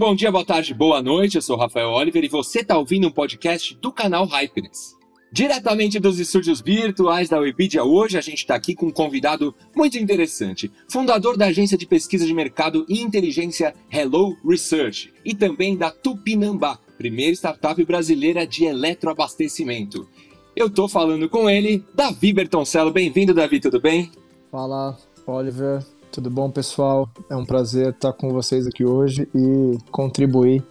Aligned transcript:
Bom 0.00 0.14
dia, 0.14 0.32
boa 0.32 0.46
tarde, 0.46 0.72
boa 0.72 1.02
noite. 1.02 1.34
Eu 1.34 1.42
sou 1.42 1.58
Rafael 1.58 1.90
Oliver 1.90 2.24
e 2.24 2.28
você 2.28 2.60
está 2.60 2.78
ouvindo 2.78 3.06
um 3.06 3.10
podcast 3.10 3.76
do 3.82 3.92
canal 3.92 4.24
Hypeness. 4.24 4.96
Diretamente 5.30 6.00
dos 6.00 6.18
estúdios 6.18 6.62
virtuais 6.62 7.28
da 7.28 7.38
Webidia, 7.38 7.84
hoje 7.84 8.16
a 8.16 8.22
gente 8.22 8.38
está 8.38 8.54
aqui 8.54 8.74
com 8.74 8.86
um 8.86 8.90
convidado 8.90 9.54
muito 9.76 9.98
interessante, 9.98 10.72
fundador 10.88 11.36
da 11.36 11.48
agência 11.48 11.76
de 11.76 11.86
pesquisa 11.86 12.24
de 12.24 12.32
mercado 12.32 12.86
e 12.88 13.02
inteligência 13.02 13.74
Hello 13.92 14.38
Research 14.42 15.12
e 15.22 15.34
também 15.34 15.76
da 15.76 15.90
Tupinambá, 15.90 16.78
primeira 16.96 17.34
startup 17.34 17.84
brasileira 17.84 18.46
de 18.46 18.64
eletroabastecimento. 18.64 20.08
Eu 20.56 20.68
estou 20.68 20.88
falando 20.88 21.28
com 21.28 21.48
ele, 21.48 21.84
Davi 21.94 22.32
Bertoncello. 22.32 22.90
Bem-vindo, 22.90 23.34
Davi, 23.34 23.60
tudo 23.60 23.78
bem? 23.78 24.10
Fala, 24.50 24.96
Oliver. 25.26 25.84
Tudo 26.12 26.28
bom, 26.28 26.50
pessoal? 26.50 27.08
É 27.30 27.36
um 27.36 27.44
prazer 27.44 27.90
estar 27.90 28.12
com 28.12 28.30
vocês 28.30 28.66
aqui 28.66 28.84
hoje 28.84 29.28
e 29.34 29.78
contribuir 29.92 30.62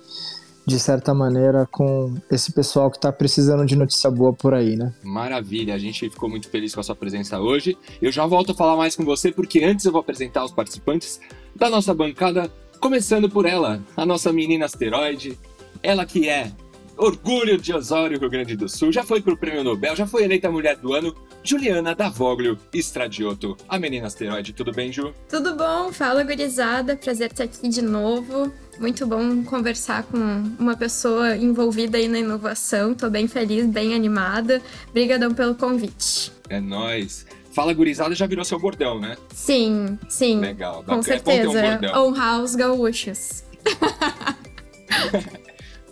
de 0.65 0.77
certa 0.77 1.13
maneira 1.13 1.65
com 1.71 2.13
esse 2.29 2.51
pessoal 2.51 2.91
que 2.91 2.97
está 2.97 3.11
precisando 3.11 3.65
de 3.65 3.75
notícia 3.75 4.11
boa 4.11 4.33
por 4.33 4.53
aí, 4.53 4.75
né? 4.75 4.93
Maravilha, 5.01 5.73
a 5.73 5.77
gente 5.77 6.09
ficou 6.09 6.29
muito 6.29 6.49
feliz 6.49 6.75
com 6.75 6.81
a 6.81 6.83
sua 6.83 6.95
presença 6.95 7.39
hoje. 7.39 7.77
Eu 8.01 8.11
já 8.11 8.25
volto 8.25 8.51
a 8.51 8.55
falar 8.55 8.75
mais 8.75 8.95
com 8.95 9.03
você 9.03 9.31
porque 9.31 9.63
antes 9.63 9.85
eu 9.85 9.91
vou 9.91 10.01
apresentar 10.01 10.43
os 10.43 10.51
participantes 10.51 11.19
da 11.55 11.69
nossa 11.69 11.93
bancada, 11.93 12.51
começando 12.79 13.29
por 13.29 13.45
ela, 13.45 13.81
a 13.95 14.05
nossa 14.05 14.31
menina 14.31 14.65
asteroide, 14.65 15.39
ela 15.81 16.05
que 16.05 16.29
é 16.29 16.51
orgulho 16.99 17.57
de 17.57 17.73
Osório, 17.73 18.19
Rio 18.19 18.29
Grande 18.29 18.55
do 18.55 18.67
Sul, 18.67 18.91
já 18.91 19.03
foi 19.03 19.21
pro 19.21 19.37
Prêmio 19.37 19.63
Nobel, 19.63 19.95
já 19.95 20.05
foi 20.05 20.23
eleita 20.25 20.51
Mulher 20.51 20.75
do 20.75 20.93
Ano, 20.93 21.15
Juliana 21.41 21.95
Davoglio 21.95 22.59
Estradioto. 22.73 23.55
A 23.67 23.79
menina 23.79 24.07
asteroide, 24.07 24.51
tudo 24.51 24.73
bem, 24.73 24.91
Ju? 24.91 25.13
Tudo 25.29 25.55
bom, 25.55 25.91
fala 25.93 26.23
gurizada, 26.23 26.97
prazer 26.97 27.31
estar 27.31 27.45
aqui 27.45 27.69
de 27.69 27.81
novo. 27.81 28.51
Muito 28.77 29.07
bom 29.07 29.43
conversar 29.43 30.03
com 30.03 30.17
uma 30.59 30.75
pessoa 30.75 31.35
envolvida 31.35 31.97
aí 31.97 32.07
na 32.07 32.19
inovação. 32.19 32.93
Tô 32.93 33.09
bem 33.09 33.27
feliz, 33.27 33.65
bem 33.65 33.93
animada. 33.93 34.61
Obrigadão 34.89 35.33
pelo 35.33 35.55
convite. 35.55 36.31
É 36.49 36.59
nóis. 36.59 37.25
Fala 37.51 37.73
gurizada 37.73 38.13
já 38.13 38.25
virou 38.25 38.45
seu 38.45 38.59
bordão, 38.59 38.99
né? 38.99 39.17
Sim, 39.33 39.97
sim. 40.07 40.39
Legal. 40.39 40.83
Com 40.83 41.01
certeza. 41.01 41.79
Um 41.93 41.99
Honrar 41.99 42.41
os 42.41 42.55
gaúchos. 42.55 43.43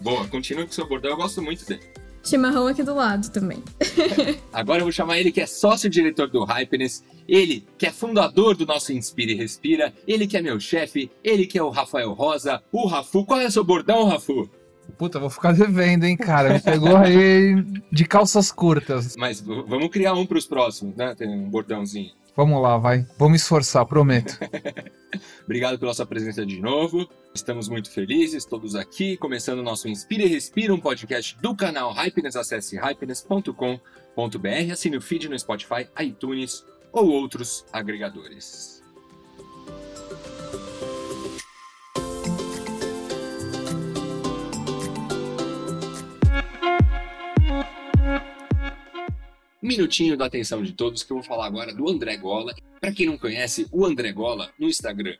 Boa, 0.01 0.27
continua 0.27 0.63
com 0.63 0.71
o 0.71 0.73
seu 0.73 0.87
bordão, 0.87 1.11
eu 1.11 1.17
gosto 1.17 1.41
muito 1.41 1.65
dele. 1.65 1.81
Chimarrão 2.23 2.67
aqui 2.67 2.83
do 2.83 2.93
lado 2.93 3.31
também. 3.31 3.63
Agora 4.51 4.79
eu 4.79 4.85
vou 4.85 4.91
chamar 4.91 5.17
ele 5.17 5.31
que 5.31 5.39
é 5.39 5.45
sócio-diretor 5.45 6.27
do 6.27 6.43
Hypeness, 6.43 7.03
ele 7.27 7.65
que 7.77 7.85
é 7.85 7.91
fundador 7.91 8.55
do 8.55 8.65
nosso 8.65 8.91
Inspire 8.91 9.31
e 9.31 9.35
Respira, 9.35 9.93
ele 10.05 10.27
que 10.27 10.35
é 10.35 10.41
meu 10.41 10.59
chefe, 10.59 11.09
ele 11.23 11.45
que 11.45 11.57
é 11.57 11.63
o 11.63 11.69
Rafael 11.69 12.11
Rosa, 12.11 12.61
o 12.71 12.85
Rafu. 12.85 13.25
Qual 13.25 13.39
é 13.39 13.45
o 13.45 13.51
seu 13.51 13.63
bordão, 13.63 14.09
Rafu? 14.09 14.49
Puta, 14.97 15.19
vou 15.19 15.29
ficar 15.29 15.53
devendo, 15.53 16.05
hein, 16.05 16.17
cara. 16.17 16.53
Me 16.53 16.59
pegou 16.59 16.97
aí 16.97 17.63
de 17.91 18.05
calças 18.05 18.51
curtas. 18.51 19.15
Mas 19.17 19.39
vamos 19.41 19.89
criar 19.89 20.13
um 20.13 20.25
para 20.25 20.37
os 20.37 20.47
próximos, 20.47 20.95
né? 20.95 21.13
Tem 21.15 21.29
um 21.29 21.49
bordãozinho. 21.49 22.11
Vamos 22.37 22.61
lá, 22.61 22.77
vai. 22.77 23.03
Vou 23.17 23.29
me 23.29 23.35
esforçar, 23.35 23.83
prometo. 23.87 24.37
Obrigado 25.43 25.79
pela 25.79 25.91
sua 25.91 26.05
presença 26.05 26.45
de 26.45 26.61
novo. 26.61 27.09
Estamos 27.33 27.67
muito 27.67 27.89
felizes, 27.89 28.45
todos 28.45 28.75
aqui, 28.75 29.17
começando 29.17 29.57
o 29.57 29.63
nosso 29.63 29.87
Inspira 29.87 30.21
e 30.21 30.27
Respira, 30.27 30.71
um 30.71 30.79
podcast 30.79 31.35
do 31.41 31.55
canal 31.55 31.91
Hypeness. 31.91 32.35
Acesse 32.35 32.77
hypeness.com.br, 32.77 34.71
assine 34.71 34.97
o 34.97 35.01
feed 35.01 35.27
no 35.27 35.39
Spotify, 35.39 35.89
iTunes 35.99 36.63
ou 36.93 37.07
outros 37.07 37.65
agregadores. 37.73 38.83
Minutinho 49.61 50.15
da 50.15 50.25
atenção 50.25 50.61
de 50.61 50.73
todos 50.73 51.03
que 51.03 51.11
eu 51.11 51.17
vou 51.17 51.23
falar 51.23 51.47
agora 51.47 51.73
do 51.73 51.89
André 51.89 52.15
Gola. 52.17 52.53
Para 52.79 52.91
quem 52.91 53.07
não 53.07 53.17
conhece, 53.17 53.67
o 53.71 53.85
André 53.85 54.11
Gola, 54.11 54.51
no 54.59 54.67
Instagram, 54.67 55.15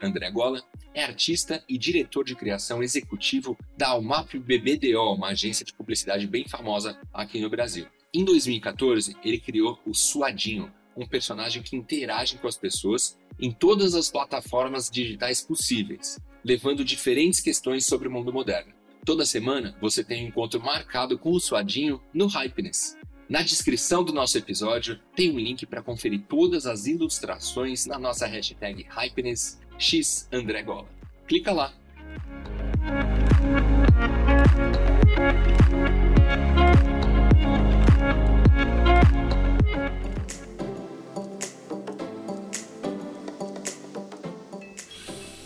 André 0.00 0.30
Gola, 0.30 0.62
é 0.94 1.02
artista 1.02 1.64
e 1.68 1.78
diretor 1.78 2.24
de 2.24 2.34
criação 2.34 2.82
executivo 2.82 3.56
da 3.76 3.88
Almap 3.88 4.34
BBDO, 4.34 5.14
uma 5.14 5.28
agência 5.28 5.64
de 5.64 5.72
publicidade 5.72 6.26
bem 6.26 6.46
famosa 6.46 6.98
aqui 7.12 7.40
no 7.40 7.48
Brasil. 7.48 7.86
Em 8.12 8.24
2014, 8.24 9.16
ele 9.24 9.38
criou 9.38 9.78
o 9.86 9.94
Suadinho, 9.94 10.70
um 10.96 11.06
personagem 11.06 11.62
que 11.62 11.76
interage 11.76 12.36
com 12.36 12.48
as 12.48 12.56
pessoas 12.56 13.16
em 13.40 13.50
todas 13.50 13.94
as 13.94 14.10
plataformas 14.10 14.90
digitais 14.90 15.40
possíveis, 15.40 16.18
levando 16.44 16.84
diferentes 16.84 17.40
questões 17.40 17.86
sobre 17.86 18.08
o 18.08 18.10
mundo 18.10 18.32
moderno. 18.32 18.74
Toda 19.04 19.24
semana 19.24 19.74
você 19.80 20.04
tem 20.04 20.24
um 20.24 20.28
encontro 20.28 20.60
marcado 20.60 21.16
com 21.16 21.30
o 21.30 21.40
Suadinho 21.40 22.02
no 22.12 22.26
Hypeness, 22.26 22.96
na 23.30 23.42
descrição 23.42 24.02
do 24.02 24.12
nosso 24.12 24.36
episódio 24.36 24.98
tem 25.14 25.30
um 25.30 25.38
link 25.38 25.64
para 25.64 25.80
conferir 25.80 26.22
todas 26.28 26.66
as 26.66 26.86
ilustrações 26.86 27.86
na 27.86 27.96
nossa 27.96 28.26
hashtag 28.26 28.84
HappinessXAndreGola. 28.90 30.88
Clica 31.28 31.52
lá! 31.52 31.72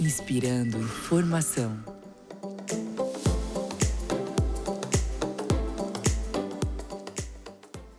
Inspirando 0.01 0.78
informação. 0.78 1.94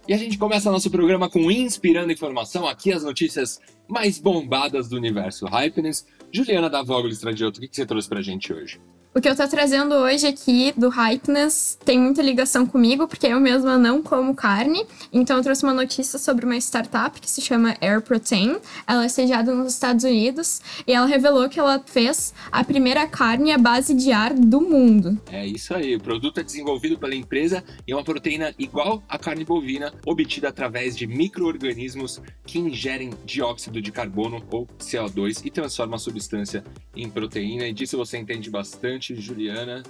E 0.08 0.14
a 0.14 0.18
gente 0.18 0.38
começa 0.38 0.72
nosso 0.72 0.92
programa 0.92 1.28
com 1.28 1.50
Inspirando 1.50 2.12
Informação, 2.12 2.68
aqui 2.68 2.94
as 2.94 3.04
notícias 3.04 3.60
mais 3.88 4.20
bombadas 4.20 4.88
do 4.88 4.96
universo 4.96 5.48
Hypeness. 5.48 6.06
Juliana 6.32 6.70
da 6.70 6.84
Vogel 6.84 7.10
Estradioto, 7.10 7.60
o 7.60 7.62
que 7.62 7.76
você 7.76 7.88
trouxe 7.88 8.08
pra 8.08 8.22
gente 8.22 8.54
hoje? 8.54 8.80
O 9.18 9.22
que 9.22 9.30
eu 9.30 9.36
tô 9.36 9.48
trazendo 9.48 9.96
hoje 9.96 10.28
aqui 10.28 10.74
do 10.76 10.90
Hypeness 10.90 11.80
tem 11.86 11.98
muita 11.98 12.22
ligação 12.22 12.66
comigo, 12.66 13.08
porque 13.08 13.28
eu 13.28 13.40
mesma 13.40 13.78
não 13.78 14.04
como 14.04 14.36
carne. 14.36 14.86
Então 15.10 15.38
eu 15.38 15.42
trouxe 15.42 15.64
uma 15.64 15.74
notícia 15.74 16.20
sobre 16.20 16.44
uma 16.44 16.58
startup 16.58 17.18
que 17.22 17.32
se 17.32 17.42
chama 17.42 17.78
Air 17.80 18.02
Protein. 18.02 18.58
Ela 18.86 19.06
é 19.06 19.08
sediada 19.08 19.56
nos 19.56 19.72
Estados 19.72 20.04
Unidos 20.04 20.62
e 20.86 20.92
ela 20.92 21.06
revelou 21.06 21.48
que 21.48 21.58
ela 21.58 21.82
fez 21.86 22.34
a 22.52 22.62
primeira 22.62 23.08
carne 23.08 23.54
à 23.54 23.58
base 23.58 23.94
de 23.94 24.12
ar 24.12 24.34
do 24.34 24.60
mundo. 24.60 25.18
É 25.32 25.48
isso 25.48 25.74
aí. 25.74 25.96
O 25.96 26.02
produto 26.02 26.42
é 26.42 26.44
desenvolvido 26.44 27.00
pela 27.00 27.16
empresa 27.16 27.64
e 27.88 27.94
é 27.94 27.96
uma 27.96 28.04
proteína 28.04 28.54
igual 28.60 29.02
à 29.08 29.18
carne 29.18 29.46
bovina, 29.46 29.94
obtida 30.06 30.50
através 30.50 30.94
de 30.94 31.08
micro-organismos 31.08 32.22
que 32.46 32.60
ingerem 32.60 33.12
dióxido 33.24 33.82
de 33.82 33.94
carbono 33.94 34.44
ou 34.52 34.68
CO2 34.78 35.40
e 35.46 35.50
transforma 35.50 35.96
a 35.96 36.00
substância 36.00 36.66
em 36.94 37.10
proteína. 37.10 37.66
E 37.66 37.72
disso 37.72 37.96
você 37.96 38.18
entende 38.18 38.50
bastante 38.50 39.05
Juliana. 39.14 39.84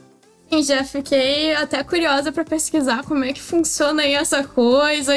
E 0.51 0.61
já 0.61 0.83
fiquei 0.83 1.55
até 1.55 1.83
curiosa 1.83 2.31
para 2.31 2.43
pesquisar 2.43 3.03
como 3.03 3.23
é 3.23 3.33
que 3.33 3.41
funciona 3.41 4.03
aí 4.03 4.13
essa 4.13 4.43
coisa. 4.43 5.13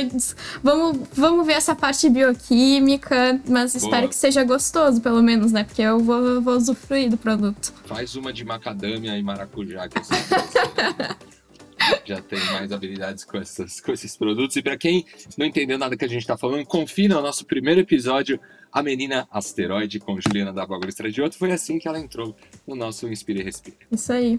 Vamos, 0.63 1.07
vamos 1.13 1.47
ver 1.47 1.53
essa 1.53 1.77
parte 1.77 2.09
bioquímica, 2.09 3.39
mas 3.47 3.75
Boa. 3.75 3.85
espero 3.85 4.09
que 4.09 4.15
seja 4.15 4.43
gostoso, 4.43 5.03
pelo 5.03 5.23
menos, 5.23 5.53
né? 5.53 5.65
Porque 5.65 5.83
eu 5.83 5.99
vou, 5.99 6.41
vou 6.41 6.57
usufruir 6.57 7.11
do 7.11 7.19
produto. 7.19 7.75
Faz 7.85 8.17
uma 8.17 8.33
de 8.33 8.43
macadâmia 8.43 9.19
e 9.19 9.23
maracujá, 9.23 9.87
que 9.87 10.01
já 12.05 12.21
tem 12.23 12.39
mais 12.53 12.73
habilidades 12.73 13.25
com, 13.25 13.39
essas, 13.39 13.81
com 13.81 13.93
esses 13.93 14.17
produtos. 14.17 14.57
E 14.57 14.63
para 14.63 14.77
quem 14.77 15.05
não 15.37 15.47
entendeu 15.47 15.79
nada 15.79 15.97
que 15.97 16.05
a 16.05 16.09
gente 16.09 16.23
está 16.23 16.37
falando, 16.37 16.65
confira 16.67 17.19
o 17.19 17.23
nosso 17.23 17.45
primeiro 17.45 17.81
episódio 17.81 18.41
a 18.73 18.83
menina 18.83 19.27
asteroide 19.31 19.99
com 19.99 20.21
Juliana 20.21 20.53
da 20.53 20.67
Bagulho 20.67 20.89
Estradioto. 20.89 21.39
Foi 21.39 21.51
assim 21.53 21.79
que 21.79 21.89
ela 21.89 21.99
entrou 21.99 22.37
no 22.67 22.75
nosso 22.75 23.09
Inspire 23.09 23.41
e 23.41 23.43
Respire. 23.43 23.77
Isso 23.91 24.13
aí. 24.13 24.39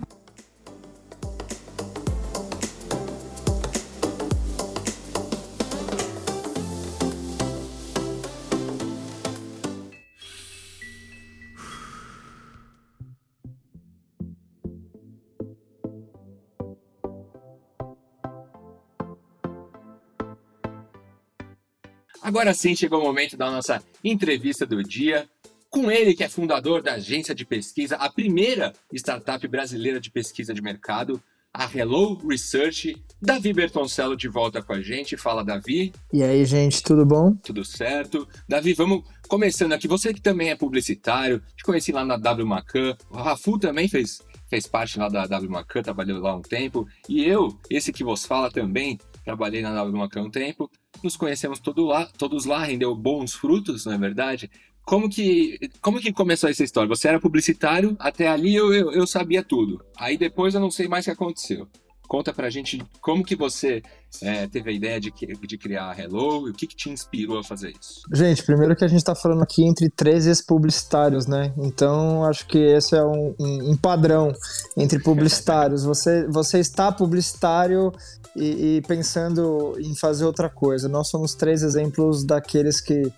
Agora 22.30 22.54
sim 22.54 22.76
chegou 22.76 23.02
o 23.02 23.04
momento 23.04 23.36
da 23.36 23.50
nossa 23.50 23.82
entrevista 24.04 24.64
do 24.64 24.84
dia. 24.84 25.28
Com 25.68 25.90
ele, 25.90 26.14
que 26.14 26.24
é 26.24 26.30
fundador 26.30 26.80
da 26.80 26.94
agência 26.94 27.34
de 27.34 27.44
pesquisa, 27.44 27.96
a 27.96 28.08
primeira 28.08 28.72
startup 28.94 29.48
brasileira 29.48 30.00
de 30.00 30.12
pesquisa 30.12 30.54
de 30.54 30.62
mercado, 30.62 31.20
a 31.52 31.66
Hello 31.66 32.20
Research. 32.24 32.96
Davi 33.20 33.52
Bertoncello 33.52 34.16
de 34.16 34.28
volta 34.28 34.62
com 34.62 34.74
a 34.74 34.80
gente. 34.80 35.18
Fala, 35.18 35.44
Davi. 35.44 35.92
E 36.14 36.22
aí, 36.22 36.46
gente, 36.46 36.84
tudo 36.84 37.04
bom? 37.04 37.34
Tudo 37.34 37.66
certo. 37.66 38.28
Davi, 38.48 38.74
vamos 38.74 39.04
começando 39.28 39.74
aqui. 39.74 39.88
Você 39.88 40.14
que 40.14 40.22
também 40.22 40.52
é 40.52 40.56
publicitário, 40.56 41.42
te 41.58 41.64
conheci 41.64 41.92
lá 41.92 42.06
na 42.06 42.16
W 42.16 42.46
Macan. 42.46 42.96
O 43.10 43.18
Rafu 43.18 43.58
também 43.58 43.88
fez, 43.88 44.22
fez 44.48 44.68
parte 44.68 45.00
lá 45.00 45.10
da 45.10 45.26
W 45.26 45.50
Macan, 45.50 45.82
trabalhou 45.82 46.22
lá 46.22 46.36
um 46.36 46.44
tempo. 46.44 46.88
E 47.10 47.26
eu, 47.26 47.58
esse 47.72 47.92
que 47.92 48.04
vos 48.04 48.24
fala 48.24 48.52
também, 48.52 49.00
trabalhei 49.30 49.62
na 49.62 49.74
W 49.74 49.96
Macan 49.96 50.24
um 50.24 50.32
tempo. 50.32 50.70
Nos 51.04 51.16
conhecemos 51.16 51.60
todo 51.60 51.86
lá, 51.86 52.08
todos 52.18 52.46
lá, 52.46 52.64
rendeu 52.64 52.96
bons 52.96 53.34
frutos, 53.34 53.86
não 53.86 53.94
é 53.94 53.98
verdade? 53.98 54.50
como 54.86 55.08
que, 55.08 55.60
como 55.82 56.00
que 56.00 56.12
começou 56.12 56.50
essa 56.50 56.64
história? 56.64 56.90
Você 56.90 57.08
era 57.08 57.20
publicitário, 57.20 57.96
até 58.00 58.28
ali 58.28 58.56
eu, 58.56 58.74
eu, 58.74 58.92
eu, 58.92 59.06
sabia 59.06 59.44
tudo. 59.44 59.86
Aí 59.96 60.18
depois 60.18 60.56
eu 60.56 60.60
não 60.60 60.72
sei 60.72 60.88
mais 60.88 61.06
o 61.06 61.10
que 61.10 61.12
aconteceu. 61.12 61.68
Conta 62.08 62.34
pra 62.34 62.50
gente 62.50 62.82
como 63.00 63.24
que 63.24 63.36
você 63.36 63.84
é, 64.22 64.48
teve 64.48 64.70
a 64.70 64.74
ideia 64.74 65.00
de, 65.00 65.12
de 65.12 65.58
criar 65.58 65.92
a 65.92 65.98
Hello 65.98 66.48
e 66.48 66.52
o 66.52 66.54
que, 66.54 66.68
que 66.68 66.76
te 66.76 66.90
inspirou 66.90 67.40
a 67.40 67.44
fazer 67.44 67.74
isso. 67.80 68.02
Gente, 68.12 68.44
primeiro 68.44 68.76
que 68.76 68.84
a 68.84 68.88
gente 68.88 69.04
tá 69.04 69.16
falando 69.16 69.44
aqui 69.44 69.64
entre 69.64 69.90
três 69.90 70.28
ex-publicitários, 70.28 71.26
né? 71.28 71.54
Então 71.58 72.24
acho 72.26 72.46
que 72.48 72.58
esse 72.58 72.96
é 72.96 73.04
um, 73.04 73.36
um, 73.40 73.72
um 73.72 73.78
padrão 73.78 74.34
entre 74.76 75.00
publicitários. 75.00 75.84
você, 75.84 76.28
você 76.28 76.60
está 76.60 76.92
publicitário 76.92 77.94
e, 78.36 78.78
e, 78.78 78.82
pensando 78.82 79.76
em 79.80 79.96
fazer 79.96 80.26
outra 80.26 80.50
coisa. 80.50 80.88
Nós 80.88 81.10
somos 81.10 81.34
três 81.34 81.64
exemplos 81.64 82.24
daqueles 82.24 82.80
que 82.80 83.12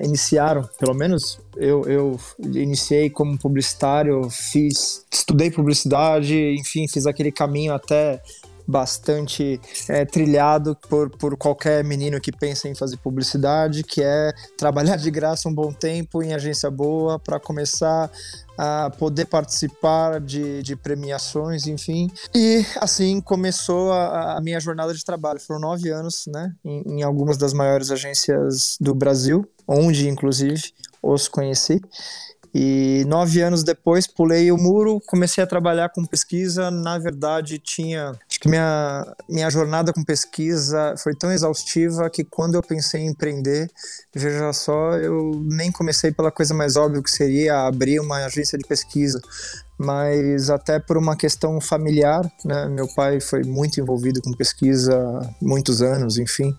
iniciaram, 0.00 0.68
pelo 0.78 0.94
menos 0.94 1.38
eu, 1.56 1.82
eu 1.84 2.20
iniciei 2.54 3.10
como 3.10 3.38
publicitário, 3.38 4.28
fiz, 4.30 5.04
estudei 5.10 5.50
publicidade, 5.50 6.54
enfim, 6.58 6.86
fiz 6.86 7.06
aquele 7.06 7.32
caminho 7.32 7.72
até 7.72 8.22
bastante 8.68 9.58
é, 9.88 10.04
trilhado 10.04 10.76
por, 10.90 11.08
por 11.08 11.38
qualquer 11.38 11.82
menino 11.82 12.20
que 12.20 12.30
pensa 12.30 12.68
em 12.68 12.74
fazer 12.74 12.98
publicidade, 12.98 13.82
que 13.82 14.02
é 14.02 14.30
trabalhar 14.58 14.96
de 14.96 15.10
graça 15.10 15.48
um 15.48 15.54
bom 15.54 15.72
tempo 15.72 16.22
em 16.22 16.34
agência 16.34 16.70
boa 16.70 17.18
para 17.18 17.40
começar 17.40 18.10
a 18.58 18.90
poder 18.90 19.24
participar 19.24 20.20
de, 20.20 20.62
de, 20.62 20.76
premiações, 20.76 21.66
enfim. 21.66 22.10
E 22.34 22.66
assim 22.80 23.20
começou 23.20 23.92
a, 23.92 24.36
a, 24.36 24.40
minha 24.40 24.60
jornada 24.60 24.92
de 24.92 25.04
trabalho. 25.04 25.40
Foram 25.40 25.60
nove 25.60 25.88
anos, 25.90 26.24
né, 26.26 26.52
em, 26.64 26.98
em 26.98 27.02
algumas 27.02 27.38
das 27.38 27.52
maiores 27.52 27.90
agências 27.90 28.76
do 28.80 28.94
Brasil, 28.94 29.48
onde 29.66 30.08
inclusive 30.08 30.60
os 31.00 31.28
conheci. 31.28 31.80
E 32.54 33.04
nove 33.06 33.40
anos 33.42 33.62
depois 33.62 34.06
pulei 34.06 34.50
o 34.50 34.56
muro, 34.56 35.00
comecei 35.06 35.42
a 35.42 35.46
trabalhar 35.46 35.90
com 35.90 36.04
pesquisa. 36.04 36.70
Na 36.70 36.98
verdade, 36.98 37.58
tinha. 37.58 38.12
Acho 38.28 38.40
que 38.40 38.48
minha, 38.48 39.16
minha 39.28 39.50
jornada 39.50 39.92
com 39.92 40.02
pesquisa 40.02 40.94
foi 40.98 41.14
tão 41.14 41.32
exaustiva 41.32 42.08
que 42.10 42.24
quando 42.24 42.54
eu 42.54 42.62
pensei 42.62 43.02
em 43.02 43.08
empreender, 43.08 43.70
veja 44.14 44.52
só, 44.52 44.92
eu 44.96 45.32
nem 45.44 45.70
comecei 45.70 46.10
pela 46.10 46.30
coisa 46.30 46.54
mais 46.54 46.76
óbvia 46.76 47.02
que 47.02 47.10
seria 47.10 47.66
abrir 47.66 48.00
uma 48.00 48.24
agência 48.24 48.58
de 48.58 48.66
pesquisa 48.66 49.20
mas 49.78 50.50
até 50.50 50.80
por 50.80 50.96
uma 50.96 51.16
questão 51.16 51.60
familiar, 51.60 52.30
né? 52.44 52.68
Meu 52.68 52.88
pai 52.88 53.20
foi 53.20 53.44
muito 53.44 53.80
envolvido 53.80 54.20
com 54.20 54.32
pesquisa 54.32 54.98
muitos 55.40 55.80
anos, 55.80 56.18
enfim, 56.18 56.54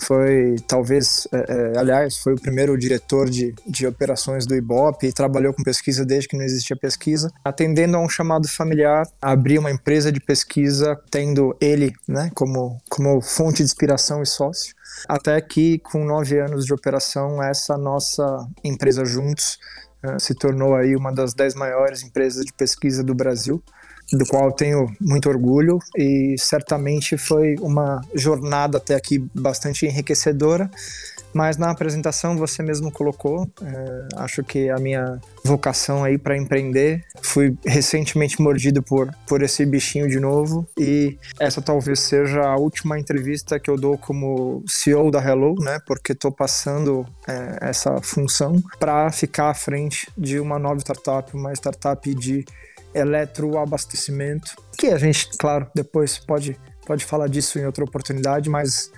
foi 0.00 0.56
talvez, 0.66 1.28
é, 1.32 1.44
é, 1.48 1.78
aliás, 1.78 2.16
foi 2.16 2.32
o 2.32 2.40
primeiro 2.40 2.76
diretor 2.78 3.28
de, 3.28 3.54
de 3.66 3.86
operações 3.86 4.46
do 4.46 4.54
IBOP 4.54 5.06
e 5.06 5.12
trabalhou 5.12 5.52
com 5.52 5.62
pesquisa 5.62 6.04
desde 6.04 6.28
que 6.28 6.36
não 6.36 6.44
existia 6.44 6.74
pesquisa, 6.74 7.30
atendendo 7.44 7.96
a 7.96 8.00
um 8.00 8.08
chamado 8.08 8.48
familiar, 8.48 9.06
abrir 9.20 9.58
uma 9.58 9.70
empresa 9.70 10.10
de 10.10 10.20
pesquisa, 10.20 10.98
tendo 11.10 11.54
ele, 11.60 11.92
né, 12.08 12.30
como 12.34 12.80
como 12.88 13.20
fonte 13.20 13.58
de 13.58 13.64
inspiração 13.64 14.22
e 14.22 14.26
sócio. 14.26 14.74
Até 15.08 15.40
que 15.40 15.78
com 15.78 16.04
nove 16.04 16.38
anos 16.38 16.64
de 16.64 16.72
operação 16.72 17.42
essa 17.42 17.76
nossa 17.76 18.46
empresa 18.64 19.04
juntos 19.04 19.58
se 20.18 20.34
tornou 20.34 20.74
aí 20.74 20.96
uma 20.96 21.12
das 21.12 21.34
dez 21.34 21.54
maiores 21.54 22.02
empresas 22.02 22.44
de 22.44 22.52
pesquisa 22.52 23.02
do 23.02 23.14
Brasil, 23.14 23.62
do 24.12 24.26
qual 24.26 24.52
tenho 24.52 24.94
muito 25.00 25.28
orgulho 25.28 25.78
e 25.96 26.34
certamente 26.38 27.16
foi 27.16 27.56
uma 27.60 28.00
jornada 28.14 28.78
até 28.78 28.94
aqui 28.94 29.18
bastante 29.34 29.86
enriquecedora. 29.86 30.70
Mas 31.34 31.56
na 31.56 31.70
apresentação 31.70 32.36
você 32.36 32.62
mesmo 32.62 32.90
colocou, 32.90 33.48
é, 33.62 34.08
acho 34.16 34.42
que 34.42 34.68
a 34.68 34.76
minha 34.76 35.20
vocação 35.44 36.04
aí 36.04 36.18
para 36.18 36.36
empreender, 36.36 37.04
fui 37.22 37.56
recentemente 37.64 38.40
mordido 38.40 38.82
por, 38.82 39.12
por 39.26 39.42
esse 39.42 39.64
bichinho 39.64 40.08
de 40.08 40.20
novo 40.20 40.66
e 40.78 41.18
essa 41.38 41.60
talvez 41.60 42.00
seja 42.00 42.42
a 42.42 42.56
última 42.56 42.98
entrevista 42.98 43.58
que 43.58 43.70
eu 43.70 43.76
dou 43.76 43.96
como 43.96 44.62
CEO 44.66 45.10
da 45.10 45.22
Hello, 45.22 45.54
né? 45.60 45.78
Porque 45.86 46.12
estou 46.12 46.30
passando 46.30 47.06
é, 47.26 47.58
essa 47.68 48.00
função 48.02 48.62
para 48.78 49.10
ficar 49.10 49.50
à 49.50 49.54
frente 49.54 50.08
de 50.16 50.38
uma 50.38 50.58
nova 50.58 50.78
startup, 50.80 51.34
uma 51.34 51.52
startup 51.52 52.14
de 52.14 52.44
eletroabastecimento, 52.94 54.54
que 54.76 54.88
a 54.88 54.98
gente, 54.98 55.30
claro, 55.38 55.66
depois 55.74 56.18
pode 56.18 56.58
pode 56.86 57.04
falar 57.04 57.28
disso 57.28 57.58
em 57.58 57.64
outra 57.66 57.84
oportunidade, 57.84 58.50
mas 58.50 58.90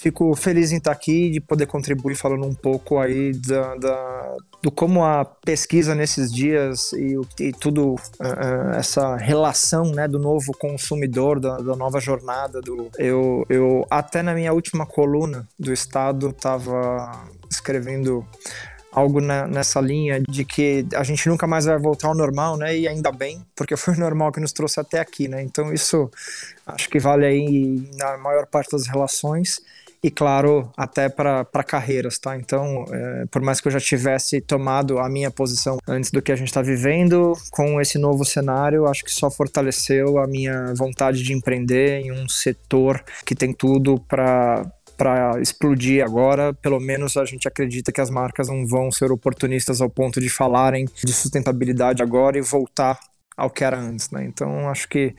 Fico 0.00 0.32
feliz 0.36 0.70
em 0.70 0.76
estar 0.76 0.92
aqui 0.92 1.28
de 1.28 1.40
poder 1.40 1.66
contribuir 1.66 2.14
falando 2.14 2.46
um 2.46 2.54
pouco 2.54 3.00
aí 3.00 3.32
da, 3.32 3.74
da 3.74 4.36
do 4.62 4.70
como 4.70 5.04
a 5.04 5.24
pesquisa 5.24 5.92
nesses 5.92 6.32
dias 6.32 6.92
e, 6.92 7.18
e 7.40 7.52
tudo 7.52 7.94
uh, 7.94 8.74
essa 8.76 9.16
relação 9.16 9.90
né, 9.90 10.06
do 10.06 10.20
novo 10.20 10.52
consumidor, 10.56 11.40
da, 11.40 11.56
da, 11.56 11.74
nova 11.74 11.98
jornada. 11.98 12.60
Do, 12.60 12.88
eu, 12.96 13.44
eu 13.48 13.84
até 13.90 14.22
na 14.22 14.34
minha 14.34 14.52
última 14.52 14.86
coluna 14.86 15.48
do 15.58 15.72
Estado 15.72 16.28
estava 16.28 17.26
escrevendo 17.50 18.24
algo 18.92 19.20
na, 19.20 19.48
nessa 19.48 19.80
linha 19.80 20.22
de 20.28 20.44
que 20.44 20.86
a 20.94 21.02
gente 21.02 21.28
nunca 21.28 21.44
mais 21.44 21.64
vai 21.64 21.76
voltar 21.76 22.06
ao 22.06 22.14
normal, 22.14 22.56
né? 22.56 22.78
E 22.78 22.86
ainda 22.86 23.10
bem, 23.10 23.44
porque 23.56 23.76
foi 23.76 23.94
o 23.94 23.98
normal 23.98 24.30
que 24.30 24.38
nos 24.38 24.52
trouxe 24.52 24.78
até 24.78 25.00
aqui, 25.00 25.26
né? 25.26 25.42
Então 25.42 25.72
isso 25.72 26.08
acho 26.64 26.88
que 26.88 27.00
vale 27.00 27.26
aí 27.26 27.90
na 27.96 28.16
maior 28.16 28.46
parte 28.46 28.70
das 28.70 28.86
relações 28.86 29.60
e 30.02 30.10
claro, 30.10 30.70
até 30.76 31.08
para 31.08 31.64
carreiras, 31.66 32.18
tá? 32.18 32.36
Então, 32.36 32.84
é, 32.90 33.26
por 33.26 33.42
mais 33.42 33.60
que 33.60 33.68
eu 33.68 33.72
já 33.72 33.80
tivesse 33.80 34.40
tomado 34.40 34.98
a 34.98 35.08
minha 35.08 35.30
posição 35.30 35.78
antes 35.88 36.10
do 36.10 36.22
que 36.22 36.30
a 36.30 36.36
gente 36.36 36.48
está 36.48 36.62
vivendo, 36.62 37.32
com 37.50 37.80
esse 37.80 37.98
novo 37.98 38.24
cenário, 38.24 38.86
acho 38.86 39.04
que 39.04 39.10
só 39.10 39.30
fortaleceu 39.30 40.18
a 40.18 40.26
minha 40.26 40.72
vontade 40.74 41.22
de 41.22 41.32
empreender 41.32 42.00
em 42.00 42.12
um 42.12 42.28
setor 42.28 43.02
que 43.24 43.34
tem 43.34 43.52
tudo 43.52 44.00
para 44.08 44.66
para 44.96 45.40
explodir 45.40 46.04
agora, 46.04 46.52
pelo 46.52 46.80
menos 46.80 47.16
a 47.16 47.24
gente 47.24 47.46
acredita 47.46 47.92
que 47.92 48.00
as 48.00 48.10
marcas 48.10 48.48
não 48.48 48.66
vão 48.66 48.90
ser 48.90 49.12
oportunistas 49.12 49.80
ao 49.80 49.88
ponto 49.88 50.20
de 50.20 50.28
falarem 50.28 50.86
de 51.04 51.12
sustentabilidade 51.12 52.02
agora 52.02 52.36
e 52.36 52.40
voltar 52.40 52.98
ao 53.36 53.48
que 53.48 53.62
era 53.62 53.78
antes, 53.78 54.10
né? 54.10 54.24
Então 54.24 54.68
acho 54.68 54.88
que 54.88 55.14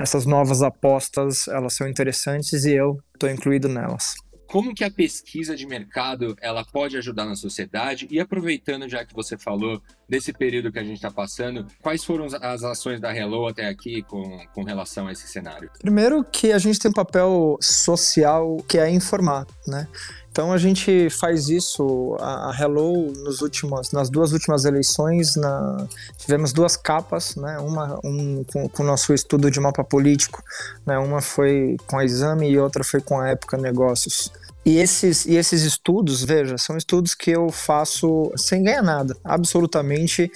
essas 0.00 0.24
novas 0.24 0.62
apostas 0.62 1.46
elas 1.46 1.74
são 1.74 1.86
interessantes 1.86 2.64
e 2.64 2.72
eu 2.72 2.98
estou 3.14 3.28
incluído 3.28 3.68
nelas. 3.68 4.14
Como 4.46 4.74
que 4.74 4.82
a 4.82 4.90
pesquisa 4.90 5.54
de 5.54 5.64
mercado 5.64 6.34
ela 6.40 6.64
pode 6.64 6.96
ajudar 6.96 7.24
na 7.24 7.36
sociedade? 7.36 8.08
E 8.10 8.18
aproveitando 8.18 8.88
já 8.88 9.04
que 9.04 9.14
você 9.14 9.38
falou 9.38 9.80
desse 10.08 10.32
período 10.32 10.72
que 10.72 10.78
a 10.80 10.82
gente 10.82 10.96
está 10.96 11.10
passando, 11.10 11.68
quais 11.80 12.04
foram 12.04 12.26
as 12.26 12.64
ações 12.64 13.00
da 13.00 13.14
Hello 13.14 13.46
até 13.46 13.68
aqui 13.68 14.02
com, 14.02 14.44
com 14.52 14.64
relação 14.64 15.06
a 15.06 15.12
esse 15.12 15.28
cenário? 15.28 15.70
Primeiro 15.78 16.24
que 16.24 16.50
a 16.50 16.58
gente 16.58 16.80
tem 16.80 16.90
um 16.90 16.94
papel 16.94 17.56
social 17.62 18.56
que 18.68 18.76
é 18.76 18.90
informar, 18.90 19.46
né? 19.68 19.86
Então 20.30 20.52
a 20.52 20.58
gente 20.58 21.10
faz 21.10 21.48
isso, 21.48 22.16
a, 22.20 22.54
Hello, 22.58 23.12
nos 23.24 23.40
últimos, 23.40 23.90
nas 23.90 24.08
duas 24.08 24.32
últimas 24.32 24.64
eleições, 24.64 25.34
na, 25.34 25.86
tivemos 26.18 26.52
duas 26.52 26.76
capas, 26.76 27.34
né? 27.34 27.58
uma 27.58 27.98
um, 28.04 28.44
com, 28.44 28.82
o 28.82 28.86
nosso 28.86 29.12
estudo 29.12 29.50
de 29.50 29.58
mapa 29.58 29.82
político, 29.82 30.42
né? 30.86 30.98
uma 30.98 31.20
foi 31.20 31.76
com 31.86 31.98
a 31.98 32.04
Exame 32.04 32.48
e 32.48 32.58
outra 32.58 32.84
foi 32.84 33.00
com 33.00 33.18
a 33.18 33.28
Época 33.28 33.56
Negócios. 33.56 34.30
E 34.64 34.78
esses, 34.78 35.24
e 35.24 35.36
esses 35.36 35.62
estudos, 35.62 36.22
veja, 36.22 36.58
são 36.58 36.76
estudos 36.76 37.14
que 37.14 37.30
eu 37.30 37.50
faço 37.50 38.30
sem 38.36 38.62
ganhar 38.62 38.82
nada, 38.82 39.16
absolutamente 39.24 40.30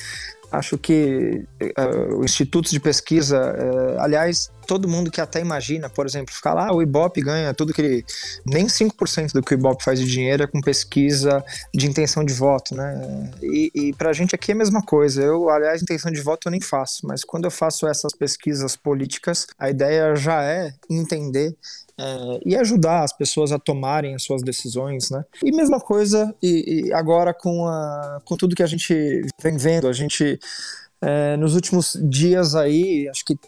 Acho 0.55 0.79
que 0.79 1.45
uh, 1.61 2.17
o 2.17 2.25
instituto 2.25 2.71
de 2.71 2.79
pesquisa, 2.79 3.37
uh, 3.39 4.01
aliás, 4.01 4.53
todo 4.65 4.89
mundo 4.89 5.11
que 5.11 5.21
até 5.21 5.41
imagina, 5.41 5.89
por 5.89 6.07
exemplo, 6.07 6.35
ficar 6.35 6.55
lá, 6.55 6.69
ah, 6.69 6.75
o 6.75 6.83
Ibope 6.83 7.21
ganha 7.21 7.53
tudo 7.55 7.73
que 7.73 7.83
ele. 7.83 8.05
Nem 8.45 8.67
5% 8.67 9.33
do 9.33 9.43
que 9.43 9.55
o 9.55 9.57
Ibope 9.57 9.85
faz 9.85 9.99
de 9.99 10.07
dinheiro 10.07 10.43
é 10.43 10.47
com 10.47 10.61
pesquisa 10.61 11.45
de 11.75 11.87
intenção 11.87 12.25
de 12.25 12.33
voto, 12.33 12.75
né? 12.75 13.31
E, 13.43 13.71
e 13.75 13.93
pra 13.93 14.13
gente 14.13 14.35
aqui 14.35 14.53
é 14.53 14.55
a 14.55 14.59
mesma 14.59 14.83
coisa. 14.83 15.23
Eu, 15.23 15.49
aliás, 15.51 15.83
intenção 15.83 16.11
de 16.11 16.21
voto 16.21 16.49
eu 16.49 16.53
nem 16.53 16.61
faço, 16.61 17.07
mas 17.07 17.25
quando 17.25 17.45
eu 17.45 17.51
faço 17.51 17.87
essas 17.87 18.13
pesquisas 18.13 18.77
políticas, 18.77 19.47
a 19.59 19.71
ideia 19.71 20.15
já 20.17 20.43
é 20.43 20.73
entender 20.89 21.57
é, 21.97 22.41
e 22.45 22.57
ajudar 22.57 23.05
as 23.05 23.13
pessoas 23.13 23.53
a 23.53 23.59
tomarem 23.59 24.15
as 24.15 24.25
suas 24.25 24.43
decisões, 24.43 25.11
né? 25.11 25.25
E 25.43 25.53
mesma 25.53 25.81
coisa 25.81 26.35
e, 26.43 26.87
e 26.89 26.93
agora 26.93 27.33
com, 27.33 27.67
a, 27.69 28.21
com 28.25 28.37
tudo 28.37 28.57
que 28.57 28.63
a 28.63 28.67
gente 28.67 29.23
vem 29.41 29.57
vendo, 29.57 29.87
a 29.87 29.93
gente 29.93 30.39
é, 31.07 31.37
nos 31.37 31.55
últimos 31.55 31.99
dias 32.09 32.55
aí, 32.55 33.07
acho 33.11 33.23
que 33.25 33.39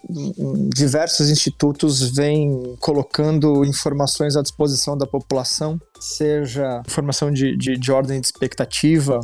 diversos 0.74 1.30
institutos 1.30 2.14
vêm 2.14 2.76
colocando 2.80 3.64
informações 3.64 4.36
à 4.36 4.42
disposição 4.42 4.96
da 4.96 5.06
população, 5.06 5.80
seja 5.98 6.82
informação 6.86 7.30
de, 7.30 7.56
de, 7.56 7.78
de 7.78 7.92
ordem 7.92 8.20
de 8.20 8.26
expectativa, 8.26 9.20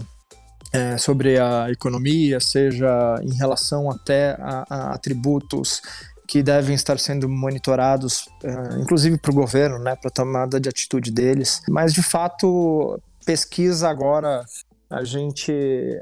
é, 0.72 0.96
sobre 0.96 1.38
a 1.38 1.70
economia, 1.70 2.40
seja 2.40 3.20
em 3.22 3.34
relação 3.34 3.90
até 3.90 4.30
a, 4.40 4.64
a 4.70 4.94
atributos 4.94 5.82
que 6.26 6.42
devem 6.42 6.74
estar 6.74 6.98
sendo 6.98 7.28
monitorados, 7.28 8.26
uh, 8.42 8.80
inclusive 8.80 9.18
para 9.18 9.30
o 9.30 9.34
governo, 9.34 9.78
né, 9.78 9.94
para 9.94 10.08
a 10.08 10.10
tomada 10.10 10.58
de 10.58 10.66
atitude 10.66 11.10
deles. 11.10 11.60
Mas, 11.68 11.92
de 11.92 12.02
fato, 12.02 12.98
pesquisa 13.26 13.90
agora 13.90 14.42
a 14.92 15.04
gente 15.04 15.52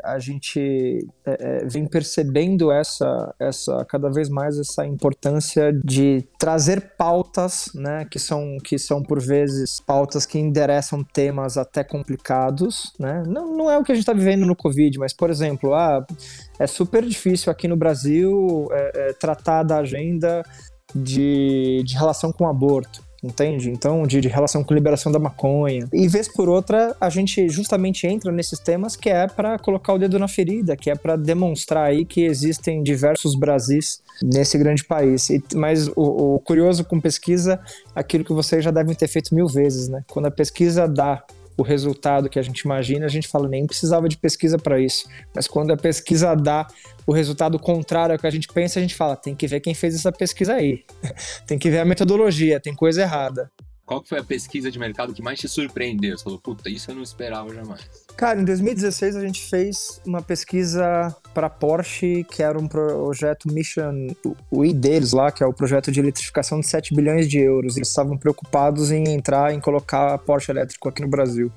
a 0.02 0.18
gente 0.18 1.06
é, 1.24 1.36
é, 1.38 1.64
vem 1.64 1.86
percebendo 1.86 2.72
essa 2.72 3.32
essa 3.38 3.84
cada 3.84 4.10
vez 4.10 4.28
mais 4.28 4.58
essa 4.58 4.84
importância 4.84 5.72
de 5.84 6.26
trazer 6.36 6.94
pautas 6.98 7.70
né 7.72 8.04
que 8.10 8.18
são 8.18 8.58
que 8.64 8.76
são 8.78 9.00
por 9.00 9.20
vezes 9.20 9.80
pautas 9.80 10.26
que 10.26 10.40
endereçam 10.40 11.04
temas 11.04 11.56
até 11.56 11.84
complicados 11.84 12.92
né. 12.98 13.22
Não, 13.26 13.56
não 13.56 13.70
é 13.70 13.78
o 13.78 13.84
que 13.84 13.92
a 13.92 13.94
gente 13.94 14.02
está 14.02 14.12
vivendo 14.12 14.44
no 14.44 14.56
covid 14.56 14.98
mas 14.98 15.12
por 15.12 15.30
exemplo 15.30 15.72
ah, 15.72 16.04
é 16.58 16.66
super 16.66 17.04
difícil 17.04 17.52
aqui 17.52 17.68
no 17.68 17.76
Brasil 17.76 18.66
é, 18.72 18.92
é, 18.94 19.12
tratar 19.12 19.62
da 19.62 19.78
agenda 19.78 20.42
de, 20.92 21.84
de 21.84 21.94
relação 21.96 22.32
com 22.32 22.44
o 22.44 22.48
aborto 22.48 23.08
entende? 23.22 23.70
Então, 23.70 24.06
de, 24.06 24.20
de, 24.20 24.28
relação 24.28 24.64
com 24.64 24.74
liberação 24.74 25.12
da 25.12 25.18
maconha. 25.18 25.88
E 25.92 26.08
vez 26.08 26.28
por 26.28 26.48
outra, 26.48 26.96
a 27.00 27.10
gente 27.10 27.48
justamente 27.48 28.06
entra 28.06 28.32
nesses 28.32 28.58
temas 28.58 28.96
que 28.96 29.08
é 29.08 29.26
para 29.26 29.58
colocar 29.58 29.92
o 29.92 29.98
dedo 29.98 30.18
na 30.18 30.28
ferida, 30.28 30.76
que 30.76 30.90
é 30.90 30.94
para 30.94 31.16
demonstrar 31.16 31.84
aí 31.84 32.04
que 32.04 32.22
existem 32.22 32.82
diversos 32.82 33.34
Brasis 33.34 34.00
nesse 34.22 34.56
grande 34.58 34.84
país. 34.84 35.30
E, 35.30 35.42
mas 35.54 35.88
o, 35.88 36.34
o 36.34 36.40
curioso 36.40 36.84
com 36.84 37.00
pesquisa, 37.00 37.60
aquilo 37.94 38.24
que 38.24 38.32
vocês 38.32 38.64
já 38.64 38.70
devem 38.70 38.94
ter 38.94 39.08
feito 39.08 39.34
mil 39.34 39.46
vezes, 39.46 39.88
né? 39.88 40.02
Quando 40.08 40.26
a 40.26 40.30
pesquisa 40.30 40.88
dá 40.88 41.22
o 41.60 41.62
resultado 41.62 42.30
que 42.30 42.38
a 42.38 42.42
gente 42.42 42.60
imagina, 42.60 43.04
a 43.04 43.08
gente 43.08 43.28
fala, 43.28 43.46
nem 43.46 43.66
precisava 43.66 44.08
de 44.08 44.16
pesquisa 44.16 44.58
para 44.58 44.80
isso. 44.80 45.06
Mas 45.34 45.46
quando 45.46 45.70
a 45.72 45.76
pesquisa 45.76 46.34
dá 46.34 46.66
o 47.06 47.12
resultado 47.12 47.58
contrário 47.58 48.14
ao 48.14 48.18
que 48.18 48.26
a 48.26 48.30
gente 48.30 48.48
pensa, 48.48 48.78
a 48.78 48.82
gente 48.82 48.94
fala, 48.94 49.14
tem 49.14 49.34
que 49.34 49.46
ver 49.46 49.60
quem 49.60 49.74
fez 49.74 49.94
essa 49.94 50.10
pesquisa 50.10 50.54
aí. 50.54 50.84
tem 51.46 51.58
que 51.58 51.68
ver 51.68 51.80
a 51.80 51.84
metodologia, 51.84 52.58
tem 52.58 52.74
coisa 52.74 53.02
errada. 53.02 53.50
Qual 53.90 54.04
foi 54.04 54.20
a 54.20 54.22
pesquisa 54.22 54.70
de 54.70 54.78
mercado 54.78 55.12
que 55.12 55.20
mais 55.20 55.40
te 55.40 55.48
surpreendeu? 55.48 56.16
Você 56.16 56.22
falou, 56.22 56.38
puta, 56.38 56.70
isso 56.70 56.92
eu 56.92 56.94
não 56.94 57.02
esperava 57.02 57.52
jamais. 57.52 57.80
Cara, 58.16 58.40
em 58.40 58.44
2016 58.44 59.16
a 59.16 59.20
gente 59.20 59.50
fez 59.50 60.00
uma 60.06 60.22
pesquisa 60.22 61.12
para 61.34 61.50
Porsche, 61.50 62.22
que 62.30 62.40
era 62.40 62.56
um 62.56 62.68
projeto 62.68 63.52
Mission 63.52 64.14
o 64.48 64.64
I 64.64 64.72
deles 64.72 65.12
lá, 65.12 65.32
que 65.32 65.42
é 65.42 65.46
o 65.46 65.52
projeto 65.52 65.90
de 65.90 65.98
eletrificação 65.98 66.60
de 66.60 66.68
7 66.68 66.94
bilhões 66.94 67.28
de 67.28 67.40
euros. 67.40 67.76
Eles 67.76 67.88
estavam 67.88 68.16
preocupados 68.16 68.92
em 68.92 69.08
entrar, 69.08 69.52
em 69.52 69.58
colocar 69.58 70.16
Porsche 70.18 70.52
elétrico 70.52 70.88
aqui 70.88 71.02
no 71.02 71.08
Brasil. 71.08 71.50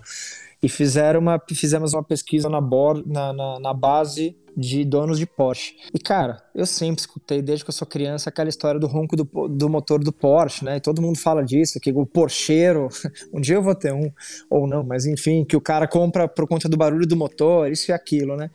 E 0.59 0.67
fizeram 0.67 1.19
uma, 1.19 1.39
fizemos 1.53 1.93
uma 1.93 2.03
pesquisa 2.03 2.49
na, 2.49 2.59
na, 2.59 3.31
na, 3.31 3.59
na 3.59 3.73
base 3.75 4.35
de 4.55 4.85
donos 4.85 5.19
de 5.19 5.25
Porsche. 5.25 5.75
E, 5.93 5.99
cara, 5.99 6.41
eu 6.53 6.65
sempre 6.65 7.01
escutei, 7.01 7.41
desde 7.41 7.65
que 7.65 7.69
eu 7.69 7.73
sou 7.73 7.87
criança, 7.87 8.29
aquela 8.29 8.49
história 8.49 8.79
do 8.79 8.87
ronco 8.87 9.15
do, 9.15 9.23
do 9.47 9.69
motor 9.69 10.03
do 10.03 10.11
Porsche, 10.11 10.65
né? 10.65 10.77
E 10.77 10.79
todo 10.79 11.01
mundo 11.01 11.17
fala 11.17 11.43
disso, 11.43 11.79
que 11.79 11.91
o 11.91 12.05
Porscheiro, 12.05 12.87
um 13.33 13.41
dia 13.41 13.55
eu 13.55 13.63
vou 13.63 13.75
ter 13.75 13.93
um, 13.93 14.11
ou 14.49 14.67
não, 14.67 14.83
mas 14.83 15.05
enfim, 15.05 15.43
que 15.43 15.55
o 15.55 15.61
cara 15.61 15.87
compra 15.87 16.27
por 16.27 16.47
conta 16.47 16.69
do 16.69 16.77
barulho 16.77 17.07
do 17.07 17.15
motor, 17.15 17.71
isso 17.71 17.91
e 17.91 17.93
aquilo, 17.93 18.35
né? 18.35 18.49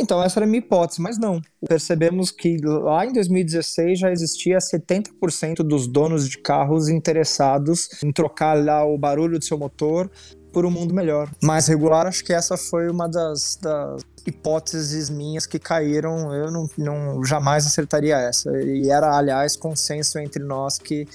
Então, 0.00 0.22
essa 0.22 0.38
era 0.38 0.46
a 0.46 0.48
minha 0.48 0.60
hipótese, 0.60 1.02
mas 1.02 1.18
não. 1.18 1.42
Percebemos 1.68 2.30
que 2.30 2.56
lá 2.62 3.04
em 3.04 3.12
2016 3.12 3.98
já 3.98 4.10
existia 4.10 4.56
70% 4.56 5.56
dos 5.56 5.86
donos 5.86 6.26
de 6.26 6.38
carros 6.38 6.88
interessados 6.88 8.02
em 8.02 8.10
trocar 8.10 8.54
lá 8.54 8.82
o 8.82 8.96
barulho 8.96 9.38
do 9.38 9.44
seu 9.44 9.58
motor 9.58 10.10
por 10.52 10.66
um 10.66 10.70
mundo 10.70 10.94
melhor. 10.94 11.30
Mais 11.42 11.66
regular, 11.66 12.06
acho 12.06 12.24
que 12.24 12.32
essa 12.32 12.56
foi 12.56 12.90
uma 12.90 13.08
das, 13.08 13.56
das 13.60 14.02
hipóteses 14.26 15.08
minhas 15.08 15.46
que 15.46 15.58
caíram. 15.58 16.34
Eu 16.34 16.50
não, 16.50 16.70
não 16.76 17.24
jamais 17.24 17.66
acertaria 17.66 18.16
essa. 18.16 18.50
E 18.62 18.90
era, 18.90 19.16
aliás, 19.16 19.56
consenso 19.56 20.18
entre 20.18 20.42
nós 20.42 20.78
que 20.78 21.06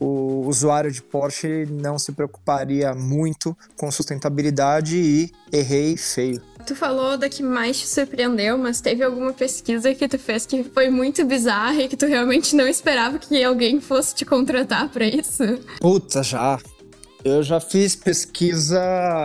o 0.00 0.46
usuário 0.46 0.90
de 0.90 1.02
Porsche 1.02 1.66
não 1.66 1.98
se 1.98 2.10
preocuparia 2.12 2.94
muito 2.94 3.54
com 3.76 3.90
sustentabilidade 3.90 4.96
e 4.96 5.30
errei 5.52 5.94
feio. 5.96 6.40
Tu 6.66 6.74
falou 6.74 7.18
da 7.18 7.28
que 7.28 7.42
mais 7.42 7.78
te 7.78 7.86
surpreendeu, 7.86 8.56
mas 8.56 8.80
teve 8.80 9.04
alguma 9.04 9.32
pesquisa 9.32 9.94
que 9.94 10.08
tu 10.08 10.18
fez 10.18 10.46
que 10.46 10.64
foi 10.64 10.88
muito 10.88 11.24
bizarra 11.26 11.82
e 11.82 11.88
que 11.88 11.96
tu 11.96 12.06
realmente 12.06 12.56
não 12.56 12.66
esperava 12.66 13.18
que 13.18 13.44
alguém 13.44 13.80
fosse 13.80 14.14
te 14.14 14.24
contratar 14.24 14.88
para 14.88 15.04
isso? 15.04 15.42
Puta, 15.80 16.22
já. 16.22 16.58
Eu 17.24 17.42
já 17.42 17.60
fiz 17.60 17.94
pesquisa 17.94 18.80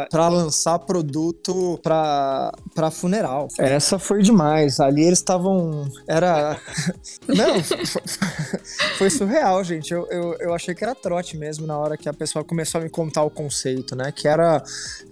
para 0.10 0.28
lançar 0.28 0.80
produto 0.80 1.80
para 1.82 2.92
funeral. 2.92 3.48
Essa 3.58 3.98
foi 3.98 4.22
demais. 4.22 4.80
Ali 4.80 5.04
eles 5.04 5.20
estavam. 5.20 5.90
Era. 6.08 6.60
Não, 7.28 7.64
foi 8.98 9.10
surreal, 9.10 9.64
gente. 9.64 9.94
Eu, 9.94 10.08
eu, 10.10 10.36
eu 10.40 10.54
achei 10.54 10.76
que 10.76 10.84
era 10.84 10.94
trote 10.94 11.38
mesmo 11.38 11.66
na 11.66 11.78
hora 11.78 11.98
que 11.98 12.10
a 12.10 12.14
pessoa 12.14 12.44
começou 12.44 12.82
a 12.82 12.84
me 12.84 12.90
contar 12.90 13.24
o 13.24 13.30
conceito, 13.30 13.96
né? 13.96 14.12
Que 14.12 14.28
era, 14.28 14.62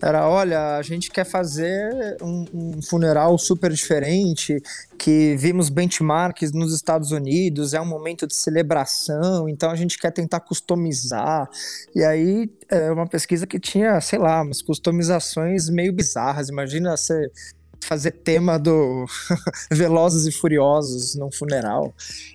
era 0.01 0.27
olha, 0.27 0.77
a 0.77 0.81
gente 0.81 1.09
quer 1.09 1.25
fazer 1.25 2.17
um, 2.21 2.45
um 2.53 2.81
funeral 2.81 3.37
super 3.37 3.71
diferente, 3.71 4.61
que 4.97 5.35
vimos 5.37 5.69
benchmarks 5.69 6.51
nos 6.51 6.73
Estados 6.73 7.11
Unidos, 7.11 7.73
é 7.73 7.81
um 7.81 7.85
momento 7.85 8.25
de 8.27 8.35
celebração, 8.35 9.49
então 9.49 9.69
a 9.69 9.75
gente 9.75 9.97
quer 9.97 10.11
tentar 10.11 10.39
customizar. 10.39 11.49
E 11.95 12.03
aí 12.03 12.49
é 12.69 12.91
uma 12.91 13.07
pesquisa 13.07 13.45
que 13.45 13.59
tinha, 13.59 13.99
sei 14.01 14.19
lá, 14.19 14.41
umas 14.41 14.61
customizações 14.61 15.69
meio 15.69 15.93
bizarras. 15.93 16.49
Imagina 16.49 16.95
você 16.95 17.31
fazer 17.83 18.11
tema 18.11 18.57
do 18.57 19.05
Velozes 19.71 20.25
e 20.25 20.31
Furiosos 20.31 21.15
num 21.15 21.31
funeral. 21.31 21.93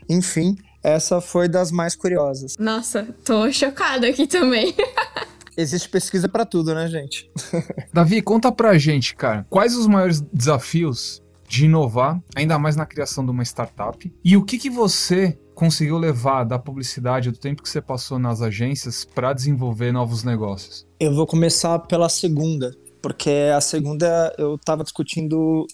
Enfim, 0.09 0.57
essa 0.83 1.21
foi 1.21 1.49
das 1.49 1.71
mais 1.71 1.97
curiosas. 1.97 2.57
Nossa, 2.59 3.05
tô 3.25 3.51
chocada 3.53 4.07
aqui 4.07 4.27
também. 4.27 4.75
Existe 5.57 5.89
pesquisa 5.89 6.29
para 6.29 6.47
tudo, 6.47 6.73
né, 6.73 6.87
gente? 6.87 7.29
Davi, 7.93 8.23
conta 8.23 8.53
pra 8.53 8.79
gente, 8.79 9.17
cara, 9.17 9.45
quais 9.51 9.75
os 9.75 9.89
maiores 9.89 10.21
desafios 10.21 11.21
de 11.49 11.65
inovar, 11.65 12.23
ainda 12.37 12.59
mais 12.59 12.77
na 12.77 12.87
criação 12.87 13.25
de 13.25 13.31
uma 13.31 13.43
startup? 13.43 14.13
E 14.25 14.37
o 14.37 14.45
que 14.45 14.59
que 14.59 14.71
você 14.71 15.39
conseguiu 15.55 15.99
levar 15.99 16.45
da 16.45 16.59
publicidade, 16.59 17.31
do 17.31 17.39
tempo 17.39 17.63
que 17.63 17.69
você 17.69 17.81
passou 17.81 18.19
nas 18.19 18.41
agências, 18.41 19.05
para 19.05 19.33
desenvolver 19.33 19.91
novos 19.91 20.23
negócios? 20.23 20.87
Eu 21.01 21.15
vou 21.15 21.27
começar 21.27 21.79
pela 21.81 22.09
segunda, 22.09 22.73
porque 23.03 23.51
a 23.55 23.61
segunda 23.61 24.35
eu 24.39 24.55
estava 24.55 24.85
discutindo 24.85 25.67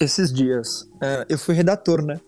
esses 0.00 0.32
dias. 0.32 0.86
É, 1.02 1.26
eu 1.28 1.38
fui 1.38 1.54
redator, 1.54 2.04
né? 2.04 2.20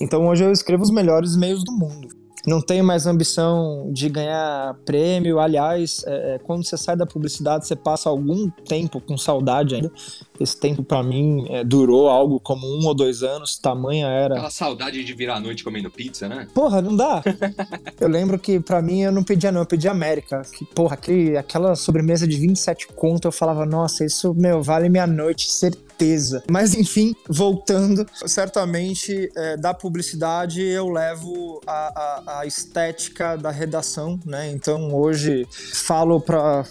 Então 0.00 0.26
hoje 0.26 0.44
eu 0.44 0.52
escrevo 0.52 0.82
os 0.82 0.90
melhores 0.90 1.34
e-mails 1.34 1.64
do 1.64 1.72
mundo 1.72 2.15
não 2.46 2.60
tenho 2.60 2.84
mais 2.84 3.06
ambição 3.06 3.90
de 3.92 4.08
ganhar 4.08 4.74
prêmio. 4.84 5.40
Aliás, 5.40 6.04
é, 6.06 6.34
é, 6.34 6.38
quando 6.38 6.64
você 6.64 6.76
sai 6.76 6.96
da 6.96 7.04
publicidade, 7.04 7.66
você 7.66 7.74
passa 7.74 8.08
algum 8.08 8.48
tempo 8.48 9.00
com 9.00 9.18
saudade 9.18 9.74
ainda. 9.74 9.90
Esse 10.38 10.56
tempo, 10.58 10.84
para 10.84 11.02
mim, 11.02 11.46
é, 11.48 11.64
durou 11.64 12.08
algo 12.08 12.38
como 12.38 12.66
um 12.66 12.86
ou 12.86 12.94
dois 12.94 13.22
anos, 13.22 13.56
tamanha 13.56 14.06
era. 14.06 14.34
Aquela 14.34 14.50
saudade 14.50 15.02
de 15.02 15.14
virar 15.14 15.36
a 15.36 15.40
noite 15.40 15.64
comendo 15.64 15.90
pizza, 15.90 16.28
né? 16.28 16.46
Porra, 16.54 16.80
não 16.80 16.94
dá. 16.94 17.22
eu 18.00 18.08
lembro 18.08 18.38
que 18.38 18.60
para 18.60 18.80
mim 18.80 19.02
eu 19.02 19.10
não 19.10 19.24
pedia, 19.24 19.50
não, 19.50 19.62
eu 19.62 19.66
pedia 19.66 19.90
América. 19.90 20.42
Que, 20.52 20.64
porra, 20.64 20.94
aquele, 20.94 21.36
aquela 21.36 21.74
sobremesa 21.74 22.28
de 22.28 22.36
27 22.36 22.88
conto, 22.88 23.26
eu 23.26 23.32
falava, 23.32 23.66
nossa, 23.66 24.04
isso, 24.04 24.32
meu, 24.34 24.62
vale 24.62 24.88
minha 24.88 25.06
noite, 25.06 25.50
certeza 25.50 25.95
certeza. 25.96 26.42
Mas 26.48 26.74
enfim, 26.74 27.14
voltando, 27.28 28.06
certamente 28.26 29.30
é, 29.34 29.56
da 29.56 29.72
publicidade 29.72 30.62
eu 30.62 30.88
levo 30.88 31.60
a, 31.66 31.72
a, 31.72 32.40
a, 32.40 32.46
estética 32.46 33.36
da 33.36 33.50
redação, 33.50 34.20
né? 34.24 34.50
Então 34.50 34.94
hoje 34.94 35.46
falo 35.50 36.20
para 36.20 36.64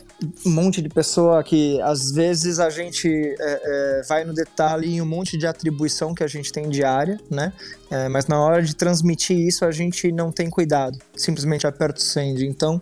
um 0.45 0.51
monte 0.51 0.81
de 0.81 0.89
pessoa 0.89 1.43
que 1.43 1.81
às 1.81 2.11
vezes 2.11 2.59
a 2.59 2.69
gente 2.69 3.09
é, 3.09 3.35
é, 3.39 4.01
vai 4.07 4.23
no 4.23 4.33
detalhe 4.33 4.95
em 4.95 5.01
um 5.01 5.05
monte 5.05 5.37
de 5.37 5.47
atribuição 5.47 6.13
que 6.13 6.23
a 6.23 6.27
gente 6.27 6.51
tem 6.51 6.69
diária, 6.69 7.19
né? 7.29 7.51
É, 7.89 8.09
mas 8.09 8.27
na 8.27 8.39
hora 8.39 8.61
de 8.61 8.75
transmitir 8.75 9.37
isso 9.37 9.65
a 9.65 9.71
gente 9.71 10.11
não 10.11 10.31
tem 10.31 10.49
cuidado, 10.49 10.97
simplesmente 11.15 11.67
aperta 11.67 11.99
o 11.99 12.03
send. 12.03 12.45
Então 12.45 12.81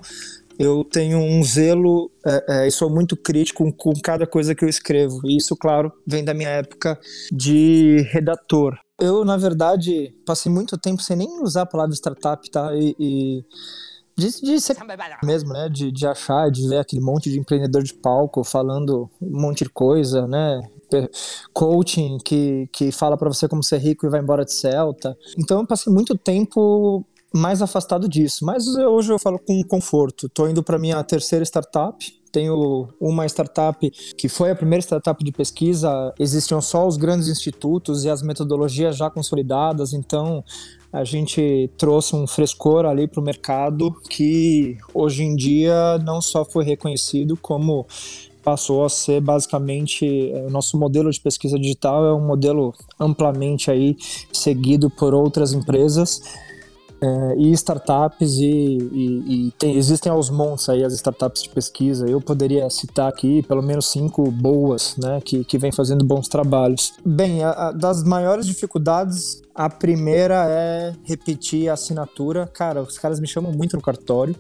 eu 0.59 0.83
tenho 0.83 1.17
um 1.17 1.43
zelo 1.43 2.11
é, 2.25 2.45
é, 2.49 2.67
e 2.67 2.71
sou 2.71 2.89
muito 2.89 3.15
crítico 3.15 3.71
com 3.73 3.93
cada 4.01 4.27
coisa 4.27 4.53
que 4.53 4.63
eu 4.63 4.69
escrevo. 4.69 5.19
E 5.25 5.37
isso, 5.37 5.55
claro, 5.55 5.91
vem 6.05 6.23
da 6.23 6.33
minha 6.33 6.49
época 6.49 6.99
de 7.31 8.07
redator. 8.11 8.77
Eu, 8.99 9.25
na 9.25 9.37
verdade, 9.37 10.13
passei 10.25 10.51
muito 10.51 10.77
tempo 10.77 11.01
sem 11.01 11.17
nem 11.17 11.41
usar 11.41 11.63
a 11.63 11.65
palavra 11.65 11.93
startup, 11.95 12.49
tá? 12.49 12.73
E, 12.75 12.95
e 12.99 13.45
de, 14.15 14.41
de 14.41 14.61
ser 14.61 14.77
mesmo, 15.23 15.53
né? 15.53 15.67
De, 15.69 15.91
de 15.91 16.05
achar, 16.05 16.49
de 16.51 16.67
ver 16.67 16.77
aquele 16.77 17.01
monte 17.01 17.31
de 17.31 17.39
empreendedor 17.39 17.83
de 17.83 17.93
palco 17.93 18.43
falando 18.43 19.09
um 19.21 19.41
monte 19.41 19.63
de 19.63 19.69
coisa, 19.69 20.27
né? 20.27 20.61
Coaching 21.51 22.19
que, 22.23 22.69
que 22.71 22.91
fala 22.91 23.17
para 23.17 23.27
você 23.27 23.47
como 23.47 23.63
ser 23.63 23.79
rico 23.79 24.05
e 24.05 24.09
vai 24.09 24.21
embora 24.21 24.45
de 24.45 24.53
Celta. 24.53 25.17
Então 25.37 25.61
eu 25.61 25.67
passei 25.67 25.91
muito 25.91 26.15
tempo 26.15 27.03
mais 27.33 27.61
afastado 27.61 28.07
disso. 28.07 28.45
Mas 28.45 28.67
hoje 28.67 29.11
eu 29.11 29.19
falo 29.19 29.39
com 29.39 29.63
conforto. 29.63 30.29
Tô 30.29 30.47
indo 30.47 30.61
para 30.61 30.77
minha 30.77 31.03
terceira 31.03 31.43
startup. 31.43 32.05
Tenho 32.31 32.87
uma 32.99 33.25
startup 33.25 33.91
que 34.17 34.29
foi 34.29 34.51
a 34.51 34.55
primeira 34.55 34.81
startup 34.81 35.23
de 35.23 35.31
pesquisa. 35.31 36.13
Existiam 36.19 36.61
só 36.61 36.87
os 36.87 36.97
grandes 36.97 37.27
institutos 37.27 38.05
e 38.05 38.09
as 38.09 38.21
metodologias 38.21 38.95
já 38.95 39.09
consolidadas. 39.09 39.93
Então 39.93 40.43
a 40.91 41.03
gente 41.03 41.71
trouxe 41.75 42.15
um 42.15 42.27
frescor 42.27 42.85
ali 42.85 43.07
para 43.07 43.19
o 43.19 43.23
mercado 43.23 43.91
que 44.09 44.77
hoje 44.93 45.23
em 45.23 45.35
dia 45.35 45.97
não 45.99 46.21
só 46.21 46.45
foi 46.45 46.63
reconhecido 46.63 47.35
como 47.35 47.87
passou 48.43 48.83
a 48.83 48.89
ser 48.89 49.21
basicamente 49.21 50.05
é, 50.05 50.45
o 50.45 50.49
nosso 50.49 50.77
modelo 50.77 51.09
de 51.09 51.19
pesquisa 51.19 51.57
digital 51.57 52.05
é 52.05 52.13
um 52.13 52.27
modelo 52.27 52.73
amplamente 52.99 53.71
aí 53.71 53.95
seguido 54.31 54.89
por 54.89 55.13
outras 55.13 55.53
empresas 55.53 56.21
é, 57.03 57.35
e 57.37 57.51
startups 57.51 58.37
e, 58.37 58.45
e, 58.45 59.47
e 59.47 59.51
tem, 59.51 59.75
existem 59.75 60.09
aos 60.09 60.29
montes 60.29 60.69
aí 60.69 60.83
as 60.85 60.93
startups 60.93 61.43
de 61.43 61.49
pesquisa. 61.49 62.07
Eu 62.07 62.21
poderia 62.21 62.69
citar 62.69 63.09
aqui 63.09 63.43
pelo 63.43 63.61
menos 63.61 63.87
cinco 63.87 64.31
boas, 64.31 64.95
né, 64.97 65.19
que, 65.23 65.43
que 65.43 65.57
vem 65.57 65.71
fazendo 65.71 66.05
bons 66.05 66.29
trabalhos. 66.29 66.93
Bem, 67.05 67.43
a, 67.43 67.51
a, 67.51 67.71
das 67.71 68.03
maiores 68.03 68.45
dificuldades, 68.45 69.41
a 69.53 69.69
primeira 69.69 70.45
é 70.47 70.93
repetir 71.03 71.67
a 71.67 71.73
assinatura. 71.73 72.47
Cara, 72.47 72.81
os 72.81 72.97
caras 72.97 73.19
me 73.19 73.27
chamam 73.27 73.51
muito 73.51 73.75
no 73.75 73.81
cartório. 73.81 74.35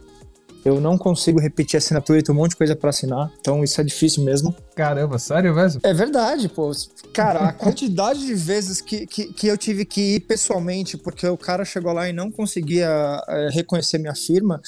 Eu 0.65 0.79
não 0.79 0.97
consigo 0.97 1.39
repetir 1.39 1.77
a 1.77 1.79
assinatura 1.79 2.19
e 2.19 2.23
tem 2.23 2.33
um 2.33 2.37
monte 2.37 2.51
de 2.51 2.57
coisa 2.57 2.75
para 2.75 2.89
assinar. 2.89 3.31
Então 3.39 3.63
isso 3.63 3.79
é 3.81 3.83
difícil 3.83 4.23
mesmo. 4.23 4.55
Caramba, 4.75 5.19
sério 5.19 5.53
mesmo? 5.53 5.81
É 5.83 5.93
verdade, 5.93 6.47
pô. 6.47 6.71
Cara, 7.13 7.49
a 7.49 7.53
quantidade 7.53 8.25
de 8.25 8.33
vezes 8.33 8.81
que, 8.81 9.05
que, 9.05 9.33
que, 9.33 9.47
eu 9.47 9.57
tive 9.57 9.85
que 9.85 10.15
ir 10.15 10.19
pessoalmente, 10.21 10.97
porque 10.97 11.27
o 11.27 11.37
cara 11.37 11.65
chegou 11.65 11.91
lá 11.91 12.07
e 12.07 12.13
não 12.13 12.31
conseguia 12.31 13.21
é, 13.27 13.49
reconhecer 13.51 13.97
minha 13.97 14.15
firma. 14.15 14.61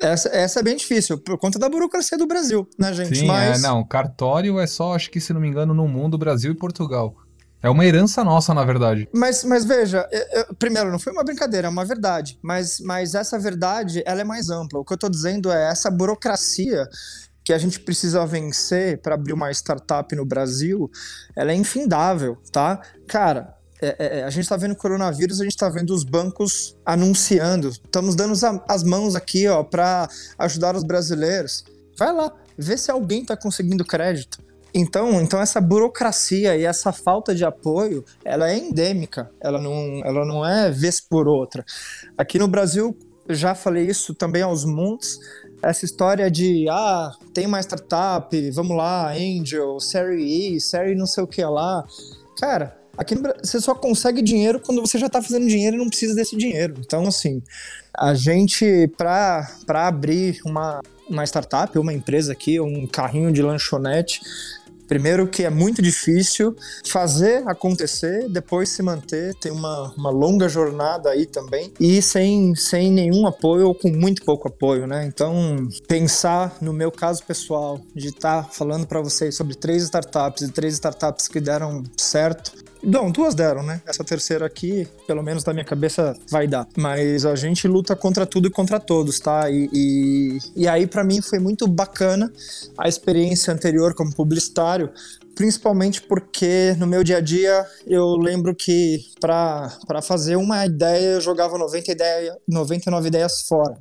Essa, 0.00 0.28
essa 0.30 0.60
é 0.60 0.62
bem 0.62 0.76
difícil, 0.76 1.18
por 1.18 1.38
conta 1.38 1.58
da 1.58 1.68
burocracia 1.68 2.18
do 2.18 2.26
Brasil, 2.26 2.68
né, 2.78 2.92
gente? 2.92 3.16
Sim, 3.16 3.26
Mas... 3.26 3.58
é, 3.58 3.62
não. 3.62 3.84
Cartório 3.84 4.58
é 4.58 4.66
só, 4.66 4.94
acho 4.94 5.10
que 5.10 5.20
se 5.20 5.32
não 5.32 5.40
me 5.40 5.48
engano, 5.48 5.72
no 5.72 5.86
mundo, 5.86 6.18
Brasil 6.18 6.52
e 6.52 6.54
Portugal. 6.54 7.14
É 7.64 7.70
uma 7.70 7.86
herança 7.86 8.22
nossa, 8.22 8.52
na 8.52 8.62
verdade. 8.62 9.08
Mas, 9.10 9.42
mas 9.42 9.64
veja, 9.64 10.06
eu, 10.12 10.40
eu, 10.40 10.54
primeiro, 10.54 10.92
não 10.92 10.98
foi 10.98 11.14
uma 11.14 11.24
brincadeira, 11.24 11.66
é 11.66 11.70
uma 11.70 11.82
verdade. 11.82 12.38
Mas, 12.42 12.78
mas 12.78 13.14
essa 13.14 13.38
verdade, 13.38 14.02
ela 14.04 14.20
é 14.20 14.24
mais 14.24 14.50
ampla. 14.50 14.80
O 14.80 14.84
que 14.84 14.92
eu 14.92 14.96
estou 14.96 15.08
dizendo 15.08 15.50
é 15.50 15.70
essa 15.70 15.90
burocracia 15.90 16.86
que 17.42 17.54
a 17.54 17.58
gente 17.58 17.80
precisa 17.80 18.26
vencer 18.26 18.98
para 18.98 19.14
abrir 19.14 19.32
uma 19.32 19.50
startup 19.50 20.14
no 20.14 20.26
Brasil, 20.26 20.90
ela 21.34 21.52
é 21.52 21.54
infindável, 21.54 22.36
tá? 22.52 22.82
Cara, 23.06 23.54
é, 23.80 23.96
é, 23.98 24.18
é 24.18 24.24
a 24.24 24.30
gente 24.30 24.42
está 24.42 24.58
vendo 24.58 24.72
o 24.72 24.76
coronavírus, 24.76 25.40
a 25.40 25.44
gente 25.44 25.54
está 25.54 25.70
vendo 25.70 25.94
os 25.94 26.04
bancos 26.04 26.76
anunciando, 26.84 27.70
estamos 27.70 28.14
dando 28.14 28.34
as 28.68 28.82
mãos 28.82 29.16
aqui, 29.16 29.48
ó, 29.48 29.62
para 29.62 30.06
ajudar 30.38 30.76
os 30.76 30.84
brasileiros. 30.84 31.64
Vai 31.98 32.12
lá, 32.12 32.30
vê 32.58 32.76
se 32.76 32.90
alguém 32.90 33.22
está 33.22 33.36
conseguindo 33.38 33.86
crédito. 33.86 34.38
Então, 34.74 35.20
então 35.22 35.40
essa 35.40 35.60
burocracia 35.60 36.56
e 36.56 36.64
essa 36.64 36.92
falta 36.92 37.32
de 37.32 37.44
apoio, 37.44 38.04
ela 38.24 38.50
é 38.50 38.58
endêmica, 38.58 39.30
ela 39.40 39.60
não, 39.60 40.02
ela 40.04 40.24
não 40.24 40.44
é 40.44 40.70
vez 40.70 41.00
por 41.00 41.28
outra. 41.28 41.64
Aqui 42.18 42.40
no 42.40 42.48
Brasil, 42.48 42.96
já 43.28 43.54
falei 43.54 43.86
isso 43.86 44.14
também 44.14 44.42
aos 44.42 44.64
montes, 44.64 45.18
essa 45.62 45.84
história 45.84 46.30
de, 46.30 46.66
ah, 46.68 47.12
tem 47.32 47.46
uma 47.46 47.60
startup, 47.60 48.50
vamos 48.50 48.76
lá, 48.76 49.12
Angel, 49.12 49.78
Série 49.78 50.56
E, 50.56 50.60
Série 50.60 50.94
não 50.94 51.06
sei 51.06 51.22
o 51.22 51.26
que 51.26 51.42
lá. 51.44 51.84
Cara, 52.38 52.76
aqui 52.98 53.14
você 53.42 53.60
só 53.60 53.74
consegue 53.74 54.20
dinheiro 54.20 54.60
quando 54.60 54.80
você 54.80 54.98
já 54.98 55.06
está 55.06 55.22
fazendo 55.22 55.46
dinheiro 55.46 55.76
e 55.76 55.78
não 55.78 55.88
precisa 55.88 56.14
desse 56.14 56.36
dinheiro. 56.36 56.74
Então, 56.80 57.06
assim, 57.06 57.42
a 57.96 58.12
gente, 58.14 58.88
para 58.96 59.46
abrir 59.68 60.40
uma, 60.44 60.80
uma 61.08 61.24
startup, 61.24 61.78
uma 61.78 61.92
empresa 61.92 62.32
aqui, 62.32 62.60
um 62.60 62.86
carrinho 62.86 63.32
de 63.32 63.40
lanchonete, 63.40 64.20
Primeiro 64.86 65.26
que 65.26 65.44
é 65.44 65.50
muito 65.50 65.80
difícil 65.80 66.54
fazer 66.86 67.42
acontecer, 67.46 68.28
depois 68.28 68.68
se 68.68 68.82
manter, 68.82 69.34
tem 69.36 69.50
uma, 69.50 69.92
uma 69.96 70.10
longa 70.10 70.48
jornada 70.48 71.10
aí 71.10 71.26
também, 71.26 71.72
e 71.80 72.00
sem, 72.02 72.54
sem 72.54 72.90
nenhum 72.90 73.26
apoio 73.26 73.68
ou 73.68 73.74
com 73.74 73.88
muito 73.90 74.24
pouco 74.24 74.48
apoio, 74.48 74.86
né? 74.86 75.04
Então, 75.06 75.68
pensar 75.86 76.56
no 76.60 76.72
meu 76.72 76.90
caso 76.90 77.22
pessoal, 77.24 77.80
de 77.94 78.08
estar 78.08 78.44
tá 78.44 78.48
falando 78.50 78.86
para 78.86 79.00
vocês 79.00 79.34
sobre 79.34 79.54
três 79.54 79.82
startups 79.84 80.42
e 80.42 80.52
três 80.52 80.74
startups 80.74 81.28
que 81.28 81.40
deram 81.40 81.82
certo, 81.96 82.52
Bom, 82.86 83.10
duas 83.10 83.34
deram, 83.34 83.62
né? 83.62 83.80
Essa 83.86 84.04
terceira 84.04 84.44
aqui, 84.44 84.86
pelo 85.06 85.22
menos 85.22 85.42
na 85.44 85.54
minha 85.54 85.64
cabeça, 85.64 86.14
vai 86.30 86.46
dar. 86.46 86.68
Mas 86.76 87.24
a 87.24 87.34
gente 87.34 87.66
luta 87.66 87.96
contra 87.96 88.26
tudo 88.26 88.48
e 88.48 88.50
contra 88.50 88.78
todos, 88.78 89.18
tá? 89.18 89.50
E, 89.50 89.70
e, 89.72 90.38
e 90.54 90.68
aí, 90.68 90.86
para 90.86 91.02
mim, 91.02 91.22
foi 91.22 91.38
muito 91.38 91.66
bacana 91.66 92.30
a 92.76 92.86
experiência 92.86 93.54
anterior 93.54 93.94
como 93.94 94.14
publicitário, 94.14 94.90
principalmente 95.34 96.02
porque 96.02 96.74
no 96.78 96.86
meu 96.86 97.02
dia 97.02 97.16
a 97.16 97.20
dia 97.20 97.66
eu 97.86 98.16
lembro 98.16 98.54
que 98.54 99.00
para 99.18 100.02
fazer 100.02 100.36
uma 100.36 100.66
ideia 100.66 101.14
eu 101.14 101.20
jogava 101.22 101.56
90 101.56 101.90
ideia, 101.90 102.36
99 102.46 103.08
ideias 103.08 103.42
fora. 103.48 103.78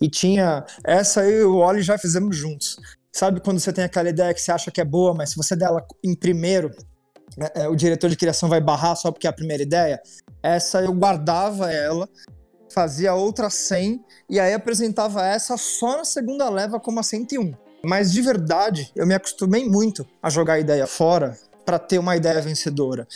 E 0.00 0.10
tinha 0.10 0.64
essa 0.84 1.22
aí 1.22 1.42
o 1.42 1.56
Oli 1.56 1.80
já 1.80 1.96
fizemos 1.96 2.36
juntos. 2.36 2.76
Sabe 3.10 3.40
quando 3.40 3.58
você 3.58 3.72
tem 3.72 3.84
aquela 3.84 4.10
ideia 4.10 4.34
que 4.34 4.42
você 4.42 4.52
acha 4.52 4.70
que 4.70 4.80
é 4.80 4.84
boa, 4.84 5.14
mas 5.14 5.30
se 5.30 5.36
você 5.36 5.56
der 5.56 5.66
ela 5.66 5.82
em 6.04 6.14
primeiro, 6.14 6.70
é, 7.38 7.62
é, 7.62 7.68
o 7.68 7.76
diretor 7.76 8.08
de 8.08 8.16
criação 8.16 8.48
vai 8.48 8.60
barrar 8.60 8.96
só 8.96 9.10
porque 9.12 9.26
é 9.26 9.30
a 9.30 9.32
primeira 9.32 9.62
ideia. 9.62 10.00
Essa 10.42 10.80
eu 10.80 10.92
guardava 10.92 11.70
ela, 11.70 12.08
fazia 12.72 13.14
outra 13.14 13.50
100 13.50 14.04
e 14.28 14.40
aí 14.40 14.54
apresentava 14.54 15.24
essa 15.24 15.56
só 15.56 15.98
na 15.98 16.04
segunda 16.04 16.48
leva 16.48 16.80
como 16.80 17.00
a 17.00 17.02
101. 17.02 17.54
Mas 17.84 18.12
de 18.12 18.20
verdade, 18.22 18.90
eu 18.96 19.06
me 19.06 19.14
acostumei 19.14 19.68
muito 19.68 20.06
a 20.22 20.30
jogar 20.30 20.54
a 20.54 20.60
ideia 20.60 20.86
fora 20.86 21.38
para 21.64 21.78
ter 21.78 21.98
uma 21.98 22.16
ideia 22.16 22.40
vencedora. 22.40 23.06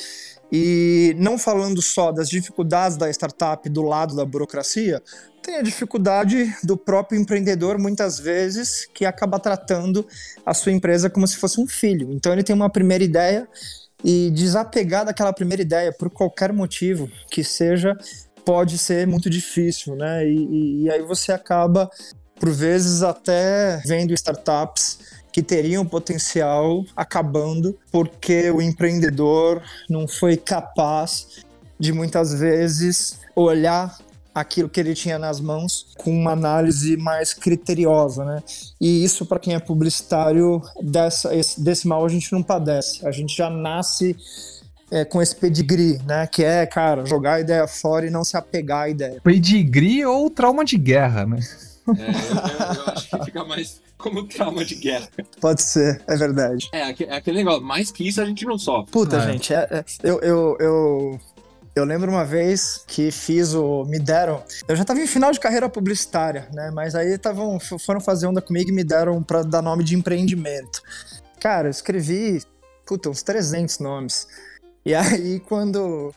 E 0.53 1.15
não 1.19 1.39
falando 1.39 1.81
só 1.81 2.11
das 2.11 2.29
dificuldades 2.29 2.97
da 2.97 3.09
startup 3.09 3.69
do 3.69 3.83
lado 3.83 4.17
da 4.17 4.25
burocracia, 4.25 5.01
tem 5.41 5.57
a 5.57 5.63
dificuldade 5.63 6.53
do 6.65 6.77
próprio 6.77 7.21
empreendedor, 7.21 7.79
muitas 7.79 8.19
vezes, 8.19 8.87
que 8.93 9.05
acaba 9.05 9.39
tratando 9.39 10.07
a 10.45 10.53
sua 10.53 10.73
empresa 10.73 11.09
como 11.09 11.27
se 11.27 11.37
fosse 11.37 11.61
um 11.61 11.69
filho. 11.69 12.13
Então 12.13 12.33
ele 12.33 12.43
tem 12.43 12.55
uma 12.55 12.69
primeira 12.69 13.05
ideia 13.05 13.49
e 14.05 14.31
desapegar 14.31 15.05
daquela 15.05 15.33
primeira 15.33 15.63
ideia 15.63 15.93
por 15.93 16.11
qualquer 16.11 16.53
motivo 16.53 17.11
que 17.31 17.45
seja 17.45 17.97
pode 18.45 18.79
ser 18.79 19.07
muito 19.07 19.29
difícil, 19.29 19.95
né? 19.95 20.27
E, 20.27 20.37
e, 20.37 20.83
e 20.83 20.91
aí 20.91 21.03
você 21.03 21.33
acaba 21.33 21.91
por 22.39 22.51
vezes 22.51 23.03
até 23.03 23.83
vendo 23.87 24.15
startups 24.15 24.99
que 25.33 25.43
teriam 25.43 25.87
potencial 25.87 26.85
acabando 26.97 27.79
porque 27.93 28.51
o 28.51 28.61
empreendedor 28.61 29.63
não 29.89 30.09
foi 30.09 30.37
capaz 30.37 31.45
de 31.79 31.93
muitas 31.93 32.33
vezes 32.33 33.21
olhar 33.37 33.97
aquilo 34.41 34.69
que 34.69 34.81
ele 34.81 34.95
tinha 34.95 35.19
nas 35.19 35.41
mãos 35.41 35.87
com 35.99 36.11
uma 36.11 36.33
análise 36.33 36.97
mais 36.97 37.33
criteriosa, 37.35 38.25
né? 38.25 38.43
E 38.81 39.05
isso 39.05 39.27
para 39.27 39.39
quem 39.39 39.55
é 39.55 39.59
publicitário 39.61 40.63
dessa 40.83 41.35
esse, 41.35 41.61
desse 41.61 41.87
mal 41.87 42.05
a 42.05 42.09
gente 42.09 42.33
não 42.33 42.43
padece. 42.43 43.07
A 43.07 43.11
gente 43.11 43.37
já 43.37 43.49
nasce 43.51 44.17
é, 44.91 45.05
com 45.05 45.23
esse 45.23 45.37
pedigree, 45.37 45.99
né? 46.07 46.27
Que 46.27 46.45
é, 46.45 46.67
cara, 46.67 47.07
jogar 47.07 47.35
a 47.35 47.41
ideia 47.41 47.67
fora 47.67 48.07
e 48.07 48.11
não 48.11 48.25
se 48.25 48.37
apegar 48.37 48.83
à 48.83 48.89
ideia. 48.89 49.21
Pedigree 49.23 50.05
ou 50.05 50.29
trauma 50.29 50.65
de 50.65 50.77
guerra, 50.77 51.27
né? 51.27 51.39
É, 51.89 52.73
eu, 52.73 52.85
eu, 52.85 52.93
acho 52.93 53.09
que 53.09 53.25
fica 53.25 53.45
mais 53.45 53.81
como 53.97 54.25
trauma 54.25 54.65
de 54.65 54.75
guerra. 54.77 55.09
Pode 55.41 55.63
ser, 55.63 56.03
é 56.07 56.17
verdade. 56.17 56.69
É, 56.73 56.91
é 57.05 57.17
aquele 57.17 57.39
negócio, 57.39 57.63
mais 57.63 57.91
que 57.91 58.07
isso 58.07 58.21
a 58.21 58.25
gente 58.25 58.45
não 58.45 58.59
sofre. 58.59 58.91
Puta, 58.91 59.17
é. 59.17 59.33
gente, 59.33 59.53
é, 59.53 59.69
é, 59.71 59.85
eu, 60.03 60.21
eu, 60.21 60.57
eu 60.61 61.21
eu 61.75 61.85
lembro 61.85 62.11
uma 62.11 62.25
vez 62.25 62.83
que 62.87 63.11
fiz 63.11 63.55
o. 63.55 63.85
Me 63.85 63.99
deram. 63.99 64.43
Eu 64.67 64.75
já 64.75 64.85
tava 64.85 65.01
em 65.01 65.07
final 65.07 65.31
de 65.31 65.39
carreira 65.39 65.69
publicitária, 65.69 66.49
né? 66.53 66.71
Mas 66.73 66.95
aí 66.95 67.17
tavam, 67.17 67.59
foram 67.61 68.01
fazer 68.01 68.27
onda 68.27 68.43
comigo 68.43 68.71
e 68.71 68.73
me 68.73 68.83
deram 68.83 69.23
pra 69.23 69.43
dar 69.43 69.63
nome 69.63 69.85
de 69.85 69.95
empreendimento. 69.95 70.83
Cara, 71.39 71.69
eu 71.69 71.71
escrevi, 71.71 72.43
puta, 72.85 73.09
uns 73.09 73.23
300 73.23 73.79
nomes. 73.79 74.27
E 74.85 74.95
aí, 74.95 75.41
quando. 75.41 76.13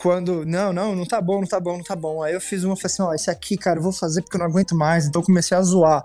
Quando. 0.00 0.44
Não, 0.44 0.72
não, 0.72 0.96
não 0.96 1.06
tá 1.06 1.20
bom, 1.20 1.40
não 1.40 1.46
tá 1.46 1.60
bom, 1.60 1.76
não 1.76 1.84
tá 1.84 1.94
bom. 1.94 2.22
Aí 2.22 2.34
eu 2.34 2.40
fiz 2.40 2.64
uma, 2.64 2.74
falei 2.74 2.86
assim: 2.86 3.02
ó, 3.02 3.14
esse 3.14 3.30
aqui, 3.30 3.56
cara, 3.56 3.78
eu 3.78 3.82
vou 3.82 3.92
fazer 3.92 4.22
porque 4.22 4.36
eu 4.36 4.40
não 4.40 4.46
aguento 4.46 4.74
mais. 4.74 5.06
Então 5.06 5.22
comecei 5.22 5.56
a 5.56 5.62
zoar. 5.62 6.04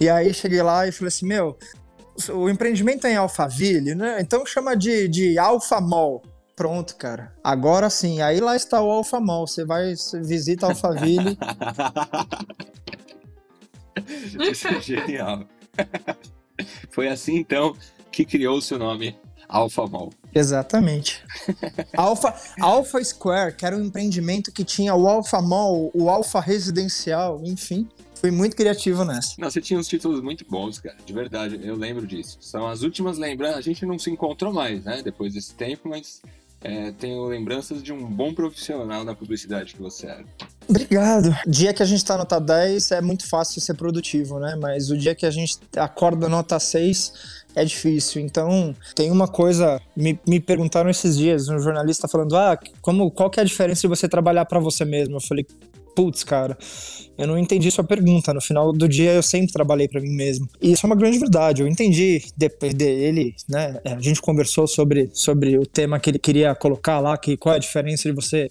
E 0.00 0.08
aí 0.08 0.32
cheguei 0.32 0.62
lá 0.62 0.86
e 0.86 0.92
falei 0.92 1.08
assim: 1.08 1.26
meu, 1.26 1.58
o 2.30 2.48
empreendimento 2.48 3.06
é 3.06 3.12
em 3.12 3.16
Alphaville, 3.16 3.94
né? 3.94 4.18
Então 4.20 4.46
chama 4.46 4.74
de, 4.74 5.06
de 5.06 5.38
Alpha 5.38 5.80
Mall. 5.80 6.22
Pronto, 6.54 6.96
cara. 6.96 7.34
Agora 7.42 7.88
sim. 7.88 8.20
Aí 8.20 8.40
lá 8.40 8.54
está 8.54 8.80
o 8.80 8.90
Alphamol. 8.90 9.46
Você 9.46 9.64
vai, 9.64 9.96
você 9.96 10.20
visita 10.20 10.66
Alphaville. 10.66 11.38
Isso 14.50 14.68
é 14.68 14.80
genial. 14.80 15.44
Foi 16.90 17.08
assim, 17.08 17.36
então, 17.36 17.76
que 18.10 18.24
criou-se 18.24 18.72
o 18.74 18.78
nome 18.78 19.16
Alpha 19.48 19.86
Mall. 19.86 20.10
Exatamente. 20.34 21.22
Alpha, 21.96 22.34
Alpha 22.60 23.02
Square, 23.04 23.54
que 23.54 23.66
era 23.66 23.76
um 23.76 23.84
empreendimento 23.84 24.50
que 24.50 24.64
tinha 24.64 24.94
o 24.94 25.06
Alpha 25.06 25.42
Mall, 25.42 25.90
o 25.94 26.08
Alpha 26.08 26.40
Residencial, 26.40 27.40
enfim. 27.44 27.88
Fui 28.14 28.30
muito 28.30 28.54
criativo 28.54 29.04
nessa. 29.04 29.34
Não, 29.36 29.50
você 29.50 29.60
tinha 29.60 29.78
uns 29.78 29.88
títulos 29.88 30.22
muito 30.22 30.44
bons, 30.48 30.78
cara. 30.78 30.96
De 31.04 31.12
verdade, 31.12 31.60
eu 31.62 31.74
lembro 31.74 32.06
disso. 32.06 32.38
São 32.40 32.68
as 32.68 32.82
últimas 32.82 33.18
lembranças. 33.18 33.58
A 33.58 33.62
gente 33.62 33.84
não 33.84 33.98
se 33.98 34.10
encontrou 34.10 34.52
mais, 34.52 34.84
né? 34.84 35.02
Depois 35.02 35.34
desse 35.34 35.54
tempo, 35.54 35.88
mas 35.88 36.22
é, 36.64 36.92
tenho 36.92 37.24
lembranças 37.24 37.82
de 37.82 37.92
um 37.92 38.04
bom 38.06 38.32
profissional 38.32 39.04
na 39.04 39.14
publicidade 39.14 39.74
que 39.74 39.82
você 39.82 40.06
era. 40.06 40.24
Obrigado. 40.68 41.36
Dia 41.46 41.74
que 41.74 41.82
a 41.82 41.86
gente 41.86 42.04
tá 42.04 42.16
nota 42.16 42.40
10 42.40 42.92
é 42.92 43.00
muito 43.00 43.28
fácil 43.28 43.60
ser 43.60 43.74
produtivo, 43.74 44.38
né? 44.38 44.56
Mas 44.60 44.90
o 44.90 44.96
dia 44.96 45.14
que 45.14 45.26
a 45.26 45.30
gente 45.30 45.58
acorda 45.76 46.28
nota 46.28 46.58
6 46.58 47.42
é 47.54 47.64
difícil. 47.64 48.22
Então, 48.22 48.74
tem 48.94 49.10
uma 49.10 49.28
coisa, 49.28 49.80
me, 49.96 50.18
me 50.26 50.40
perguntaram 50.40 50.88
esses 50.88 51.16
dias, 51.16 51.48
um 51.48 51.58
jornalista 51.58 52.06
falando: 52.08 52.36
"Ah, 52.36 52.58
como 52.80 53.10
qual 53.10 53.28
que 53.28 53.40
é 53.40 53.42
a 53.42 53.46
diferença 53.46 53.82
de 53.82 53.88
você 53.88 54.08
trabalhar 54.08 54.44
para 54.44 54.60
você 54.60 54.84
mesmo?" 54.84 55.16
Eu 55.16 55.20
falei: 55.20 55.46
putz, 55.94 56.24
cara, 56.24 56.56
eu 57.16 57.26
não 57.26 57.38
entendi 57.38 57.70
sua 57.70 57.84
pergunta. 57.84 58.32
No 58.32 58.40
final 58.40 58.72
do 58.72 58.88
dia, 58.88 59.12
eu 59.12 59.22
sempre 59.22 59.52
trabalhei 59.52 59.88
para 59.88 60.00
mim 60.00 60.14
mesmo. 60.14 60.48
E 60.60 60.72
isso 60.72 60.84
é 60.84 60.88
uma 60.88 60.96
grande 60.96 61.18
verdade. 61.18 61.62
Eu 61.62 61.68
entendi 61.68 62.22
depois 62.36 62.74
dele, 62.74 63.34
né? 63.48 63.80
A 63.84 64.00
gente 64.00 64.20
conversou 64.20 64.66
sobre, 64.66 65.10
sobre 65.12 65.58
o 65.58 65.66
tema 65.66 66.00
que 66.00 66.10
ele 66.10 66.18
queria 66.18 66.54
colocar 66.54 67.00
lá, 67.00 67.16
que 67.16 67.36
qual 67.36 67.54
é 67.54 67.56
a 67.56 67.60
diferença 67.60 68.08
de 68.08 68.14
você 68.14 68.50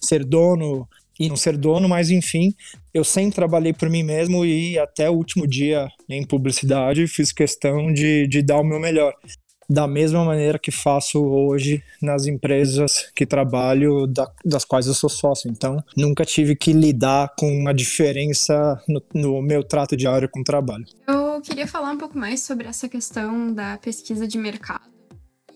ser 0.00 0.24
dono 0.24 0.88
e 1.18 1.28
não 1.28 1.36
ser 1.36 1.56
dono, 1.56 1.88
mas 1.88 2.10
enfim, 2.10 2.54
eu 2.92 3.04
sempre 3.04 3.34
trabalhei 3.34 3.72
por 3.72 3.88
mim 3.88 4.02
mesmo 4.02 4.44
e 4.44 4.78
até 4.78 5.08
o 5.08 5.14
último 5.14 5.46
dia 5.46 5.88
em 6.08 6.26
publicidade 6.26 7.06
fiz 7.06 7.32
questão 7.32 7.92
de, 7.92 8.26
de 8.26 8.42
dar 8.42 8.58
o 8.58 8.64
meu 8.64 8.80
melhor 8.80 9.14
da 9.72 9.86
mesma 9.86 10.22
maneira 10.24 10.58
que 10.58 10.70
faço 10.70 11.24
hoje 11.24 11.82
nas 12.00 12.26
empresas 12.26 13.10
que 13.14 13.24
trabalho, 13.24 14.06
da, 14.06 14.30
das 14.44 14.64
quais 14.64 14.86
eu 14.86 14.94
sou 14.94 15.08
sócio. 15.08 15.50
Então, 15.50 15.82
nunca 15.96 16.24
tive 16.24 16.54
que 16.54 16.72
lidar 16.72 17.32
com 17.38 17.50
uma 17.50 17.72
diferença 17.72 18.78
no, 18.86 19.02
no 19.14 19.42
meu 19.42 19.64
trato 19.64 19.96
diário 19.96 20.28
com 20.28 20.40
o 20.40 20.44
trabalho. 20.44 20.84
Eu 21.08 21.40
queria 21.40 21.66
falar 21.66 21.92
um 21.92 21.98
pouco 21.98 22.18
mais 22.18 22.42
sobre 22.42 22.68
essa 22.68 22.88
questão 22.88 23.52
da 23.52 23.78
pesquisa 23.78 24.28
de 24.28 24.36
mercado. 24.36 24.92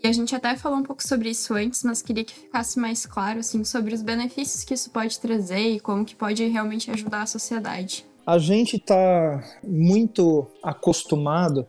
E 0.03 0.07
a 0.07 0.13
gente 0.13 0.35
até 0.35 0.57
falou 0.57 0.79
um 0.79 0.83
pouco 0.83 1.07
sobre 1.07 1.31
isso 1.31 1.53
antes, 1.55 1.83
mas 1.83 2.01
queria 2.01 2.25
que 2.25 2.35
ficasse 2.35 2.79
mais 2.79 3.05
claro 3.05 3.41
assim 3.41 3.65
sobre 3.65 3.95
os 3.95 4.03
benefícios 4.03 4.65
que 4.65 4.75
isso 4.75 4.91
pode 4.91 5.19
trazer 5.19 5.75
e 5.75 5.81
como 5.81 6.05
que 6.05 6.15
pode 6.15 6.45
realmente 6.47 6.91
ajudar 6.91 7.23
a 7.23 7.27
sociedade. 7.27 8.07
A 8.27 8.39
gente 8.39 8.77
está 8.77 9.43
muito 9.63 10.47
acostumado 10.63 11.67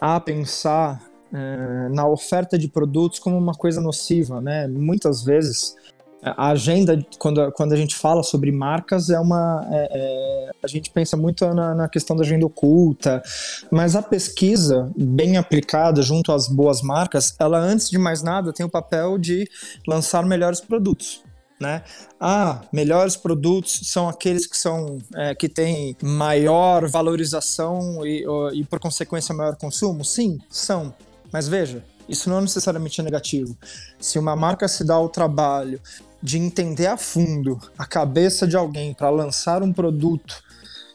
a 0.00 0.20
pensar 0.20 1.02
é, 1.32 1.88
na 1.90 2.06
oferta 2.06 2.58
de 2.58 2.68
produtos 2.68 3.18
como 3.18 3.36
uma 3.36 3.54
coisa 3.54 3.80
nociva, 3.80 4.40
né? 4.40 4.66
Muitas 4.66 5.22
vezes 5.22 5.74
a 6.22 6.48
agenda, 6.48 6.98
quando, 7.18 7.52
quando 7.52 7.72
a 7.72 7.76
gente 7.76 7.94
fala 7.94 8.22
sobre 8.22 8.50
marcas, 8.50 9.10
é 9.10 9.20
uma. 9.20 9.66
É, 9.70 9.88
é, 9.92 10.50
a 10.62 10.66
gente 10.66 10.90
pensa 10.90 11.16
muito 11.16 11.46
na, 11.54 11.74
na, 11.74 11.88
questão 11.88 12.16
da 12.16 12.24
agenda 12.24 12.46
oculta, 12.46 13.22
mas 13.70 13.94
a 13.94 14.02
pesquisa, 14.02 14.90
bem 14.96 15.36
aplicada 15.36 16.02
junto 16.02 16.32
às 16.32 16.48
boas 16.48 16.82
marcas, 16.82 17.34
ela, 17.38 17.58
antes 17.58 17.88
de 17.90 17.98
mais 17.98 18.22
nada, 18.22 18.52
tem 18.52 18.66
o 18.66 18.70
papel 18.70 19.18
de 19.18 19.48
lançar 19.86 20.24
melhores 20.24 20.60
produtos. 20.60 21.22
Né? 21.58 21.82
Ah, 22.20 22.60
melhores 22.70 23.16
produtos 23.16 23.80
são 23.84 24.10
aqueles 24.10 24.46
que 24.46 24.58
são 24.58 24.98
é, 25.14 25.34
que 25.34 25.48
têm 25.48 25.96
maior 26.02 26.86
valorização 26.86 28.04
e, 28.04 28.26
e, 28.52 28.64
por 28.64 28.78
consequência, 28.78 29.34
maior 29.34 29.56
consumo? 29.56 30.04
Sim, 30.04 30.38
são. 30.50 30.92
Mas 31.36 31.48
veja, 31.48 31.84
isso 32.08 32.30
não 32.30 32.40
necessariamente 32.40 32.98
é 32.98 33.04
negativo. 33.04 33.54
Se 34.00 34.18
uma 34.18 34.34
marca 34.34 34.66
se 34.66 34.82
dá 34.82 34.98
o 34.98 35.06
trabalho 35.06 35.78
de 36.22 36.38
entender 36.38 36.86
a 36.86 36.96
fundo 36.96 37.60
a 37.76 37.84
cabeça 37.84 38.46
de 38.46 38.56
alguém 38.56 38.94
para 38.94 39.10
lançar 39.10 39.62
um 39.62 39.70
produto 39.70 40.42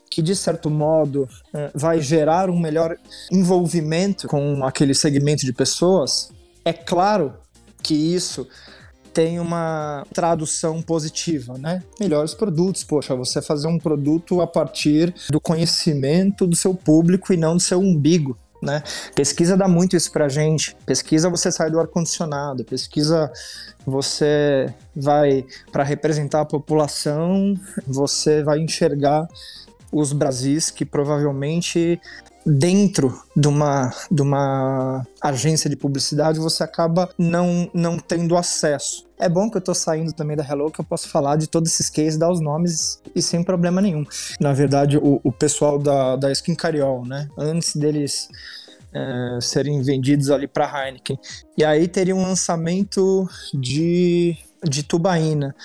que 0.09 0.19
de 0.19 0.35
certo 0.35 0.67
modo 0.67 1.29
é, 1.53 1.69
vai 1.75 2.01
gerar 2.01 2.49
um 2.49 2.59
melhor 2.59 2.97
envolvimento 3.31 4.27
com 4.27 4.65
aquele 4.65 4.95
segmento 4.95 5.45
de 5.45 5.53
pessoas, 5.53 6.31
é 6.65 6.73
claro 6.73 7.35
que 7.83 7.93
isso 7.93 8.47
tem 9.13 9.39
uma 9.39 10.03
tradução 10.11 10.81
positiva, 10.81 11.55
né? 11.55 11.83
Melhores 11.99 12.33
produtos, 12.33 12.83
poxa, 12.83 13.15
você 13.15 13.43
fazer 13.43 13.67
um 13.67 13.77
produto 13.77 14.41
a 14.41 14.47
partir 14.47 15.13
do 15.29 15.39
conhecimento 15.39 16.47
do 16.47 16.55
seu 16.55 16.73
público 16.73 17.31
e 17.31 17.37
não 17.37 17.55
do 17.55 17.61
seu 17.61 17.79
umbigo, 17.79 18.35
né? 18.61 18.83
Pesquisa 19.15 19.57
dá 19.57 19.67
muito 19.67 19.95
isso 19.95 20.11
pra 20.11 20.29
gente. 20.29 20.75
Pesquisa 20.85 21.29
você 21.29 21.51
sai 21.51 21.71
do 21.71 21.79
ar-condicionado, 21.79 22.63
pesquisa 22.63 23.31
você 23.85 24.71
vai 24.95 25.45
para 25.71 25.83
representar 25.83 26.41
a 26.41 26.45
população, 26.45 27.55
você 27.87 28.43
vai 28.43 28.59
enxergar 28.59 29.27
os 29.91 30.13
Brasis 30.13 30.69
que 30.71 30.85
provavelmente 30.85 31.99
dentro 32.45 33.21
de 33.35 33.47
uma, 33.47 33.93
de 34.09 34.21
uma 34.21 35.05
agência 35.21 35.69
de 35.69 35.75
publicidade 35.75 36.39
você 36.39 36.63
acaba 36.63 37.09
não, 37.17 37.69
não 37.73 37.97
tendo 37.97 38.35
acesso. 38.35 39.05
É 39.19 39.29
bom 39.29 39.49
que 39.49 39.57
eu 39.57 39.61
tô 39.61 39.73
saindo 39.73 40.11
também 40.13 40.35
da 40.35 40.43
Hello, 40.43 40.71
que 40.71 40.81
eu 40.81 40.85
posso 40.85 41.07
falar 41.07 41.35
de 41.35 41.47
todos 41.47 41.71
esses 41.71 41.89
cases, 41.89 42.17
dar 42.17 42.31
os 42.31 42.41
nomes 42.41 43.01
e 43.15 43.21
sem 43.21 43.43
problema 43.43 43.79
nenhum. 43.79 44.03
Na 44.39 44.51
verdade, 44.51 44.97
o, 44.97 45.21
o 45.23 45.31
pessoal 45.31 45.77
da, 45.77 46.15
da 46.15 46.31
Skin 46.31 46.55
Cariol, 46.55 47.05
né? 47.05 47.29
Antes 47.37 47.75
deles 47.75 48.29
é, 48.93 49.39
serem 49.41 49.81
vendidos 49.81 50.29
ali 50.29 50.47
para 50.47 50.65
Heineken. 50.65 51.19
E 51.57 51.63
aí 51.63 51.87
teria 51.87 52.15
um 52.15 52.23
lançamento 52.23 53.29
de, 53.53 54.35
de 54.63 54.83
tubaína. 54.83 55.55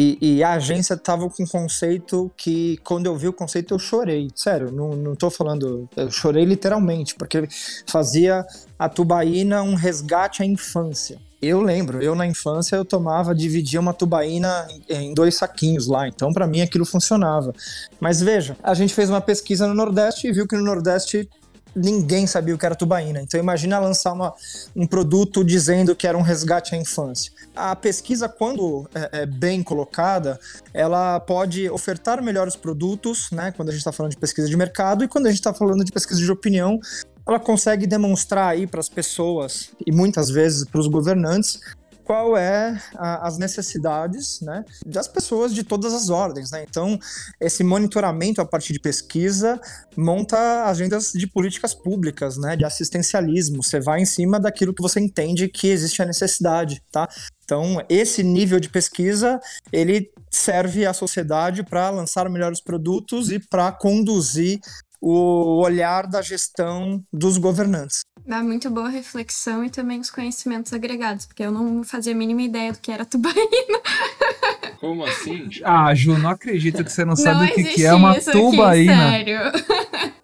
E, 0.00 0.16
e, 0.20 0.44
a 0.44 0.52
agência 0.52 0.96
tava 0.96 1.28
com 1.28 1.42
um 1.42 1.46
conceito 1.46 2.30
que, 2.36 2.78
quando 2.84 3.06
eu 3.06 3.16
vi 3.16 3.26
o 3.26 3.32
conceito, 3.32 3.74
eu 3.74 3.80
chorei. 3.80 4.28
Sério, 4.32 4.70
não, 4.70 4.90
não 4.90 5.16
tô 5.16 5.28
falando. 5.28 5.88
Eu 5.96 6.08
chorei 6.08 6.44
literalmente, 6.44 7.16
porque 7.16 7.48
fazia 7.84 8.46
a 8.78 8.88
tubaína 8.88 9.60
um 9.60 9.74
resgate 9.74 10.40
à 10.40 10.46
infância. 10.46 11.18
Eu 11.42 11.60
lembro, 11.60 12.00
eu 12.00 12.14
na 12.14 12.24
infância 12.28 12.76
eu 12.76 12.84
tomava, 12.84 13.34
dividia 13.34 13.80
uma 13.80 13.92
tubaína 13.92 14.68
em 14.88 15.12
dois 15.12 15.34
saquinhos 15.34 15.88
lá, 15.88 16.06
então 16.06 16.32
para 16.32 16.46
mim 16.46 16.60
aquilo 16.60 16.84
funcionava. 16.84 17.52
Mas 17.98 18.20
veja, 18.20 18.56
a 18.62 18.74
gente 18.74 18.94
fez 18.94 19.10
uma 19.10 19.20
pesquisa 19.20 19.66
no 19.66 19.74
Nordeste 19.74 20.28
e 20.28 20.32
viu 20.32 20.46
que 20.46 20.56
no 20.56 20.62
Nordeste 20.62 21.28
ninguém 21.74 22.26
sabia 22.26 22.54
o 22.54 22.58
que 22.58 22.66
era 22.66 22.74
tubaína. 22.74 23.20
Então 23.20 23.38
imagina 23.38 23.78
lançar 23.78 24.12
uma, 24.12 24.34
um 24.74 24.86
produto 24.86 25.44
dizendo 25.44 25.94
que 25.94 26.06
era 26.06 26.16
um 26.16 26.22
resgate 26.22 26.74
à 26.74 26.78
infância. 26.78 27.32
A 27.54 27.74
pesquisa, 27.76 28.28
quando 28.28 28.88
é, 28.94 29.22
é 29.22 29.26
bem 29.26 29.62
colocada, 29.62 30.38
ela 30.72 31.20
pode 31.20 31.68
ofertar 31.70 32.22
melhores 32.22 32.56
produtos, 32.56 33.30
né? 33.30 33.52
Quando 33.52 33.68
a 33.68 33.72
gente 33.72 33.80
está 33.80 33.92
falando 33.92 34.12
de 34.12 34.18
pesquisa 34.18 34.48
de 34.48 34.56
mercado 34.56 35.04
e 35.04 35.08
quando 35.08 35.26
a 35.26 35.30
gente 35.30 35.40
está 35.40 35.54
falando 35.54 35.84
de 35.84 35.92
pesquisa 35.92 36.20
de 36.20 36.30
opinião, 36.30 36.80
ela 37.26 37.38
consegue 37.38 37.86
demonstrar 37.86 38.48
aí 38.48 38.66
para 38.66 38.80
as 38.80 38.88
pessoas 38.88 39.70
e 39.86 39.92
muitas 39.92 40.30
vezes 40.30 40.64
para 40.64 40.80
os 40.80 40.86
governantes 40.86 41.60
qual 42.08 42.38
é 42.38 42.80
a, 42.96 43.28
as 43.28 43.36
necessidades 43.36 44.40
né, 44.40 44.64
das 44.86 45.06
pessoas 45.06 45.54
de 45.54 45.62
todas 45.62 45.92
as 45.92 46.08
ordens. 46.08 46.50
Né? 46.50 46.64
Então, 46.66 46.98
esse 47.38 47.62
monitoramento 47.62 48.40
a 48.40 48.46
partir 48.46 48.72
de 48.72 48.80
pesquisa 48.80 49.60
monta 49.94 50.64
agendas 50.64 51.12
de 51.12 51.26
políticas 51.26 51.74
públicas, 51.74 52.38
né, 52.38 52.56
de 52.56 52.64
assistencialismo. 52.64 53.62
Você 53.62 53.78
vai 53.78 54.00
em 54.00 54.06
cima 54.06 54.40
daquilo 54.40 54.72
que 54.72 54.80
você 54.80 54.98
entende 54.98 55.48
que 55.48 55.66
existe 55.66 56.00
a 56.00 56.06
necessidade. 56.06 56.82
Tá? 56.90 57.06
Então, 57.44 57.76
esse 57.90 58.22
nível 58.22 58.58
de 58.58 58.70
pesquisa, 58.70 59.38
ele 59.70 60.10
serve 60.30 60.86
à 60.86 60.94
sociedade 60.94 61.62
para 61.62 61.90
lançar 61.90 62.26
melhores 62.30 62.62
produtos 62.62 63.30
e 63.30 63.38
para 63.38 63.70
conduzir 63.70 64.60
o 65.00 65.60
olhar 65.62 66.06
da 66.06 66.20
gestão 66.22 67.02
dos 67.12 67.38
governantes. 67.38 68.00
Dá 68.26 68.42
muito 68.42 68.68
boa 68.70 68.88
reflexão 68.88 69.64
e 69.64 69.70
também 69.70 70.00
os 70.00 70.10
conhecimentos 70.10 70.72
agregados, 70.72 71.24
porque 71.24 71.42
eu 71.42 71.50
não 71.50 71.82
fazia 71.82 72.12
a 72.12 72.16
mínima 72.16 72.42
ideia 72.42 72.72
do 72.72 72.78
que 72.78 72.92
era 72.92 73.04
tubaína. 73.04 73.38
Como 74.80 75.04
assim? 75.04 75.48
Ah, 75.64 75.92
Ju, 75.94 76.18
não 76.18 76.30
acredito 76.30 76.84
que 76.84 76.92
você 76.92 77.04
não, 77.04 77.10
não 77.10 77.16
sabe 77.16 77.46
o 77.46 77.54
que, 77.54 77.64
que 77.64 77.84
é 77.84 77.92
uma 77.92 78.14
tubaína. 78.20 79.08
Aqui, 79.08 79.24
sério. 79.24 79.38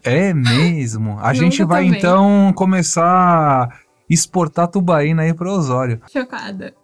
É 0.02 0.34
mesmo? 0.34 1.18
A 1.18 1.32
gente 1.32 1.64
vai 1.64 1.84
tomei. 1.84 1.98
então 1.98 2.52
começar 2.54 3.04
a 3.04 3.68
exportar 4.08 4.68
tubaína 4.68 5.22
aí 5.22 5.34
para 5.34 5.50
Osório. 5.50 6.00
Chocada. 6.12 6.74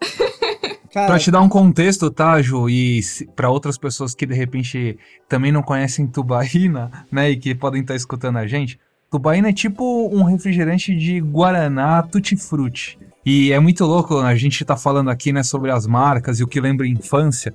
Cara, 0.92 1.06
pra 1.06 1.18
te 1.18 1.30
dar 1.30 1.40
um 1.40 1.48
contexto, 1.48 2.10
tá, 2.10 2.42
Ju? 2.42 2.68
E 2.68 3.00
para 3.36 3.48
outras 3.48 3.78
pessoas 3.78 4.14
que 4.14 4.26
de 4.26 4.34
repente 4.34 4.98
também 5.28 5.52
não 5.52 5.62
conhecem 5.62 6.06
tubaína, 6.06 6.90
né, 7.10 7.30
e 7.30 7.36
que 7.36 7.54
podem 7.54 7.80
estar 7.80 7.94
tá 7.94 7.96
escutando 7.96 8.38
a 8.38 8.46
gente, 8.46 8.78
tubaína 9.10 9.50
é 9.50 9.52
tipo 9.52 10.08
um 10.12 10.24
refrigerante 10.24 10.94
de 10.94 11.20
guaraná 11.20 12.02
tutti-frutti. 12.02 12.98
E 13.24 13.52
é 13.52 13.60
muito 13.60 13.84
louco, 13.84 14.18
a 14.18 14.34
gente 14.34 14.64
tá 14.64 14.76
falando 14.76 15.10
aqui, 15.10 15.32
né, 15.32 15.42
sobre 15.42 15.70
as 15.70 15.86
marcas 15.86 16.40
e 16.40 16.44
o 16.44 16.48
que 16.48 16.60
lembra 16.60 16.86
infância. 16.86 17.54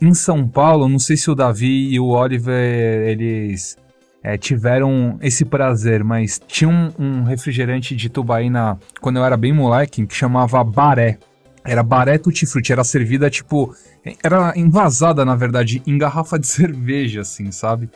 Em 0.00 0.12
São 0.14 0.46
Paulo, 0.46 0.88
não 0.88 0.98
sei 0.98 1.16
se 1.16 1.30
o 1.30 1.34
Davi 1.34 1.88
e 1.90 1.98
o 1.98 2.08
Oliver, 2.08 3.08
eles 3.08 3.76
é, 4.22 4.36
tiveram 4.36 5.18
esse 5.22 5.44
prazer, 5.44 6.04
mas 6.04 6.40
tinha 6.46 6.68
um, 6.68 6.90
um 6.98 7.22
refrigerante 7.24 7.96
de 7.96 8.08
tubaína 8.08 8.78
quando 9.00 9.16
eu 9.16 9.24
era 9.24 9.36
bem 9.36 9.52
moleque 9.52 10.06
que 10.06 10.14
chamava 10.14 10.62
Baré. 10.62 11.18
Era 11.64 11.82
Baré 11.82 12.18
Tutti 12.18 12.46
Frutti, 12.46 12.72
era 12.72 12.84
servida 12.84 13.28
tipo. 13.30 13.74
Era 14.22 14.52
envasada, 14.56 15.24
na 15.24 15.34
verdade, 15.34 15.82
em 15.86 15.98
garrafa 15.98 16.38
de 16.38 16.46
cerveja, 16.48 17.22
assim, 17.22 17.50
sabe? 17.50 17.90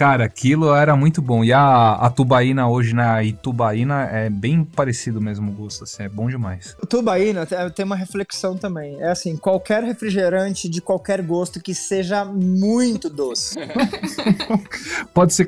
Cara, 0.00 0.24
aquilo 0.24 0.74
era 0.74 0.96
muito 0.96 1.20
bom. 1.20 1.44
E 1.44 1.52
a, 1.52 1.92
a 1.92 2.08
tubaína 2.08 2.66
hoje, 2.66 2.94
né? 2.94 3.04
A 3.04 3.22
Itubaína 3.22 4.04
é 4.04 4.30
bem 4.30 4.64
parecido 4.64 5.20
mesmo 5.20 5.50
o 5.50 5.54
gosto, 5.54 5.84
assim, 5.84 6.04
é 6.04 6.08
bom 6.08 6.26
demais. 6.26 6.74
Tubaína 6.88 7.44
tem 7.44 7.84
uma 7.84 7.96
reflexão 7.96 8.56
também. 8.56 8.98
É 8.98 9.10
assim, 9.10 9.36
qualquer 9.36 9.84
refrigerante 9.84 10.70
de 10.70 10.80
qualquer 10.80 11.20
gosto 11.20 11.60
que 11.60 11.74
seja 11.74 12.24
muito 12.24 13.10
doce. 13.10 13.58
Pode 15.12 15.34
ser. 15.34 15.46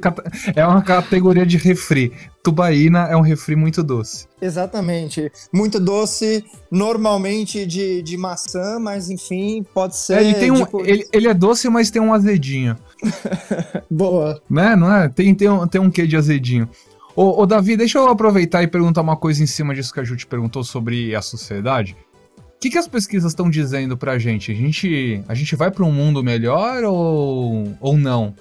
É 0.54 0.66
uma 0.66 0.82
categoria 0.82 1.46
de 1.46 1.56
refri. 1.56 2.12
Tubaína 2.42 3.06
é 3.08 3.16
um 3.16 3.22
refri 3.22 3.56
muito 3.56 3.82
doce. 3.82 4.26
Exatamente. 4.40 5.30
Muito 5.50 5.78
doce, 5.78 6.44
normalmente 6.70 7.64
de, 7.64 8.02
de 8.02 8.16
maçã, 8.16 8.78
mas 8.80 9.08
enfim, 9.08 9.64
pode 9.72 9.96
ser. 9.96 10.18
É, 10.18 10.24
ele, 10.24 10.34
tem 10.34 10.50
um, 10.50 10.66
ele, 10.84 11.06
ele 11.12 11.28
é 11.28 11.34
doce, 11.34 11.68
mas 11.68 11.90
tem 11.90 12.02
um 12.02 12.12
azedinho. 12.12 12.76
Boa. 13.90 14.40
Né, 14.48 14.76
não 14.76 14.94
é? 14.94 15.08
Tem, 15.08 15.34
tem, 15.34 15.48
um, 15.48 15.66
tem 15.66 15.80
um 15.80 15.90
quê 15.90 16.06
de 16.06 16.16
azedinho. 16.16 16.68
Ô, 17.14 17.42
ô, 17.42 17.46
Davi, 17.46 17.76
deixa 17.76 17.98
eu 17.98 18.08
aproveitar 18.08 18.62
e 18.62 18.66
perguntar 18.66 19.02
uma 19.02 19.16
coisa 19.16 19.42
em 19.42 19.46
cima 19.46 19.74
disso 19.74 19.92
que 19.92 20.00
a 20.00 20.04
Ju 20.04 20.16
te 20.16 20.26
perguntou 20.26 20.64
sobre 20.64 21.14
a 21.14 21.20
sociedade. 21.20 21.96
O 22.38 22.60
que, 22.62 22.70
que 22.70 22.78
as 22.78 22.88
pesquisas 22.88 23.32
estão 23.32 23.50
dizendo 23.50 23.96
pra 23.96 24.18
gente? 24.18 24.52
A 24.52 24.54
gente, 24.54 25.22
a 25.28 25.34
gente 25.34 25.56
vai 25.56 25.70
para 25.70 25.84
um 25.84 25.92
mundo 25.92 26.22
melhor 26.22 26.84
ou, 26.84 27.76
ou 27.80 27.98
não? 27.98 28.34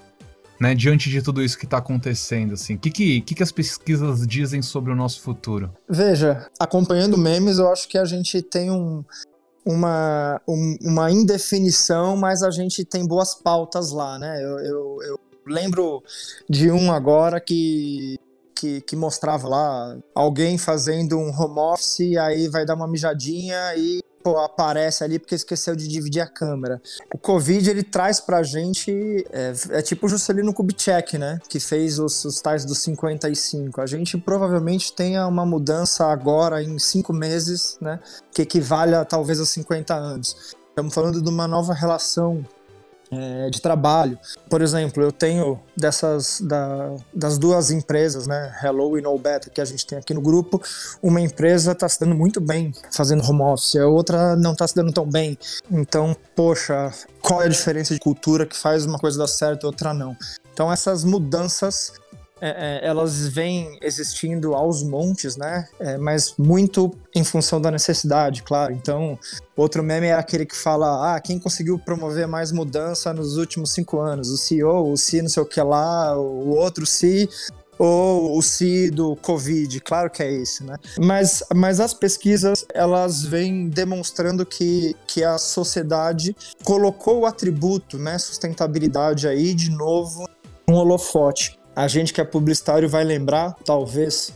Né, 0.60 0.76
diante 0.76 1.10
de 1.10 1.24
tudo 1.24 1.42
isso 1.42 1.58
que 1.58 1.66
está 1.66 1.78
acontecendo, 1.80 2.54
assim, 2.54 2.76
o 2.76 2.78
que, 2.78 2.92
que, 2.92 3.22
que, 3.22 3.34
que 3.34 3.42
as 3.42 3.52
pesquisas 3.52 4.28
dizem 4.28 4.62
sobre 4.62 4.92
o 4.92 4.96
nosso 4.96 5.20
futuro? 5.20 5.74
Veja, 5.90 6.48
acompanhando 6.60 7.18
memes, 7.18 7.58
eu 7.58 7.72
acho 7.72 7.88
que 7.88 7.98
a 7.98 8.06
gente 8.06 8.44
tem 8.44 8.70
um, 8.70 9.04
uma, 9.66 10.42
um, 10.48 10.78
uma 10.82 11.12
indefinição, 11.12 12.16
mas 12.16 12.44
a 12.44 12.52
gente 12.52 12.84
tem 12.84 13.06
boas 13.06 13.36
pautas 13.36 13.92
lá, 13.92 14.18
né? 14.18 14.44
Eu, 14.44 14.60
eu, 14.60 14.98
eu 15.04 15.20
lembro 15.46 16.04
de 16.50 16.72
um 16.72 16.92
agora 16.92 17.40
que 17.40 18.20
que, 18.54 18.80
que, 18.82 18.96
mostrava 18.96 19.48
lá 19.48 19.98
alguém 20.14 20.56
fazendo 20.56 21.18
um 21.18 21.32
home 21.36 21.58
office, 21.58 22.16
aí 22.16 22.48
vai 22.48 22.64
dar 22.64 22.76
uma 22.76 22.88
mijadinha 22.88 23.76
e 23.76 24.00
pô, 24.22 24.38
aparece 24.40 25.04
ali 25.04 25.20
porque 25.20 25.36
esqueceu 25.36 25.76
de 25.76 25.88
dividir 25.88 26.22
a 26.22 26.28
câmera. 26.28 26.82
O 27.14 27.18
Covid, 27.18 27.70
ele 27.70 27.84
traz 27.84 28.20
pra 28.20 28.44
gente, 28.44 29.26
é, 29.32 29.54
é 29.72 29.82
tipo 29.82 30.06
o 30.06 30.10
Juscelino 30.10 30.54
Kubitschek, 30.54 31.18
né, 31.18 31.40
que 31.50 31.60
fez 31.60 32.00
os, 32.00 32.24
os 32.26 32.40
tais 32.42 32.66
dos 32.66 32.80
55. 32.80 33.82
A 33.82 33.86
gente 33.86 34.18
provavelmente 34.18 34.94
tenha 34.94 35.28
uma 35.28 35.46
mudança 35.46 36.06
agora 36.06 36.62
em 36.64 36.78
cinco 36.80 37.14
meses, 37.14 37.78
né, 37.82 38.00
que 38.32 38.42
equivale 38.42 38.96
a 38.96 39.06
talvez 39.06 39.40
a 39.40 39.46
50 39.46 39.94
anos. 39.94 40.56
Estamos 40.70 40.94
falando 40.94 41.22
de 41.22 41.30
uma 41.30 41.48
nova 41.48 41.74
relação 41.74 42.46
é, 43.12 43.50
de 43.50 43.62
trabalho. 43.62 44.18
Por 44.50 44.62
exemplo, 44.62 45.04
eu 45.04 45.12
tenho 45.12 45.60
dessas 45.76 46.42
da, 46.42 46.96
das 47.14 47.38
duas 47.38 47.70
empresas, 47.70 48.26
né, 48.26 48.58
Hello 48.64 48.98
e 48.98 49.02
No 49.02 49.18
Beta, 49.18 49.50
que 49.50 49.60
a 49.60 49.66
gente 49.66 49.86
tem 49.86 49.98
aqui 49.98 50.14
no 50.14 50.22
grupo, 50.22 50.62
uma 51.02 51.20
empresa 51.20 51.74
está 51.74 51.88
se 51.88 52.00
dando 52.00 52.16
muito 52.16 52.40
bem 52.40 52.74
fazendo 52.92 53.24
home 53.24 53.42
office, 53.42 53.76
a 53.76 53.88
outra 53.88 54.36
não 54.36 54.54
está 54.54 54.68
se 54.68 54.76
dando 54.76 54.92
tão 54.92 55.06
bem. 55.06 55.38
Então, 55.70 56.16
poxa, 56.36 56.92
qual 57.22 57.42
é 57.42 57.46
a 57.46 57.50
diferença 57.50 57.94
de 57.94 58.00
cultura 58.00 58.46
que 58.46 58.56
faz 58.56 58.86
uma 58.86 58.98
coisa 58.98 59.20
dar 59.20 59.28
certo 59.28 59.64
e 59.64 59.66
outra 59.66 59.94
não? 59.94 60.16
Então, 60.54 60.72
essas 60.72 61.04
mudanças 61.04 61.94
é, 62.42 62.80
é, 62.84 62.88
elas 62.88 63.28
vêm 63.28 63.78
existindo 63.82 64.56
aos 64.56 64.82
montes, 64.82 65.38
né? 65.38 65.68
É, 65.80 65.98
mas 65.98 66.34
muito 66.40 66.92
em 67.16 67.24
função 67.24 67.62
da 67.62 67.70
necessidade, 67.70 68.42
claro. 68.42 68.74
Então, 68.74 69.18
outro 69.56 69.84
meme 69.84 70.08
é 70.08 70.14
aquele 70.14 70.46
que 70.46 70.58
fala: 70.58 71.16
ah, 71.16 71.20
quem 71.20 71.38
conseguiu 71.38 71.78
promover 71.78 72.28
mais 72.28 72.52
mudança 72.52 73.14
nos 73.14 73.38
últimos 73.38 73.72
cinco 73.72 74.00
anos? 74.00 74.30
O 74.30 74.38
CEO, 74.38 74.92
o 74.92 74.98
C 74.98 75.22
não 75.22 75.30
sei 75.30 75.44
o 75.44 75.46
que 75.46 75.62
lá, 75.62 76.18
o 76.18 76.50
outro 76.50 76.84
C 76.86 77.30
ou 77.78 78.38
o 78.38 78.42
C 78.42 78.92
do 78.92 79.16
Covid, 79.16 79.80
claro 79.80 80.10
que 80.10 80.22
é 80.22 80.32
esse, 80.32 80.64
né? 80.64 80.78
Mas, 81.00 81.44
mas 81.56 81.80
as 81.80 81.94
pesquisas, 81.94 82.64
elas 82.74 83.24
vêm 83.24 83.70
demonstrando 83.70 84.46
que, 84.46 84.96
que 85.08 85.24
a 85.24 85.40
sociedade 85.40 86.36
colocou 86.64 87.22
o 87.22 87.26
atributo, 87.26 87.98
né, 87.98 88.20
sustentabilidade 88.20 89.28
aí 89.28 89.56
de 89.56 89.72
novo 89.72 90.30
um 90.70 90.76
holofote 90.76 91.60
a 91.76 91.88
gente 91.88 92.14
que 92.14 92.22
é 92.22 92.24
publicitário 92.24 92.90
vai 92.90 93.04
lembrar, 93.04 93.56
talvez, 93.66 94.34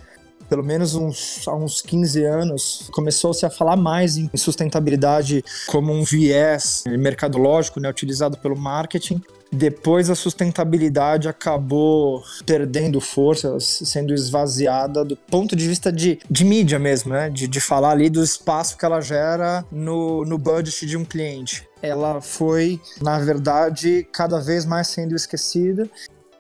pelo 0.50 0.64
menos 0.64 0.96
uns, 0.96 1.48
há 1.48 1.56
uns 1.56 1.82
15 1.82 2.24
anos, 2.24 2.90
começou-se 2.92 3.46
a 3.46 3.50
falar 3.50 3.76
mais 3.76 4.18
em 4.18 4.30
sustentabilidade 4.36 5.44
como 5.68 5.92
um 5.92 6.04
viés 6.04 6.84
mercadológico, 6.88 7.80
né, 7.80 7.90
utilizado 7.90 8.38
pelo 8.38 8.58
marketing. 8.58 9.22
Depois 9.52 10.10
a 10.10 10.16
sustentabilidade 10.16 11.30
acabou 11.30 12.24
perdendo 12.46 13.00
força, 13.00 13.58
sendo 13.60 14.14
esvaziada 14.14 15.06
do 15.06 15.16
ponto 15.16 15.56
de 15.56 15.68
vista 15.68 15.92
de, 15.92 16.20
de 16.30 16.44
mídia 16.44 16.78
mesmo, 16.78 17.14
né? 17.14 17.30
De, 17.30 17.48
de 17.48 17.62
falar 17.62 17.92
ali 17.92 18.10
do 18.10 18.22
espaço 18.22 18.78
que 18.78 18.84
ela 18.84 19.00
gera 19.00 19.64
no, 19.72 20.26
no 20.26 20.38
budget 20.38 20.86
de 20.86 20.98
um 20.98 21.06
cliente. 21.06 21.66
Ela 21.82 22.20
foi, 22.20 22.82
na 23.02 23.20
verdade, 23.20 24.06
cada 24.12 24.40
vez 24.40 24.66
mais 24.66 24.88
sendo 24.88 25.16
esquecida 25.16 25.90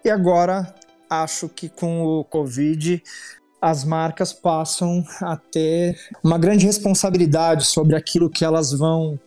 e 0.03 0.09
agora 0.09 0.73
acho 1.09 1.49
que 1.49 1.69
com 1.69 2.03
o 2.03 2.23
Covid 2.23 3.01
as 3.61 3.83
marcas 3.83 4.31
passam 4.31 5.03
a 5.21 5.35
ter 5.37 5.97
uma 6.23 6.37
grande 6.37 6.65
responsabilidade 6.65 7.65
sobre 7.65 7.95
aquilo 7.95 8.29
que 8.29 8.45
elas 8.45 8.71
vão 8.71 9.19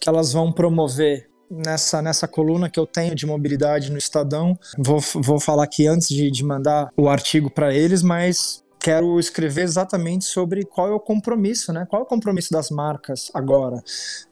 que 0.00 0.08
elas 0.08 0.32
vão 0.32 0.52
promover 0.52 1.28
nessa, 1.50 2.02
nessa 2.02 2.26
coluna 2.26 2.68
que 2.68 2.78
eu 2.78 2.86
tenho 2.86 3.14
de 3.14 3.26
mobilidade 3.26 3.90
no 3.90 3.98
Estadão. 3.98 4.58
Vou, 4.78 4.98
vou 5.22 5.40
falar 5.40 5.64
aqui 5.64 5.86
antes 5.86 6.08
de, 6.08 6.30
de 6.30 6.44
mandar 6.44 6.90
o 6.96 7.08
artigo 7.08 7.50
para 7.50 7.72
eles, 7.74 8.02
mas 8.02 8.62
quero 8.80 9.18
escrever 9.18 9.62
exatamente 9.62 10.26
sobre 10.26 10.64
qual 10.64 10.88
é 10.88 10.92
o 10.92 11.00
compromisso, 11.00 11.72
né? 11.72 11.86
Qual 11.88 12.02
é 12.02 12.04
o 12.04 12.08
compromisso 12.08 12.52
das 12.52 12.70
marcas 12.70 13.30
agora? 13.32 13.82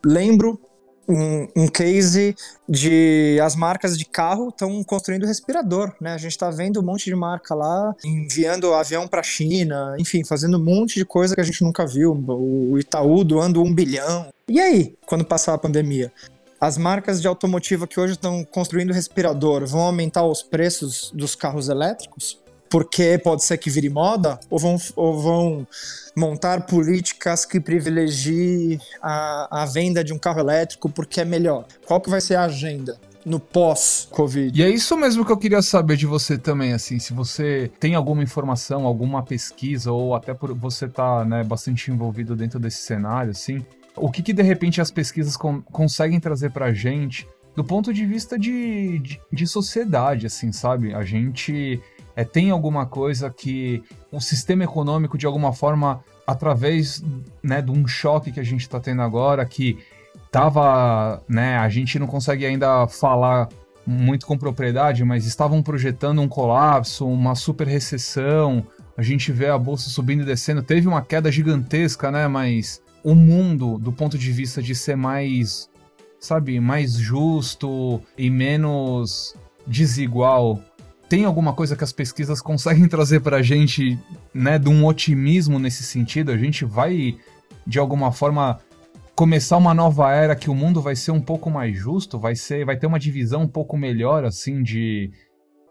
Lembro 0.05 0.61
um, 1.09 1.49
um, 1.57 1.69
case 1.69 2.35
de 2.69 3.39
as 3.43 3.57
marcas 3.57 3.99
de 3.99 4.05
carro 4.05 4.49
estão 4.49 4.83
construindo 4.85 5.27
respirador, 5.27 5.93
né? 6.01 6.13
A 6.15 6.19
gente 6.19 6.33
está 6.33 6.51
vendo 6.51 6.81
um 6.81 6.83
monte 6.83 7.05
de 7.05 7.15
marca 7.15 7.55
lá 7.55 7.95
enviando 8.05 8.73
avião 8.75 9.09
para 9.09 9.21
a 9.21 9.25
China, 9.25 9.95
enfim, 9.99 10.25
fazendo 10.25 10.59
um 10.59 10.65
monte 10.65 10.95
de 10.95 11.05
coisa 11.05 11.35
que 11.35 11.41
a 11.41 11.45
gente 11.45 11.63
nunca 11.63 11.87
viu. 11.87 12.13
O 12.13 12.79
Itaú 12.79 13.25
doando 13.25 13.63
um 13.63 13.75
bilhão. 13.75 14.29
E 14.49 14.61
aí, 14.61 14.95
quando 15.07 15.25
passar 15.25 15.55
a 15.55 15.59
pandemia? 15.59 16.13
As 16.61 16.79
marcas 16.79 17.21
de 17.21 17.27
automotiva 17.27 17.89
que 17.89 17.99
hoje 17.99 18.13
estão 18.13 18.45
construindo 18.45 18.93
respirador 18.93 19.67
vão 19.67 19.81
aumentar 19.81 20.25
os 20.25 20.43
preços 20.43 21.11
dos 21.13 21.35
carros 21.35 21.69
elétricos? 21.69 22.42
Porque 22.73 23.19
pode 23.19 23.45
ser 23.45 23.59
que 23.59 23.69
vire 23.69 23.91
moda, 23.91 24.41
ou 24.49 24.59
vão, 24.59 24.77
ou 24.97 25.21
vão 25.21 25.67
montar 26.17 26.65
políticas 26.65 27.45
que 27.45 27.61
privilegiem 27.61 28.81
a, 29.03 29.63
a 29.63 29.67
venda 29.67 30.03
de 30.03 30.11
um 30.11 30.19
carro 30.19 30.41
elétrico 30.41 30.89
porque 30.89 31.21
é 31.21 31.25
melhor? 31.27 31.67
Qual 31.85 32.01
que 32.01 32.09
vai 32.09 32.21
ser 32.23 32.37
a 32.37 32.45
agenda? 32.45 32.99
no 33.25 33.39
pós-Covid. 33.39 34.61
E 34.61 34.65
é 34.65 34.69
isso 34.69 34.97
mesmo 34.97 35.25
que 35.25 35.31
eu 35.31 35.37
queria 35.37 35.63
saber 35.63 35.97
de 35.97 36.07
você 36.07 36.37
também, 36.37 36.73
assim, 36.73 36.99
se 36.99 37.13
você 37.13 37.71
tem 37.79 37.95
alguma 37.95 38.21
informação, 38.21 38.85
alguma 38.85 39.23
pesquisa, 39.23 39.93
ou 39.93 40.17
até 40.17 40.35
por 40.35 40.53
você 40.53 40.87
estar 40.87 41.21
tá, 41.21 41.25
né, 41.25 41.45
bastante 41.45 41.89
envolvido 41.89 42.35
dentro 42.35 42.59
desse 42.59 42.79
cenário, 42.79 43.31
assim, 43.31 43.65
o 43.95 44.11
que, 44.11 44.25
que 44.25 44.33
de 44.33 44.43
repente 44.43 44.81
as 44.81 44.91
pesquisas 44.91 45.37
con 45.37 45.63
conseguem 45.71 46.19
trazer 46.19 46.51
pra 46.51 46.73
gente 46.73 47.25
do 47.55 47.63
ponto 47.63 47.93
de 47.93 48.05
vista 48.05 48.39
de, 48.39 48.99
de, 48.99 49.21
de 49.31 49.47
sociedade, 49.47 50.27
assim, 50.27 50.51
sabe? 50.51 50.95
A 50.95 51.05
gente 51.05 51.81
é, 52.15 52.25
tem 52.25 52.51
alguma 52.51 52.87
coisa 52.87 53.31
que 53.31 53.83
o 54.11 54.21
sistema 54.21 54.65
econômico, 54.65 55.17
de 55.17 55.27
alguma 55.27 55.53
forma, 55.53 56.05
através 56.27 57.03
né, 57.43 57.63
de 57.63 57.71
um 57.71 57.87
choque 57.87 58.33
que 58.33 58.41
a 58.41 58.45
gente 58.45 58.61
está 58.61 58.79
tendo 58.79 59.03
agora, 59.03 59.45
que 59.45 59.79
tava, 60.31 61.23
né, 61.29 61.57
a 61.59 61.69
gente 61.69 61.99
não 61.99 62.07
consegue 62.07 62.45
ainda 62.45 62.87
falar 62.87 63.49
muito 63.87 64.27
com 64.27 64.39
propriedade, 64.39 65.05
mas 65.05 65.27
estavam 65.27 65.63
projetando 65.63 66.21
um 66.21 66.29
colapso, 66.29 67.07
uma 67.07 67.35
super 67.35 67.67
recessão. 67.67 68.67
A 68.97 69.03
gente 69.03 69.33
vê 69.33 69.49
a 69.49 69.59
bolsa 69.59 69.91
subindo 69.91 70.23
e 70.23 70.27
descendo. 70.27 70.63
Teve 70.63 70.87
uma 70.87 71.03
queda 71.03 71.33
gigantesca, 71.33 72.11
né? 72.11 72.29
Mas 72.29 72.81
o 73.03 73.15
mundo, 73.15 73.79
do 73.79 73.93
ponto 73.93 74.17
de 74.17 74.31
vista 74.31 74.63
de 74.63 74.75
ser 74.75 74.97
mais, 74.97 75.69
sabe, 76.21 76.61
mais 76.61 76.95
justo 76.95 78.01
e 78.17 78.31
menos 78.31 79.35
desigual, 79.67 80.61
tem 81.13 81.27
alguma 81.27 81.53
coisa 81.53 81.77
que 81.77 81.85
as 81.85 81.93
pesquisas 81.93 82.41
conseguem 82.41 82.89
trazer 82.89 83.21
para 83.21 83.37
a 83.37 83.43
gente, 83.43 83.99
né, 84.33 84.59
de 84.59 84.71
um 84.71 84.87
otimismo 84.87 85.59
nesse 85.59 85.83
sentido? 85.83 86.33
A 86.33 86.39
gente 86.39 86.65
vai, 86.65 87.19
de 87.67 87.79
alguma 87.79 88.11
forma, 88.11 88.59
começar 89.15 89.59
uma 89.59 89.75
nova 89.75 90.11
era 90.11 90.35
que 90.35 90.49
o 90.49 90.55
mundo 90.55 90.81
vai 90.81 90.97
ser 90.97 91.11
um 91.11 91.21
pouco 91.21 91.51
mais 91.51 91.77
justo, 91.77 92.19
vai 92.19 92.35
ser, 92.35 92.65
vai 92.65 92.79
ter 92.79 92.87
uma 92.87 92.99
divisão 92.99 93.43
um 93.43 93.47
pouco 93.47 93.77
melhor, 93.77 94.25
assim, 94.25 94.63
de 94.63 95.11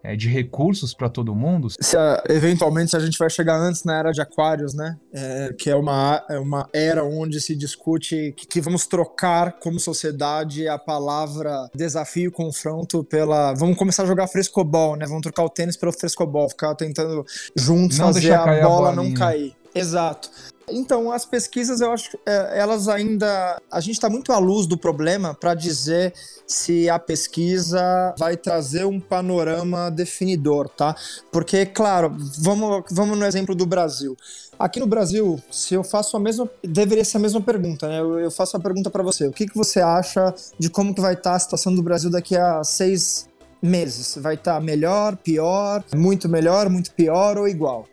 é, 0.02 0.16
de 0.16 0.28
recursos 0.28 0.92
para 0.92 1.08
todo 1.08 1.34
mundo? 1.34 1.68
Se, 1.70 1.96
eventualmente, 2.28 2.90
se 2.90 2.96
a 2.96 3.00
gente 3.00 3.18
vai 3.18 3.30
chegar 3.30 3.56
antes 3.56 3.84
na 3.84 3.98
era 3.98 4.12
de 4.12 4.20
Aquários, 4.20 4.74
né? 4.74 4.98
É, 5.12 5.54
que 5.56 5.70
é 5.70 5.76
uma, 5.76 6.24
é 6.28 6.38
uma 6.38 6.68
era 6.72 7.04
onde 7.04 7.40
se 7.40 7.54
discute 7.54 8.34
que, 8.36 8.46
que, 8.46 8.60
vamos 8.60 8.86
trocar 8.86 9.52
como 9.52 9.78
sociedade 9.78 10.66
a 10.68 10.78
palavra 10.78 11.68
desafio 11.74 12.28
e 12.28 12.30
confronto 12.30 13.04
pela. 13.04 13.52
Vamos 13.54 13.76
começar 13.76 14.02
a 14.02 14.06
jogar 14.06 14.26
frescobol, 14.26 14.96
né? 14.96 15.06
Vamos 15.06 15.22
trocar 15.22 15.44
o 15.44 15.48
tênis 15.48 15.76
pelo 15.76 15.92
frescobol, 15.92 16.48
ficar 16.48 16.74
tentando 16.74 17.24
juntos 17.54 17.98
não 17.98 18.12
fazer 18.12 18.32
a 18.32 18.60
bola 18.62 18.90
a 18.90 18.94
não 18.94 19.12
cair. 19.12 19.54
Exato. 19.74 20.30
Então, 20.70 21.10
as 21.10 21.24
pesquisas, 21.24 21.80
eu 21.80 21.92
acho, 21.92 22.16
é, 22.26 22.58
elas 22.58 22.88
ainda. 22.88 23.60
A 23.70 23.80
gente 23.80 23.94
está 23.94 24.08
muito 24.08 24.32
à 24.32 24.38
luz 24.38 24.66
do 24.66 24.76
problema 24.76 25.34
para 25.34 25.54
dizer 25.54 26.12
se 26.46 26.88
a 26.88 26.98
pesquisa 26.98 28.14
vai 28.18 28.36
trazer 28.36 28.84
um 28.84 29.00
panorama 29.00 29.90
definidor, 29.90 30.68
tá? 30.68 30.94
Porque, 31.30 31.66
claro, 31.66 32.14
vamos, 32.38 32.84
vamos 32.90 33.18
no 33.18 33.24
exemplo 33.24 33.54
do 33.54 33.66
Brasil. 33.66 34.16
Aqui 34.58 34.78
no 34.78 34.86
Brasil, 34.86 35.42
se 35.50 35.74
eu 35.74 35.82
faço 35.82 36.16
a 36.16 36.20
mesma. 36.20 36.48
Deveria 36.62 37.04
ser 37.04 37.16
a 37.16 37.20
mesma 37.20 37.40
pergunta, 37.40 37.88
né? 37.88 38.00
Eu, 38.00 38.30
faço 38.30 38.56
a 38.56 38.60
pergunta 38.60 38.90
para 38.90 39.02
você. 39.02 39.26
O 39.26 39.32
que, 39.32 39.46
que 39.46 39.56
você 39.56 39.80
acha 39.80 40.34
de 40.58 40.70
como 40.70 40.94
que 40.94 41.00
vai 41.00 41.14
estar 41.14 41.30
tá 41.30 41.36
a 41.36 41.38
situação 41.38 41.74
do 41.74 41.82
Brasil 41.82 42.10
daqui 42.10 42.36
a 42.36 42.62
seis 42.62 43.28
meses? 43.60 44.16
Vai 44.20 44.34
estar 44.34 44.54
tá 44.54 44.60
melhor, 44.60 45.16
pior, 45.16 45.82
muito 45.94 46.28
melhor, 46.28 46.68
muito 46.68 46.92
pior 46.92 47.38
ou 47.38 47.48
igual? 47.48 47.86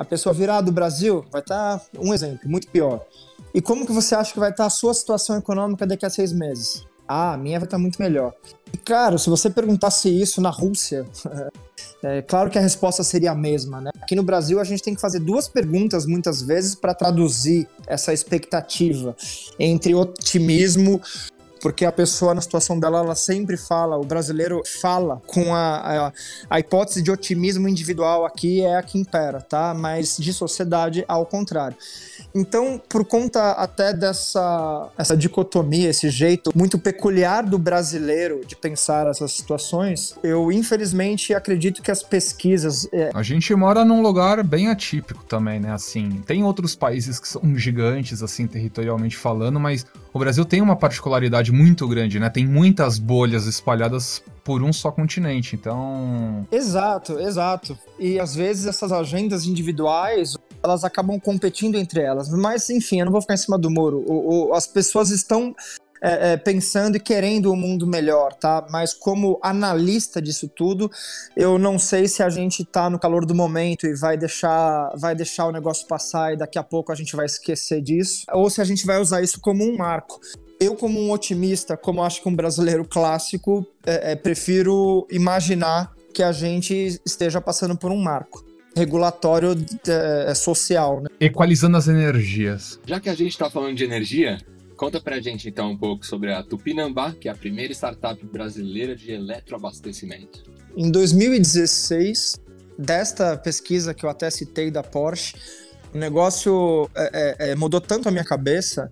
A 0.00 0.04
pessoa 0.04 0.32
virar 0.32 0.62
do 0.62 0.72
Brasil, 0.72 1.26
vai 1.30 1.42
estar 1.42 1.78
tá 1.78 1.84
um 1.98 2.14
exemplo, 2.14 2.48
muito 2.48 2.66
pior. 2.68 3.04
E 3.52 3.60
como 3.60 3.84
que 3.84 3.92
você 3.92 4.14
acha 4.14 4.32
que 4.32 4.40
vai 4.40 4.48
estar 4.48 4.64
tá 4.64 4.66
a 4.66 4.70
sua 4.70 4.94
situação 4.94 5.36
econômica 5.36 5.86
daqui 5.86 6.06
a 6.06 6.10
seis 6.10 6.32
meses? 6.32 6.86
Ah, 7.06 7.34
a 7.34 7.36
minha 7.36 7.58
vai 7.58 7.66
estar 7.66 7.76
tá 7.76 7.78
muito 7.82 8.00
melhor. 8.00 8.32
E 8.72 8.78
claro, 8.78 9.18
se 9.18 9.28
você 9.28 9.50
perguntasse 9.50 10.08
isso 10.08 10.40
na 10.40 10.48
Rússia, 10.48 11.06
é 12.02 12.22
claro 12.22 12.48
que 12.48 12.56
a 12.56 12.62
resposta 12.62 13.04
seria 13.04 13.32
a 13.32 13.34
mesma, 13.34 13.78
né? 13.78 13.90
Aqui 14.00 14.14
no 14.14 14.22
Brasil 14.22 14.58
a 14.58 14.64
gente 14.64 14.82
tem 14.82 14.94
que 14.94 15.00
fazer 15.02 15.20
duas 15.20 15.48
perguntas 15.48 16.06
muitas 16.06 16.40
vezes 16.40 16.74
para 16.74 16.94
traduzir 16.94 17.68
essa 17.86 18.10
expectativa 18.10 19.14
entre 19.58 19.94
otimismo 19.94 20.98
porque 21.60 21.84
a 21.84 21.92
pessoa 21.92 22.34
na 22.34 22.40
situação 22.40 22.78
dela, 22.78 23.00
ela 23.00 23.14
sempre 23.14 23.56
fala, 23.56 23.96
o 23.98 24.04
brasileiro 24.04 24.62
fala 24.80 25.20
com 25.26 25.54
a, 25.54 26.06
a, 26.08 26.12
a 26.48 26.60
hipótese 26.60 27.02
de 27.02 27.10
otimismo 27.10 27.68
individual 27.68 28.24
aqui 28.24 28.62
é 28.62 28.76
a 28.76 28.82
que 28.82 28.98
impera, 28.98 29.40
tá? 29.40 29.74
Mas 29.74 30.16
de 30.16 30.32
sociedade, 30.32 31.04
ao 31.06 31.26
contrário. 31.26 31.76
Então, 32.34 32.80
por 32.88 33.04
conta 33.04 33.52
até 33.52 33.92
dessa 33.92 34.88
essa 34.96 35.16
dicotomia, 35.16 35.90
esse 35.90 36.08
jeito 36.10 36.50
muito 36.54 36.78
peculiar 36.78 37.44
do 37.44 37.58
brasileiro 37.58 38.42
de 38.46 38.56
pensar 38.56 39.06
essas 39.06 39.32
situações, 39.32 40.14
eu 40.22 40.52
infelizmente 40.52 41.34
acredito 41.34 41.82
que 41.82 41.90
as 41.90 42.02
pesquisas. 42.02 42.88
É... 42.92 43.10
A 43.14 43.22
gente 43.22 43.54
mora 43.54 43.84
num 43.84 44.02
lugar 44.02 44.42
bem 44.44 44.68
atípico 44.68 45.24
também, 45.24 45.60
né? 45.60 45.72
Assim, 45.72 46.22
tem 46.26 46.44
outros 46.44 46.74
países 46.74 47.18
que 47.18 47.28
são 47.28 47.56
gigantes, 47.56 48.22
assim, 48.22 48.46
territorialmente 48.46 49.16
falando, 49.16 49.58
mas 49.58 49.84
o 50.12 50.18
Brasil 50.18 50.44
tem 50.44 50.60
uma 50.60 50.76
particularidade 50.76 51.52
muito 51.52 51.86
grande, 51.88 52.18
né? 52.18 52.28
Tem 52.28 52.46
muitas 52.46 52.98
bolhas 52.98 53.46
espalhadas 53.46 54.22
por 54.44 54.62
um 54.62 54.72
só 54.72 54.90
continente, 54.90 55.54
então. 55.54 56.46
Exato, 56.50 57.18
exato. 57.20 57.78
E 57.98 58.18
às 58.18 58.34
vezes 58.34 58.66
essas 58.66 58.90
agendas 58.90 59.46
individuais 59.46 60.36
elas 60.62 60.84
acabam 60.84 61.18
competindo 61.18 61.76
entre 61.76 62.00
elas. 62.00 62.28
Mas, 62.28 62.70
enfim, 62.70 63.00
eu 63.00 63.06
não 63.06 63.12
vou 63.12 63.20
ficar 63.20 63.34
em 63.34 63.38
cima 63.38 63.58
do 63.58 63.70
muro. 63.70 64.04
O, 64.06 64.48
o, 64.48 64.54
as 64.54 64.66
pessoas 64.66 65.10
estão 65.10 65.54
é, 66.02 66.32
é, 66.32 66.36
pensando 66.36 66.96
e 66.96 67.00
querendo 67.00 67.52
um 67.52 67.56
mundo 67.56 67.86
melhor, 67.86 68.32
tá? 68.34 68.66
Mas 68.70 68.94
como 68.94 69.38
analista 69.42 70.20
disso 70.20 70.48
tudo, 70.48 70.90
eu 71.36 71.58
não 71.58 71.78
sei 71.78 72.08
se 72.08 72.22
a 72.22 72.30
gente 72.30 72.64
tá 72.64 72.88
no 72.88 72.98
calor 72.98 73.26
do 73.26 73.34
momento 73.34 73.86
e 73.86 73.94
vai 73.94 74.16
deixar, 74.16 74.92
vai 74.96 75.14
deixar 75.14 75.46
o 75.46 75.52
negócio 75.52 75.86
passar 75.86 76.32
e 76.32 76.36
daqui 76.36 76.58
a 76.58 76.62
pouco 76.62 76.90
a 76.90 76.94
gente 76.94 77.14
vai 77.14 77.26
esquecer 77.26 77.82
disso, 77.82 78.24
ou 78.32 78.48
se 78.48 78.60
a 78.60 78.64
gente 78.64 78.86
vai 78.86 78.98
usar 78.98 79.20
isso 79.22 79.40
como 79.40 79.62
um 79.62 79.76
marco 79.76 80.20
eu, 80.60 80.76
como 80.76 81.00
um 81.00 81.10
otimista, 81.10 81.74
como 81.74 82.02
acho 82.02 82.20
que 82.22 82.28
um 82.28 82.36
brasileiro 82.36 82.84
clássico, 82.84 83.66
é, 83.84 84.12
é, 84.12 84.14
prefiro 84.14 85.06
imaginar 85.10 85.90
que 86.12 86.22
a 86.22 86.32
gente 86.32 87.00
esteja 87.04 87.40
passando 87.40 87.74
por 87.78 87.90
um 87.90 87.96
marco 87.96 88.49
regulatório 88.80 89.54
é, 89.86 90.34
social. 90.34 91.02
Né? 91.02 91.08
Equalizando 91.20 91.76
as 91.76 91.86
energias. 91.86 92.80
Já 92.86 92.98
que 92.98 93.08
a 93.08 93.14
gente 93.14 93.30
está 93.30 93.50
falando 93.50 93.76
de 93.76 93.84
energia, 93.84 94.38
conta 94.76 95.00
pra 95.00 95.20
gente 95.20 95.48
então 95.48 95.70
um 95.70 95.76
pouco 95.76 96.04
sobre 96.06 96.32
a 96.32 96.42
Tupinambá, 96.42 97.12
que 97.12 97.28
é 97.28 97.32
a 97.32 97.34
primeira 97.34 97.72
startup 97.72 98.24
brasileira 98.26 98.96
de 98.96 99.12
eletroabastecimento. 99.12 100.42
Em 100.76 100.90
2016, 100.90 102.40
desta 102.78 103.36
pesquisa 103.36 103.92
que 103.92 104.04
eu 104.04 104.10
até 104.10 104.30
citei 104.30 104.70
da 104.70 104.82
Porsche, 104.82 105.34
o 105.92 105.98
negócio 105.98 106.88
é, 106.94 107.10
é, 107.12 107.50
é 107.50 107.56
mudou 107.56 107.80
tanto 107.80 108.08
a 108.08 108.12
minha 108.12 108.24
cabeça 108.24 108.90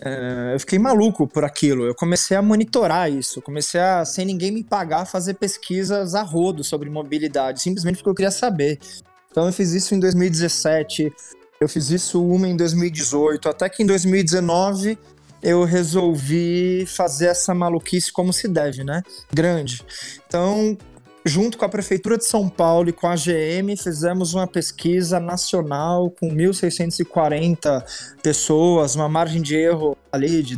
é, 0.00 0.52
eu 0.54 0.60
fiquei 0.60 0.78
maluco 0.78 1.26
por 1.26 1.44
aquilo. 1.44 1.84
Eu 1.86 1.94
comecei 1.94 2.36
a 2.36 2.42
monitorar 2.42 3.10
isso, 3.10 3.40
comecei 3.40 3.80
a, 3.80 4.04
sem 4.04 4.24
ninguém 4.24 4.50
me 4.50 4.62
pagar, 4.62 5.06
fazer 5.06 5.34
pesquisas 5.34 6.14
a 6.14 6.22
rodo 6.22 6.62
sobre 6.62 6.90
mobilidade, 6.90 7.62
simplesmente 7.62 7.96
porque 7.96 8.10
eu 8.10 8.14
queria 8.14 8.30
saber. 8.30 8.78
Então 9.36 9.48
eu 9.48 9.52
fiz 9.52 9.72
isso 9.72 9.94
em 9.94 10.00
2017, 10.00 11.12
eu 11.60 11.68
fiz 11.68 11.90
isso 11.90 12.24
uma 12.24 12.48
em 12.48 12.56
2018, 12.56 13.50
até 13.50 13.68
que 13.68 13.82
em 13.82 13.86
2019 13.86 14.98
eu 15.42 15.62
resolvi 15.62 16.86
fazer 16.86 17.26
essa 17.26 17.52
maluquice 17.52 18.10
como 18.10 18.32
se 18.32 18.48
deve, 18.48 18.82
né? 18.82 19.02
Grande. 19.30 19.84
Então, 20.26 20.74
junto 21.22 21.58
com 21.58 21.66
a 21.66 21.68
Prefeitura 21.68 22.16
de 22.16 22.24
São 22.24 22.48
Paulo 22.48 22.88
e 22.88 22.94
com 22.94 23.06
a 23.08 23.14
GM, 23.14 23.76
fizemos 23.78 24.32
uma 24.32 24.46
pesquisa 24.46 25.20
nacional 25.20 26.10
com 26.10 26.34
1.640 26.34 27.84
pessoas, 28.22 28.94
uma 28.94 29.06
margem 29.06 29.42
de 29.42 29.54
erro 29.54 29.98
ali 30.10 30.42
de 30.42 30.56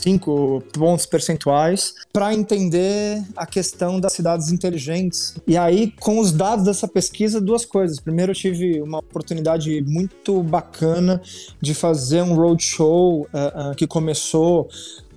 2,5 0.00 0.62
pontos 0.72 1.06
percentuais 1.06 1.94
para 2.12 2.34
entender 2.34 3.22
a 3.36 3.46
questão 3.46 4.00
das 4.00 4.12
cidades 4.12 4.50
inteligentes. 4.50 5.34
E 5.46 5.56
aí, 5.56 5.92
com 6.00 6.18
os 6.18 6.32
dados 6.32 6.64
dessa 6.64 6.88
pesquisa, 6.88 7.40
duas 7.40 7.64
coisas. 7.64 8.00
Primeiro, 8.00 8.32
eu 8.32 8.36
tive 8.36 8.80
uma 8.80 8.98
oportunidade 8.98 9.82
muito 9.82 10.42
bacana 10.42 11.20
de 11.60 11.74
fazer 11.74 12.22
um 12.22 12.34
roadshow 12.34 13.22
uh, 13.22 13.26
uh, 13.70 13.74
que 13.76 13.86
começou 13.86 14.68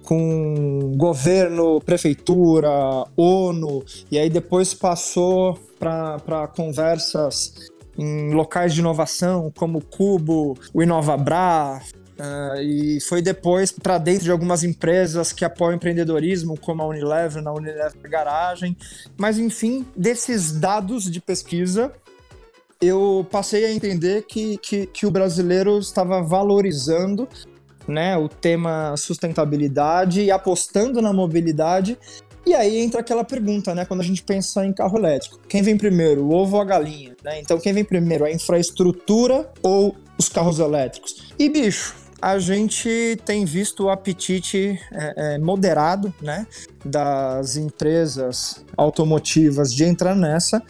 com 0.04 0.94
governo, 0.96 1.82
prefeitura, 1.82 2.70
ONU, 3.18 3.84
e 4.10 4.18
aí 4.18 4.30
depois 4.30 4.74
passou 4.74 5.60
para 5.78 6.48
conversas 6.56 7.70
em 7.98 8.34
locais 8.34 8.74
de 8.74 8.80
inovação 8.80 9.52
como 9.54 9.82
Cubo, 9.82 10.58
o 10.74 10.82
Inovabra, 10.82 11.82
Uh, 12.20 12.62
e 12.62 13.02
foi 13.02 13.22
depois 13.22 13.72
para 13.72 14.00
dentro 14.00 14.24
de 14.24 14.32
algumas 14.32 14.64
empresas 14.64 15.32
que 15.32 15.46
apoiam 15.46 15.76
empreendedorismo, 15.76 16.60
como 16.60 16.82
a 16.82 16.88
Unilever, 16.88 17.44
na 17.44 17.54
Unilever 17.54 18.10
Garagem. 18.10 18.76
Mas, 19.16 19.38
enfim, 19.38 19.86
desses 19.96 20.52
dados 20.52 21.10
de 21.10 21.22
pesquisa, 21.22 21.94
eu 22.82 23.26
passei 23.30 23.66
a 23.66 23.72
entender 23.72 24.24
que, 24.24 24.58
que, 24.58 24.88
que 24.88 25.06
o 25.06 25.12
brasileiro 25.12 25.78
estava 25.78 26.22
valorizando 26.22 27.28
né, 27.88 28.18
o 28.18 28.28
tema 28.28 28.96
sustentabilidade 28.98 30.22
e 30.22 30.32
apostando 30.32 31.02
na 31.02 31.14
mobilidade. 31.14 31.98
E 32.46 32.54
aí 32.54 32.78
entra 32.78 33.02
aquela 33.02 33.24
pergunta, 33.24 33.76
né, 33.76 33.86
quando 33.86 34.02
a 34.02 34.04
gente 34.04 34.24
pensa 34.24 34.66
em 34.66 34.74
carro 34.74 34.98
elétrico, 34.98 35.40
quem 35.48 35.62
vem 35.62 35.78
primeiro, 35.78 36.24
o 36.24 36.34
ovo 36.34 36.56
ou 36.56 36.62
a 36.62 36.66
galinha? 36.66 37.16
Né? 37.24 37.42
Então, 37.42 37.60
quem 37.60 37.74
vem 37.74 37.84
primeiro, 37.84 38.26
a 38.26 38.32
infraestrutura 38.32 39.52
ou 39.62 39.96
os 40.18 40.30
carros 40.30 40.60
elétricos? 40.60 41.34
E 41.38 41.50
bicho, 41.50 41.94
a 42.22 42.40
gente 42.40 43.18
tem 43.26 43.46
visto 43.46 43.86
o 43.86 43.90
apetite 43.90 44.80
é, 44.92 45.36
é, 45.36 45.38
moderado 45.38 46.14
né, 46.22 46.48
das 46.84 47.56
empresas 47.56 48.64
automotivas 48.76 49.74
de 49.74 49.84
entrar 49.84 50.16
nessa, 50.16 50.62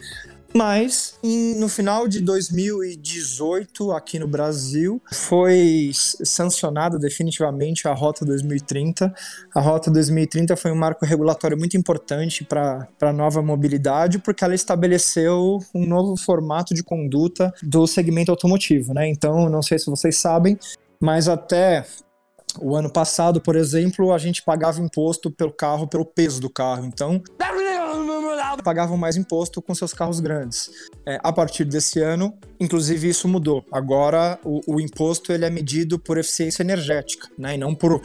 mas 0.54 1.18
em, 1.22 1.54
no 1.56 1.68
final 1.68 2.08
de 2.08 2.20
2018, 2.20 3.92
aqui 3.92 4.18
no 4.18 4.26
Brasil, 4.26 5.00
foi 5.12 5.90
sancionada 5.92 6.98
definitivamente 6.98 7.86
a 7.86 7.92
Rota 7.92 8.24
2030. 8.24 9.14
A 9.54 9.60
Rota 9.60 9.90
2030 9.90 10.56
foi 10.56 10.72
um 10.72 10.76
marco 10.76 11.04
regulatório 11.04 11.58
muito 11.58 11.76
importante 11.76 12.44
para 12.44 12.88
a 13.00 13.12
nova 13.12 13.42
mobilidade, 13.42 14.18
porque 14.18 14.42
ela 14.42 14.54
estabeleceu 14.54 15.58
um 15.74 15.86
novo 15.86 16.16
formato 16.16 16.74
de 16.74 16.82
conduta 16.82 17.52
do 17.62 17.86
segmento 17.86 18.30
automotivo. 18.30 18.94
Né? 18.94 19.08
Então, 19.08 19.50
não 19.50 19.62
sei 19.62 19.78
se 19.78 19.86
vocês 19.86 20.16
sabem, 20.16 20.58
mas 21.00 21.28
até 21.28 21.84
o 22.60 22.74
ano 22.74 22.90
passado, 22.90 23.40
por 23.40 23.56
exemplo, 23.56 24.12
a 24.12 24.18
gente 24.18 24.42
pagava 24.42 24.80
imposto 24.80 25.30
pelo 25.30 25.52
carro 25.52 25.86
pelo 25.86 26.04
peso 26.04 26.40
do 26.40 26.50
carro. 26.50 26.84
Então, 26.86 27.22
pagavam 28.62 28.96
mais 28.96 29.16
imposto 29.16 29.62
com 29.62 29.74
seus 29.74 29.92
carros 29.92 30.20
grandes. 30.20 30.70
É, 31.06 31.18
a 31.22 31.32
partir 31.32 31.64
desse 31.64 32.00
ano, 32.00 32.36
inclusive 32.58 33.08
isso 33.08 33.28
mudou. 33.28 33.64
Agora 33.72 34.38
o, 34.44 34.60
o, 34.66 34.80
imposto 34.80 35.32
ele 35.32 35.44
é 35.44 35.50
medido 35.50 35.98
por 35.98 36.18
eficiência 36.18 36.62
energética, 36.62 37.28
né, 37.38 37.54
e 37.54 37.58
não 37.58 37.74
por, 37.74 38.00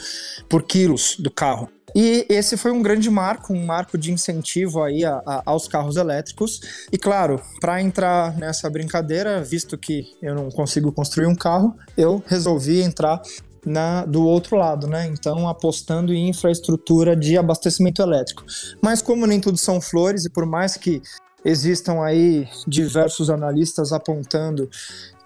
por 0.48 0.64
quilos 0.64 1.18
do 1.18 1.32
carro. 1.32 1.70
E 1.96 2.26
esse 2.30 2.58
foi 2.58 2.72
um 2.72 2.82
grande 2.82 3.10
marco, 3.10 3.54
um 3.54 3.66
marco 3.66 3.98
de 3.98 4.12
incentivo 4.12 4.82
aí 4.82 5.06
a, 5.06 5.22
a, 5.26 5.44
aos 5.46 5.68
carros 5.68 5.96
elétricos. 5.96 6.60
E 6.92 6.98
claro, 6.98 7.42
para 7.60 7.82
entrar 7.82 8.36
nessa 8.38 8.70
brincadeira, 8.70 9.44
visto 9.44 9.78
que 9.78 10.16
eu 10.22 10.34
não 10.34 10.50
consigo 10.50 10.92
construir 10.92 11.28
um 11.28 11.36
carro, 11.36 11.76
eu 11.98 12.24
resolvi 12.28 12.82
entrar 12.82 13.22
na, 13.66 14.06
do 14.06 14.26
outro 14.26 14.58
lado, 14.58 14.88
né? 14.88 15.08
Então, 15.08 15.48
apostando 15.48 16.14
em 16.14 16.30
infraestrutura 16.30 17.16
de 17.16 17.38
abastecimento 17.38 18.02
elétrico. 18.02 18.44
Mas 18.82 19.02
como 19.02 19.26
nem 19.26 19.40
tudo 19.40 19.58
são 19.58 19.80
flores, 19.80 20.26
e 20.26 20.30
por 20.30 20.46
mais 20.46 20.76
que 20.76 21.02
existam 21.46 22.02
aí 22.04 22.48
diversos 22.68 23.30
analistas 23.30 23.92
apontando 23.92 24.70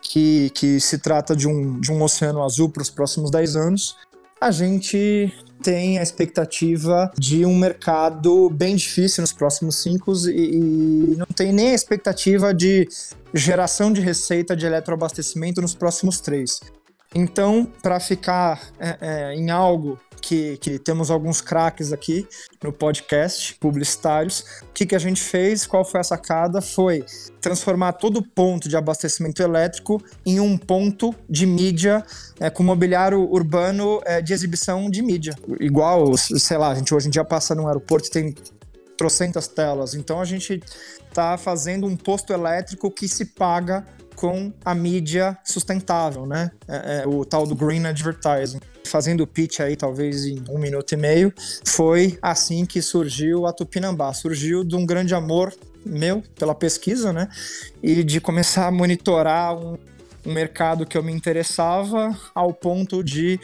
que, 0.02 0.50
que 0.52 0.80
se 0.80 0.98
trata 0.98 1.36
de 1.36 1.48
um, 1.48 1.80
de 1.80 1.92
um 1.92 2.02
oceano 2.02 2.44
azul 2.44 2.70
para 2.70 2.82
os 2.82 2.90
próximos 2.90 3.30
10 3.30 3.56
anos, 3.56 3.96
a 4.40 4.52
gente 4.52 5.34
tem 5.62 6.00
a 6.00 6.04
expectativa 6.04 7.12
de 7.18 7.46
um 7.46 7.58
mercado 7.58 8.50
bem 8.50 8.76
difícil 8.76 9.22
nos 9.22 9.34
próximos 9.34 9.76
cinco 9.76 10.14
e, 10.28 11.12
e 11.12 11.16
não 11.18 11.26
tem 11.26 11.52
nem 11.52 11.72
a 11.72 11.74
expectativa 11.74 12.54
de 12.54 12.88
geração 13.34 13.92
de 13.92 14.02
receita 14.02 14.56
de 14.56 14.66
eletroabastecimento 14.66 15.62
nos 15.62 15.76
próximos 15.76 16.20
três. 16.20 16.60
Então, 17.16 17.68
para 17.82 18.00
ficar 18.00 18.62
é, 18.80 18.98
é, 19.02 19.36
em 19.36 19.50
algo 19.50 20.00
que, 20.22 20.58
que, 20.58 20.80
temos 20.80 21.10
alguns 21.10 21.42
craques 21.42 21.94
aqui 21.94 22.28
no 22.64 22.72
podcast, 22.72 23.56
publicitários, 23.56 24.44
o 24.62 24.74
que, 24.74 24.86
que 24.86 24.96
a 24.96 25.00
gente 25.00 25.22
fez, 25.22 25.66
qual 25.66 25.86
foi 25.86 26.00
a 26.00 26.04
sacada? 26.04 26.62
Foi 26.62 27.06
transformar 27.40 27.94
todo 27.94 28.22
ponto 28.22 28.68
de 28.68 28.76
abastecimento 28.76 29.42
elétrico 29.42 30.02
em 30.26 30.40
um 30.40 30.58
ponto 30.58 31.14
de 31.30 31.46
mídia 31.46 32.04
é, 32.40 32.50
com 32.50 32.64
mobiliário 32.64 33.22
urbano 33.32 34.02
é, 34.06 34.22
de 34.22 34.34
exibição 34.34 34.90
de 34.90 35.02
mídia. 35.02 35.36
Igual, 35.60 36.18
sei 36.18 36.58
lá, 36.58 36.72
a 36.72 36.76
gente 36.76 36.94
hoje 36.94 37.08
em 37.08 37.12
dia 37.12 37.24
passa 37.24 37.56
num 37.56 37.68
aeroporto 37.68 38.08
e 38.08 38.12
tem 38.12 38.36
trocentas 38.98 39.48
telas, 39.48 39.94
então 39.94 40.20
a 40.20 40.26
gente 40.26 40.60
está 41.08 41.38
fazendo 41.38 41.86
um 41.86 41.96
posto 41.96 42.34
elétrico 42.34 42.90
que 42.90 43.08
se 43.08 43.26
paga 43.26 43.86
com 44.18 44.52
a 44.66 44.74
mídia 44.74 45.38
sustentável, 45.44 46.26
né? 46.26 46.50
É, 46.68 47.04
é, 47.04 47.08
o 47.08 47.24
tal 47.24 47.46
do 47.46 47.56
green 47.56 47.86
advertising. 47.86 48.60
Fazendo 48.84 49.22
o 49.22 49.28
pitch 49.28 49.60
aí, 49.60 49.76
talvez 49.76 50.26
em 50.26 50.44
um 50.50 50.58
minuto 50.58 50.92
e 50.94 50.98
meio, 50.98 51.32
foi 51.64 52.18
assim 52.20 52.66
que 52.66 52.82
surgiu 52.82 53.46
a 53.46 53.54
Tupinambá. 53.54 54.12
Surgiu 54.14 54.64
de 54.64 54.76
um 54.76 54.86
grande 54.88 55.14
amor 55.14 55.54
meu 55.86 56.24
pela 56.38 56.56
pesquisa, 56.56 57.14
né? 57.14 57.30
E 57.84 58.04
de 58.04 58.20
começar 58.20 58.66
a 58.66 58.72
monitorar 58.72 59.56
um, 59.56 59.78
um 60.26 60.34
mercado 60.34 60.84
que 60.84 60.98
eu 60.98 61.04
me 61.04 61.14
interessava 61.14 62.18
ao 62.34 62.52
ponto 62.52 63.04
de 63.04 63.40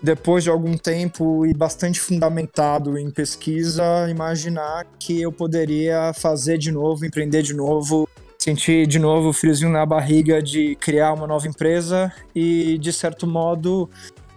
depois 0.00 0.44
de 0.44 0.50
algum 0.50 0.76
tempo 0.76 1.44
e 1.46 1.52
bastante 1.52 1.98
fundamentado 2.00 2.96
em 2.96 3.10
pesquisa, 3.10 4.08
imaginar 4.08 4.86
que 5.00 5.20
eu 5.20 5.32
poderia 5.32 6.12
fazer 6.12 6.58
de 6.58 6.70
novo, 6.70 7.04
empreender 7.04 7.42
de 7.42 7.54
novo 7.54 8.08
senti 8.42 8.86
de 8.86 8.98
novo 8.98 9.28
o 9.28 9.32
friozinho 9.32 9.70
na 9.70 9.86
barriga 9.86 10.42
de 10.42 10.74
criar 10.76 11.12
uma 11.12 11.26
nova 11.26 11.46
empresa 11.46 12.12
e, 12.34 12.76
de 12.78 12.92
certo 12.92 13.26
modo, 13.26 13.88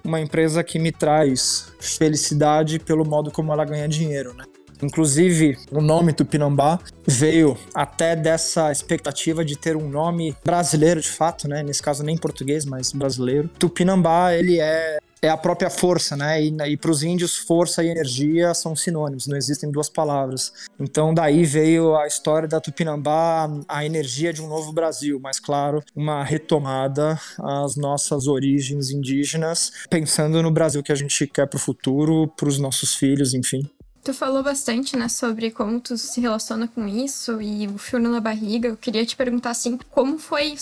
uma 0.04 0.22
empresa 0.22 0.64
que 0.64 0.78
me 0.78 0.92
traz 0.92 1.74
felicidade 1.80 2.78
pelo 2.78 3.04
modo 3.04 3.32
como 3.32 3.52
ela 3.52 3.66
ganha 3.66 3.88
dinheiro, 3.88 4.34
né? 4.34 4.46
Inclusive, 4.84 5.58
o 5.72 5.82
nome 5.82 6.14
Tupinambá 6.14 6.80
veio 7.08 7.58
até 7.74 8.16
dessa 8.16 8.72
expectativa 8.72 9.44
de 9.44 9.58
ter 9.58 9.76
um 9.76 9.90
nome 9.90 10.36
brasileiro 10.44 11.02
de 11.02 11.10
fato, 11.10 11.48
né? 11.48 11.64
Nesse 11.64 11.82
caso 11.82 12.04
nem 12.04 12.18
português, 12.18 12.66
mas 12.66 12.92
brasileiro. 12.92 13.50
Tupinambá, 13.58 14.34
ele 14.34 14.60
é 14.60 15.00
é 15.22 15.30
a 15.30 15.38
própria 15.38 15.70
força, 15.70 16.16
né? 16.16 16.44
E, 16.44 16.56
e 16.68 16.78
para 16.78 16.92
os 16.92 17.04
índios, 17.04 17.38
força 17.38 17.84
e 17.84 17.90
energia 17.90 18.54
são 18.54 18.76
sinônimos, 18.76 19.28
não 19.28 19.38
existem 19.38 19.72
duas 19.72 19.90
palavras. 19.90 20.54
Então, 20.80 21.14
daí 21.14 21.46
veio 21.46 21.96
a 21.96 22.08
história 22.08 22.48
da 22.48 22.62
Tupinambá, 22.62 23.50
a 23.68 23.86
energia 23.86 24.32
de 24.32 24.42
um 24.42 24.48
novo 24.48 24.72
Brasil, 24.72 25.20
mas 25.22 25.40
claro, 25.40 25.84
uma 25.96 26.24
retomada 26.24 27.20
às 27.40 27.76
nossas 27.76 28.28
origens 28.28 28.90
indígenas, 28.90 29.72
pensando 29.90 30.42
no 30.42 30.52
Brasil 30.52 30.84
que 30.84 30.92
a 30.92 30.96
gente 30.96 31.28
quer 31.28 31.48
para 31.48 31.58
o 31.58 31.60
futuro, 31.60 32.28
para 32.36 32.48
os 32.48 32.60
nossos 32.60 32.94
filhos, 32.94 33.34
enfim. 33.34 33.70
Tu 34.06 34.14
falou 34.14 34.44
bastante, 34.44 34.96
né, 34.96 35.10
sobre 35.10 35.50
como 35.50 35.80
tu 35.80 35.98
se 35.98 36.22
relaciona 36.22 36.68
com 36.68 36.88
isso 36.88 37.42
e 37.42 37.68
o 37.68 37.80
fio 37.80 37.98
na 37.98 38.22
barriga. 38.22 38.68
Eu 38.68 38.78
queria 38.78 39.04
te 39.04 39.16
perguntar, 39.16 39.50
assim, 39.50 39.80
como 39.90 40.20
foi 40.20 40.54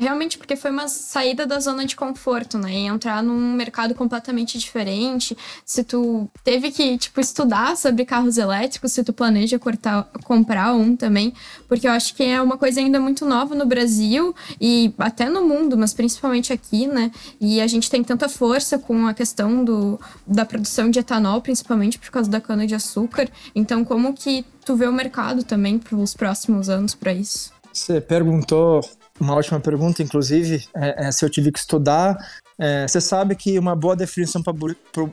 Realmente 0.00 0.38
porque 0.38 0.56
foi 0.56 0.70
uma 0.70 0.88
saída 0.88 1.46
da 1.46 1.60
zona 1.60 1.84
de 1.84 1.94
conforto, 1.94 2.56
né? 2.56 2.72
E 2.72 2.86
entrar 2.86 3.22
num 3.22 3.52
mercado 3.52 3.94
completamente 3.94 4.58
diferente. 4.58 5.36
Se 5.62 5.84
tu 5.84 6.26
teve 6.42 6.70
que, 6.70 6.96
tipo, 6.96 7.20
estudar 7.20 7.76
sobre 7.76 8.06
carros 8.06 8.38
elétricos, 8.38 8.92
se 8.92 9.04
tu 9.04 9.12
planeja 9.12 9.58
cortar, 9.58 10.04
comprar 10.24 10.72
um 10.72 10.96
também. 10.96 11.34
Porque 11.68 11.86
eu 11.86 11.92
acho 11.92 12.14
que 12.14 12.22
é 12.22 12.40
uma 12.40 12.56
coisa 12.56 12.80
ainda 12.80 12.98
muito 12.98 13.26
nova 13.26 13.54
no 13.54 13.66
Brasil 13.66 14.34
e 14.58 14.90
até 14.96 15.28
no 15.28 15.46
mundo, 15.46 15.76
mas 15.76 15.92
principalmente 15.92 16.50
aqui, 16.50 16.86
né? 16.86 17.10
E 17.38 17.60
a 17.60 17.66
gente 17.66 17.90
tem 17.90 18.02
tanta 18.02 18.26
força 18.26 18.78
com 18.78 19.06
a 19.06 19.12
questão 19.12 19.62
do, 19.62 20.00
da 20.26 20.46
produção 20.46 20.88
de 20.88 20.98
etanol, 20.98 21.42
principalmente 21.42 21.98
por 21.98 22.10
causa 22.10 22.30
da 22.30 22.40
cana-de-açúcar. 22.40 23.28
Então, 23.54 23.84
como 23.84 24.14
que 24.14 24.46
tu 24.64 24.76
vê 24.76 24.86
o 24.86 24.92
mercado 24.92 25.44
também 25.44 25.78
para 25.78 25.94
os 25.94 26.14
próximos 26.14 26.70
anos 26.70 26.94
para 26.94 27.12
isso? 27.12 27.52
Você 27.70 28.00
perguntou 28.00 28.80
uma 29.20 29.34
ótima 29.34 29.60
pergunta, 29.60 30.02
inclusive, 30.02 30.66
é, 30.74 31.06
é, 31.06 31.12
se 31.12 31.24
eu 31.24 31.30
tive 31.30 31.52
que 31.52 31.58
estudar. 31.58 32.16
É, 32.58 32.88
você 32.88 33.00
sabe 33.00 33.36
que 33.36 33.58
uma 33.58 33.76
boa 33.76 33.94
definição 33.94 34.42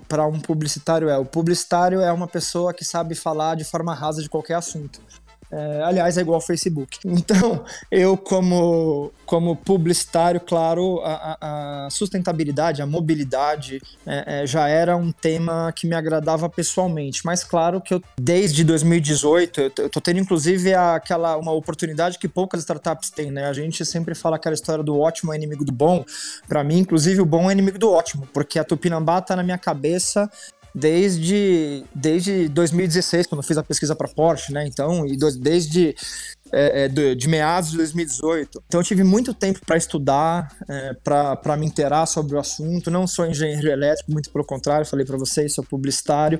para 0.08 0.26
um 0.26 0.39
publicitário 0.39 1.10
é: 1.10 1.18
o 1.18 1.26
publicitário 1.26 1.99
é 1.99 2.12
uma 2.12 2.28
pessoa 2.28 2.74
que 2.74 2.86
sabe 2.86 3.14
falar 3.16 3.55
de 3.55 3.66
forma 3.66 3.93
rasa 3.93 4.22
de 4.22 4.30
qualquer 4.30 4.55
assunto. 4.55 5.01
É, 5.52 5.82
aliás, 5.84 6.18
é 6.18 6.22
igual 6.22 6.36
ao 6.36 6.41
Facebook. 6.41 7.00
Então, 7.28 7.66
eu, 7.91 8.16
como, 8.16 9.12
como 9.26 9.56
publicitário, 9.56 10.39
claro, 10.39 11.02
a, 11.04 11.86
a 11.86 11.89
sustentabilidade, 11.89 12.82
a 12.82 12.86
mobilidade 12.86 13.82
é, 14.06 14.43
é, 14.43 14.48
já 14.48 14.68
era 14.68 14.95
um 14.95 15.12
tema 15.12 15.74
que 15.76 15.88
me 15.88 15.95
agradava 15.95 16.48
pessoalmente. 16.50 17.26
Mas, 17.26 17.43
claro, 17.43 17.82
que 17.82 17.93
eu, 17.93 18.02
desde 18.20 18.64
2018, 18.64 19.62
eu, 19.62 19.89
tô 19.89 20.00
tendo 20.00 20.20
inclusive 20.20 20.74
aquela, 20.74 21.38
uma 21.38 21.52
oportunidade 21.52 22.18
que 22.18 22.28
poucas 22.28 22.62
startups 22.62 23.10
têm, 23.10 23.32
né? 23.32 23.48
A 23.48 23.54
gente 23.54 23.84
sempre 23.84 24.16
fala 24.16 24.38
aquela 24.38 24.56
história 24.56 24.84
do 24.84 24.98
ótimo 24.98 25.34
é 25.34 25.36
inimigo 25.36 25.66
do 25.66 25.72
bom. 25.72 26.06
Para 26.48 26.64
mim, 26.64 26.80
inclusive, 26.80 27.20
o 27.20 27.26
bom 27.26 27.50
é 27.50 27.54
inimigo 27.54 27.78
do 27.78 27.91
ótimo, 27.91 28.28
porque 28.34 28.60
a 28.60 28.64
Tupinambá 28.64 29.22
tá 29.22 29.36
na 29.36 29.43
minha 29.43 29.58
cabeça 29.58 30.30
desde, 30.80 31.84
desde 31.93 32.47
2016, 32.49 33.25
quando 33.25 33.41
eu 33.41 33.47
fiz 33.47 33.57
a 33.57 33.63
pesquisa 33.63 33.95
para 33.95 34.07
Porsche, 34.07 34.53
né? 34.53 34.67
Então, 34.67 35.07
e 35.07 35.17
desde 35.17 35.95
é, 36.52 36.86
é, 36.86 36.88
de, 36.88 37.16
de, 37.16 37.28
meados 37.28 37.72
de 37.72 37.78
2018. 37.78 38.64
Então 38.68 38.80
eu 38.80 38.84
tive 38.84 39.04
muito 39.04 39.34
tempo 39.34 39.60
para 39.66 39.78
estudar, 39.78 40.56
é, 40.68 40.93
para 41.04 41.58
me 41.58 41.66
inteirar 41.66 42.06
sobre 42.06 42.36
o 42.36 42.39
assunto. 42.39 42.89
Não 42.91 43.08
sou 43.08 43.26
engenheiro 43.26 43.70
elétrico, 43.70 44.12
muito 44.12 44.30
pelo 44.32 44.45
contrário, 44.45 44.86
falei 44.86 45.06
para 45.06 45.18
vocês, 45.18 45.54
sou 45.54 45.64
publicitário, 45.64 46.39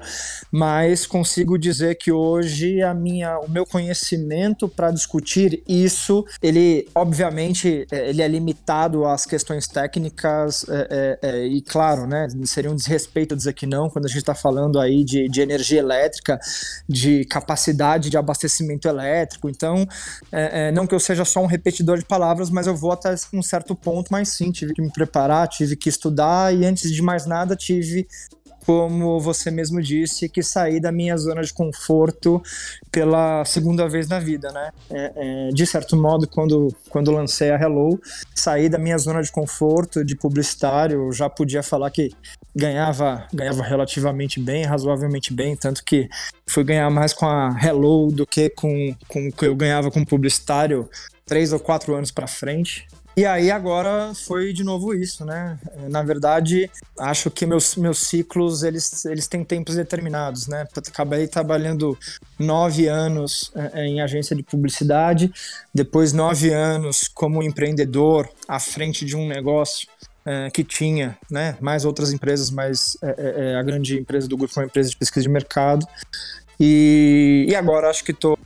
mas 0.52 1.06
consigo 1.06 1.58
dizer 1.58 1.96
que 1.96 2.12
hoje 2.12 2.82
a 2.82 2.94
minha, 2.94 3.40
o 3.40 3.50
meu 3.50 3.66
conhecimento 3.66 4.68
para 4.68 4.92
discutir 4.92 5.64
isso, 5.68 6.26
ele 6.42 6.88
obviamente 6.96 7.86
é, 7.92 8.10
ele 8.10 8.22
é 8.22 8.28
limitado 8.28 9.06
às 9.06 9.26
questões 9.26 9.68
técnicas 9.68 10.66
é, 10.70 11.20
é, 11.22 11.46
e 11.46 11.62
claro, 11.62 12.08
né, 12.08 12.28
seria 12.46 12.72
um 12.72 12.76
desrespeito 12.76 13.36
dizer 13.36 13.54
que 13.54 13.66
não 13.66 13.90
quando 13.90 14.06
a 14.06 14.08
gente 14.08 14.20
está 14.20 14.36
falando 14.36 14.80
aí 14.80 15.04
de, 15.04 15.28
de 15.28 15.42
energia 15.42 15.80
elétrica, 15.80 16.40
de 16.88 17.26
capacidade 17.26 18.10
de 18.10 18.18
abastecimento 18.18 18.88
elétrico. 18.88 19.50
Então 19.50 19.88
é, 20.32 20.68
é, 20.68 20.72
não 20.72 20.86
que 20.88 20.94
eu 20.94 21.00
seja 21.00 21.26
só 21.26 21.42
um 21.42 21.46
repetidor 21.46 21.98
de 21.98 22.06
palavras, 22.06 22.50
mas 22.50 22.68
eu 22.68 22.76
vou 22.76 22.92
até 22.92 23.16
um 23.34 23.42
certo 23.42 23.76
ponto, 23.76 24.10
mas 24.12 24.30
sim, 24.30 24.52
tive 24.52 24.74
que 24.74 24.82
me 24.82 24.92
preparar, 24.92 25.48
tive 25.48 25.76
que 25.76 25.90
estudar 25.90 26.54
e 26.56 26.66
antes 26.66 26.92
de 26.92 27.02
mais 27.02 27.26
nada 27.26 27.56
tive 27.56 28.08
como 28.68 29.18
você 29.18 29.50
mesmo 29.50 29.82
disse, 29.82 30.28
que 30.28 30.44
sair 30.44 30.82
da 30.82 30.92
minha 30.92 31.16
zona 31.16 31.42
de 31.42 31.54
conforto 31.54 32.44
pela 32.92 33.46
segunda 33.46 33.88
vez 33.88 34.10
na 34.10 34.20
vida, 34.20 34.52
né? 34.52 34.72
É, 34.90 35.12
é, 35.16 35.50
de 35.54 35.66
certo 35.66 35.96
modo, 35.96 36.28
quando, 36.28 36.68
quando 36.90 37.10
lancei 37.10 37.50
a 37.50 37.56
Hello, 37.56 37.98
saí 38.36 38.68
da 38.68 38.78
minha 38.78 38.98
zona 38.98 39.24
de 39.24 39.32
conforto 39.32 40.04
de 40.04 40.18
publicitário, 40.18 41.14
já 41.14 41.30
podia 41.30 41.64
falar 41.64 41.90
que 41.92 42.12
ganhava, 42.54 43.26
ganhava 43.34 43.64
relativamente 43.64 44.38
bem, 44.38 44.66
razoavelmente 44.66 45.34
bem, 45.34 45.56
tanto 45.56 45.82
que 45.82 46.10
fui 46.46 46.66
ganhar 46.66 46.90
mais 46.90 47.14
com 47.14 47.26
a 47.26 47.58
Hello 47.64 48.12
do 48.12 48.28
que 48.28 48.50
com, 48.50 48.94
com 49.08 49.30
o 49.30 49.32
que 49.32 49.46
eu 49.46 49.56
ganhava 49.56 49.90
como 49.90 50.06
publicitário 50.06 50.90
três 51.26 51.54
ou 51.54 51.60
quatro 51.60 51.94
anos 51.94 52.10
para 52.10 52.26
frente. 52.26 52.88
E 53.18 53.26
aí 53.26 53.50
agora 53.50 54.14
foi 54.14 54.54
de 54.54 54.64
novo 54.64 54.94
isso, 54.94 55.26
né? 55.26 55.58
Na 55.90 56.04
verdade, 56.04 56.70
acho 57.00 57.32
que 57.32 57.48
meus, 57.48 57.76
meus 57.76 57.98
ciclos, 57.98 58.62
eles, 58.62 59.06
eles 59.06 59.26
têm 59.28 59.44
tempos 59.44 59.74
determinados, 59.74 60.46
né? 60.46 60.68
Acabei 60.88 61.28
trabalhando 61.28 61.98
nove 62.38 62.86
anos 62.86 63.52
é, 63.56 63.88
em 63.88 64.02
agência 64.02 64.36
de 64.36 64.44
publicidade, 64.44 65.34
depois 65.74 66.14
nove 66.14 66.54
anos 66.54 67.08
como 67.08 67.42
empreendedor 67.42 68.30
à 68.48 68.60
frente 68.60 69.04
de 69.04 69.18
um 69.18 69.28
negócio 69.28 69.88
é, 70.24 70.52
que 70.52 70.64
tinha, 70.64 71.18
né? 71.32 71.58
Mais 71.60 71.86
outras 71.86 72.14
empresas, 72.14 72.52
mas 72.52 73.00
é, 73.02 73.08
é, 73.08 73.52
é, 73.52 73.56
a 73.56 73.64
grande 73.64 73.98
empresa 73.98 74.28
do 74.28 74.38
grupo 74.38 74.54
foi 74.54 74.62
uma 74.62 74.68
empresa 74.68 74.92
de 74.92 74.96
pesquisa 74.96 75.24
de 75.24 75.30
mercado. 75.30 75.88
E, 76.60 77.48
e 77.50 77.56
agora 77.56 77.90
acho 77.90 78.04
que 78.04 78.12
estou 78.12 78.38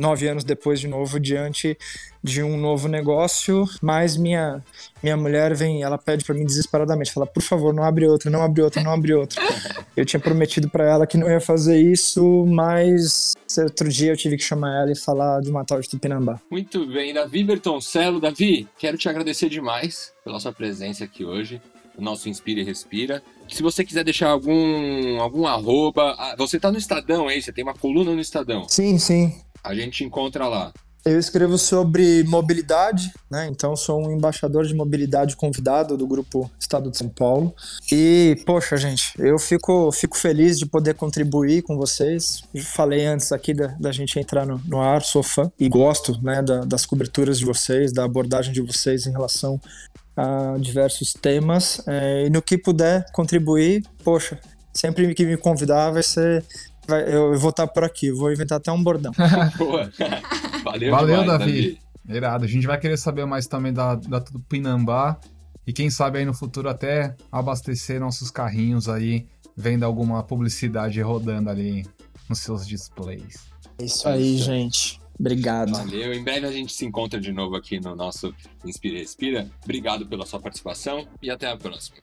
nove 0.00 0.26
anos 0.26 0.42
depois 0.42 0.80
de 0.80 0.88
novo 0.88 1.20
diante 1.20 1.76
de 2.22 2.42
um 2.42 2.56
novo 2.56 2.88
negócio, 2.88 3.68
mas 3.80 4.16
minha 4.16 4.62
minha 5.02 5.16
mulher 5.16 5.54
vem, 5.54 5.82
ela 5.82 5.96
pede 5.96 6.24
para 6.24 6.34
mim 6.34 6.44
desesperadamente, 6.44 7.12
fala: 7.12 7.26
"Por 7.26 7.42
favor, 7.42 7.72
não 7.72 7.84
abre 7.84 8.06
outra, 8.06 8.30
não 8.30 8.42
abre 8.42 8.62
outra, 8.62 8.82
não 8.82 8.92
abre 8.92 9.14
outra". 9.14 9.40
eu 9.96 10.04
tinha 10.04 10.20
prometido 10.20 10.68
para 10.68 10.84
ela 10.84 11.06
que 11.06 11.16
não 11.16 11.30
ia 11.30 11.40
fazer 11.40 11.80
isso, 11.80 12.44
mas 12.46 13.34
outro 13.58 13.88
dia 13.88 14.12
eu 14.12 14.16
tive 14.16 14.36
que 14.36 14.42
chamar 14.42 14.82
ela 14.82 14.92
e 14.92 14.96
falar 14.96 15.40
de 15.40 15.50
uma 15.50 15.64
tal 15.64 15.80
de 15.80 15.88
Tupinambá. 15.88 16.40
Muito 16.50 16.86
bem, 16.86 17.12
Davi 17.12 17.44
Bertoncello, 17.44 18.20
Davi, 18.20 18.68
quero 18.78 18.96
te 18.96 19.08
agradecer 19.08 19.48
demais 19.48 20.12
pela 20.24 20.40
sua 20.40 20.52
presença 20.52 21.04
aqui 21.04 21.24
hoje. 21.24 21.60
O 21.96 22.02
nosso 22.02 22.28
Inspira 22.30 22.60
e 22.60 22.64
Respira. 22.64 23.22
Se 23.48 23.62
você 23.62 23.84
quiser 23.84 24.04
deixar 24.04 24.30
algum 24.30 25.20
algum 25.20 25.46
arroba, 25.46 26.14
ah, 26.16 26.34
você 26.38 26.58
tá 26.58 26.70
no 26.70 26.78
Estadão 26.78 27.28
aí, 27.28 27.42
você 27.42 27.52
tem 27.52 27.64
uma 27.64 27.74
coluna 27.74 28.12
no 28.12 28.20
Estadão. 28.20 28.66
Sim, 28.68 28.98
sim. 28.98 29.34
A 29.62 29.74
gente 29.74 30.04
encontra 30.04 30.48
lá. 30.48 30.72
Eu 31.04 31.18
escrevo 31.18 31.56
sobre 31.56 32.22
mobilidade, 32.24 33.10
né? 33.30 33.48
Então 33.50 33.74
sou 33.74 34.06
um 34.06 34.12
embaixador 34.12 34.66
de 34.66 34.74
mobilidade 34.74 35.34
convidado 35.34 35.96
do 35.96 36.06
grupo 36.06 36.50
Estado 36.58 36.90
de 36.90 36.98
São 36.98 37.08
Paulo. 37.08 37.54
E, 37.90 38.36
poxa, 38.44 38.76
gente, 38.76 39.12
eu 39.18 39.38
fico, 39.38 39.90
fico 39.92 40.16
feliz 40.16 40.58
de 40.58 40.66
poder 40.66 40.94
contribuir 40.94 41.62
com 41.62 41.76
vocês. 41.76 42.42
falei 42.64 43.06
antes 43.06 43.32
aqui 43.32 43.54
da, 43.54 43.68
da 43.80 43.90
gente 43.90 44.18
entrar 44.18 44.44
no, 44.44 44.60
no, 44.66 44.78
ar, 44.78 45.02
sou 45.02 45.22
fã 45.22 45.50
e 45.58 45.70
gosto 45.70 46.20
né, 46.22 46.42
da, 46.42 46.60
das 46.60 46.84
coberturas 46.84 47.38
de 47.38 47.46
vocês, 47.46 47.94
da 47.94 48.04
abordagem 48.04 48.52
de 48.52 48.60
vocês 48.60 49.06
em 49.06 49.12
relação 49.12 49.58
a 50.14 50.56
diversos 50.60 51.14
temas. 51.14 51.80
É, 51.86 52.26
e 52.26 52.30
no 52.30 52.42
que 52.42 52.58
puder 52.58 53.10
contribuir, 53.12 53.82
poxa, 54.04 54.38
sempre 54.74 55.14
que 55.14 55.24
me 55.24 55.38
convidar 55.38 55.92
vai 55.92 56.02
ser 56.02 56.44
vai, 56.86 57.14
eu 57.14 57.38
vou 57.38 57.50
estar 57.50 57.66
por 57.66 57.84
aqui, 57.84 58.10
vou 58.10 58.32
inventar 58.32 58.58
até 58.58 58.70
um 58.70 58.82
bordão. 58.82 59.12
Boa. 59.56 59.90
Valeu, 60.64 60.90
Valeu 60.90 61.20
demais, 61.20 61.38
Davi. 61.38 61.52
Davi. 61.52 62.16
Irado. 62.16 62.44
A 62.44 62.48
gente 62.48 62.66
vai 62.66 62.78
querer 62.78 62.96
saber 62.96 63.24
mais 63.24 63.46
também 63.46 63.72
da, 63.72 63.94
da 63.94 64.20
Tupinambá. 64.20 65.18
E 65.66 65.72
quem 65.72 65.90
sabe 65.90 66.18
aí 66.18 66.24
no 66.24 66.34
futuro 66.34 66.68
até 66.68 67.14
abastecer 67.30 68.00
nossos 68.00 68.30
carrinhos 68.30 68.88
aí, 68.88 69.26
vendo 69.56 69.84
alguma 69.84 70.22
publicidade 70.22 71.00
rodando 71.00 71.50
ali 71.50 71.86
nos 72.28 72.40
seus 72.40 72.66
displays. 72.66 73.50
É 73.78 73.84
isso 73.84 74.08
aí, 74.08 74.36
gente. 74.36 75.00
Obrigado. 75.18 75.72
Valeu. 75.72 76.14
Em 76.14 76.24
breve 76.24 76.46
a 76.46 76.52
gente 76.52 76.72
se 76.72 76.84
encontra 76.86 77.20
de 77.20 77.30
novo 77.30 77.54
aqui 77.54 77.78
no 77.78 77.94
nosso 77.94 78.34
Inspira 78.64 78.96
e 78.96 79.00
Respira. 79.00 79.50
Obrigado 79.62 80.06
pela 80.06 80.24
sua 80.24 80.40
participação 80.40 81.06
e 81.22 81.30
até 81.30 81.46
a 81.50 81.56
próxima. 81.56 81.98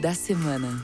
Da 0.00 0.14
semana. 0.14 0.82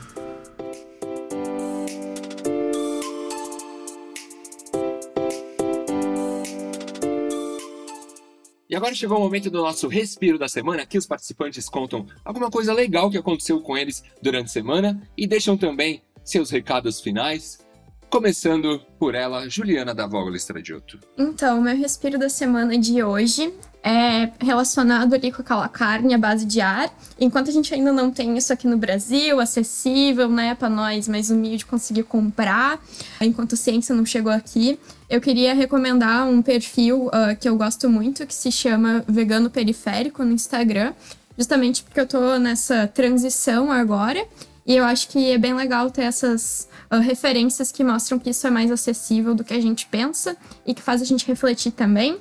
E 8.69 8.75
agora 8.75 8.93
chegou 8.93 9.17
o 9.17 9.21
momento 9.21 9.49
do 9.49 9.59
nosso 9.59 9.87
respiro 9.87 10.37
da 10.37 10.47
semana, 10.47 10.85
que 10.85 10.97
os 10.97 11.07
participantes 11.07 11.67
contam 11.67 12.05
alguma 12.23 12.51
coisa 12.51 12.71
legal 12.73 13.09
que 13.09 13.17
aconteceu 13.17 13.59
com 13.61 13.75
eles 13.75 14.03
durante 14.21 14.45
a 14.45 14.49
semana 14.49 15.01
e 15.17 15.25
deixam 15.25 15.57
também 15.57 16.03
seus 16.23 16.51
recados 16.51 17.01
finais. 17.01 17.65
Começando 18.09 18.79
por 18.99 19.15
ela, 19.15 19.49
Juliana 19.49 19.95
da 19.95 20.05
Vogel 20.05 20.35
Estradioto. 20.35 20.99
Então, 21.17 21.61
meu 21.61 21.75
respiro 21.75 22.19
da 22.19 22.29
semana 22.29 22.77
de 22.77 23.03
hoje 23.03 23.51
é 23.83 24.31
relacionado 24.39 25.13
ali 25.13 25.31
com 25.31 25.41
aquela 25.41 25.67
carne 25.69 26.13
à 26.13 26.17
base 26.17 26.45
de 26.45 26.59
ar. 26.59 26.89
Enquanto 27.19 27.49
a 27.49 27.53
gente 27.53 27.73
ainda 27.73 27.91
não 27.91 28.11
tem 28.11 28.37
isso 28.37 28.51
aqui 28.51 28.67
no 28.67 28.77
Brasil, 28.77 29.39
acessível, 29.39 30.29
né, 30.29 30.55
para 30.55 30.69
nós 30.69 31.07
mais 31.07 31.29
humildes 31.29 31.63
conseguir 31.63 32.03
comprar, 32.03 32.79
enquanto 33.21 33.53
a 33.53 33.57
ciência 33.57 33.95
não 33.95 34.05
chegou 34.05 34.31
aqui, 34.31 34.79
eu 35.09 35.21
queria 35.21 35.53
recomendar 35.53 36.27
um 36.27 36.41
perfil 36.41 37.07
uh, 37.07 37.35
que 37.39 37.47
eu 37.47 37.55
gosto 37.55 37.89
muito, 37.89 38.25
que 38.25 38.33
se 38.33 38.51
chama 38.51 39.05
Vegano 39.07 39.49
Periférico 39.49 40.23
no 40.23 40.33
Instagram, 40.33 40.93
justamente 41.37 41.83
porque 41.83 41.99
eu 41.99 42.07
tô 42.07 42.37
nessa 42.37 42.87
transição 42.87 43.71
agora. 43.71 44.25
E 44.65 44.75
eu 44.75 44.83
acho 44.83 45.07
que 45.07 45.31
é 45.31 45.37
bem 45.37 45.53
legal 45.53 45.89
ter 45.89 46.01
essas 46.01 46.67
uh, 46.91 46.99
referências 46.99 47.71
que 47.71 47.85
mostram 47.85 48.19
que 48.19 48.31
isso 48.31 48.45
é 48.45 48.49
mais 48.49 48.69
acessível 48.69 49.33
do 49.33 49.41
que 49.41 49.53
a 49.53 49.61
gente 49.61 49.85
pensa 49.85 50.35
e 50.65 50.73
que 50.73 50.81
faz 50.81 51.01
a 51.01 51.05
gente 51.05 51.25
refletir 51.25 51.71
também. 51.71 52.17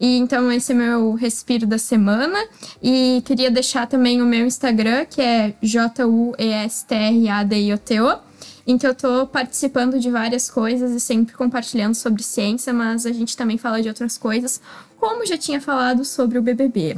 E 0.00 0.16
então 0.16 0.50
esse 0.52 0.70
é 0.72 0.74
meu 0.74 1.12
respiro 1.14 1.66
da 1.66 1.78
semana. 1.78 2.38
E 2.82 3.22
queria 3.24 3.50
deixar 3.50 3.86
também 3.86 4.20
o 4.22 4.26
meu 4.26 4.46
Instagram, 4.46 5.04
que 5.04 5.20
é 5.20 5.54
J-U-E-S-T-R-A-D-I-O-T-O, 5.60 8.18
em 8.66 8.78
que 8.78 8.86
eu 8.86 8.94
tô 8.94 9.26
participando 9.26 9.98
de 9.98 10.10
várias 10.10 10.50
coisas 10.50 10.92
e 10.92 11.00
sempre 11.00 11.34
compartilhando 11.34 11.94
sobre 11.94 12.22
ciência, 12.22 12.72
mas 12.72 13.04
a 13.06 13.12
gente 13.12 13.36
também 13.36 13.58
fala 13.58 13.82
de 13.82 13.88
outras 13.88 14.16
coisas, 14.18 14.60
como 14.98 15.26
já 15.26 15.38
tinha 15.38 15.60
falado 15.60 16.04
sobre 16.04 16.38
o 16.38 16.42
BBB. 16.42 16.94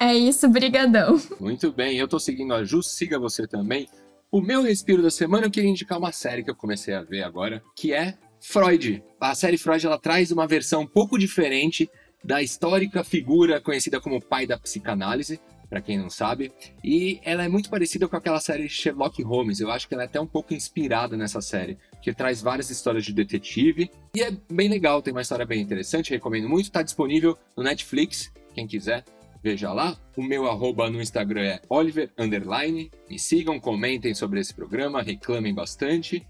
é 0.10 0.14
isso, 0.14 0.48
brigadão. 0.48 1.20
Muito 1.38 1.70
bem, 1.70 1.98
eu 1.98 2.08
tô 2.08 2.18
seguindo 2.18 2.54
a 2.54 2.64
Ju, 2.64 2.82
siga 2.82 3.18
você 3.18 3.46
também. 3.46 3.86
O 4.30 4.40
meu 4.40 4.62
respiro 4.62 5.02
da 5.02 5.10
semana 5.10 5.44
eu 5.46 5.50
queria 5.50 5.68
indicar 5.70 5.98
uma 5.98 6.10
série 6.10 6.42
que 6.42 6.50
eu 6.50 6.54
comecei 6.54 6.94
a 6.94 7.02
ver 7.02 7.22
agora, 7.22 7.62
que 7.76 7.92
é 7.92 8.16
Freud. 8.48 9.02
A 9.20 9.34
série 9.34 9.58
Freud 9.58 9.84
ela 9.84 9.98
traz 9.98 10.30
uma 10.30 10.46
versão 10.46 10.82
um 10.82 10.86
pouco 10.86 11.18
diferente 11.18 11.90
da 12.22 12.40
histórica 12.40 13.02
figura 13.02 13.60
conhecida 13.60 14.00
como 14.00 14.20
pai 14.20 14.46
da 14.46 14.56
psicanálise, 14.56 15.40
para 15.68 15.80
quem 15.80 15.98
não 15.98 16.08
sabe, 16.08 16.52
e 16.82 17.18
ela 17.24 17.42
é 17.42 17.48
muito 17.48 17.68
parecida 17.68 18.06
com 18.06 18.16
aquela 18.16 18.38
série 18.38 18.68
Sherlock 18.68 19.20
Holmes. 19.24 19.58
Eu 19.58 19.68
acho 19.72 19.88
que 19.88 19.94
ela 19.94 20.04
é 20.04 20.06
até 20.06 20.20
um 20.20 20.26
pouco 20.28 20.54
inspirada 20.54 21.16
nessa 21.16 21.40
série, 21.40 21.76
que 22.00 22.14
traz 22.14 22.40
várias 22.40 22.70
histórias 22.70 23.04
de 23.04 23.12
detetive 23.12 23.90
e 24.14 24.22
é 24.22 24.30
bem 24.50 24.68
legal, 24.68 25.02
tem 25.02 25.12
uma 25.12 25.22
história 25.22 25.44
bem 25.44 25.60
interessante, 25.60 26.10
recomendo 26.10 26.48
muito, 26.48 26.66
está 26.66 26.82
disponível 26.82 27.36
no 27.56 27.64
Netflix, 27.64 28.32
quem 28.54 28.64
quiser. 28.64 29.04
Veja 29.42 29.72
lá, 29.72 29.96
o 30.16 30.22
meu 30.22 30.48
arroba 30.48 30.88
no 30.88 31.02
Instagram 31.02 31.42
é 31.42 31.60
Oliver 31.68 32.10
Underline. 32.16 32.90
Me 33.08 33.18
sigam, 33.18 33.60
comentem 33.60 34.14
sobre 34.14 34.40
esse 34.40 34.54
programa, 34.54 35.02
reclamem 35.02 35.54
bastante. 35.54 36.26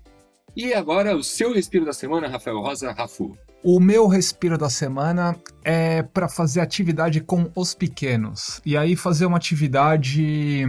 E 0.57 0.73
agora 0.73 1.15
o 1.15 1.23
seu 1.23 1.53
respiro 1.53 1.85
da 1.85 1.93
semana, 1.93 2.29
Rafael 2.29 2.59
Rosa 2.61 2.91
Rafu. 2.91 3.37
O 3.63 3.79
meu 3.79 4.07
respiro 4.07 4.57
da 4.57 4.71
semana 4.71 5.37
é 5.63 6.03
para 6.03 6.31
fazer 6.31 6.61
atividade 6.61 7.21
com 7.21 7.51
os 7.55 7.75
pequenos. 7.75 8.63
E 8.65 8.75
aí 8.75 8.97
fazer 8.97 9.27
uma 9.27 9.37
atividade 9.37 10.65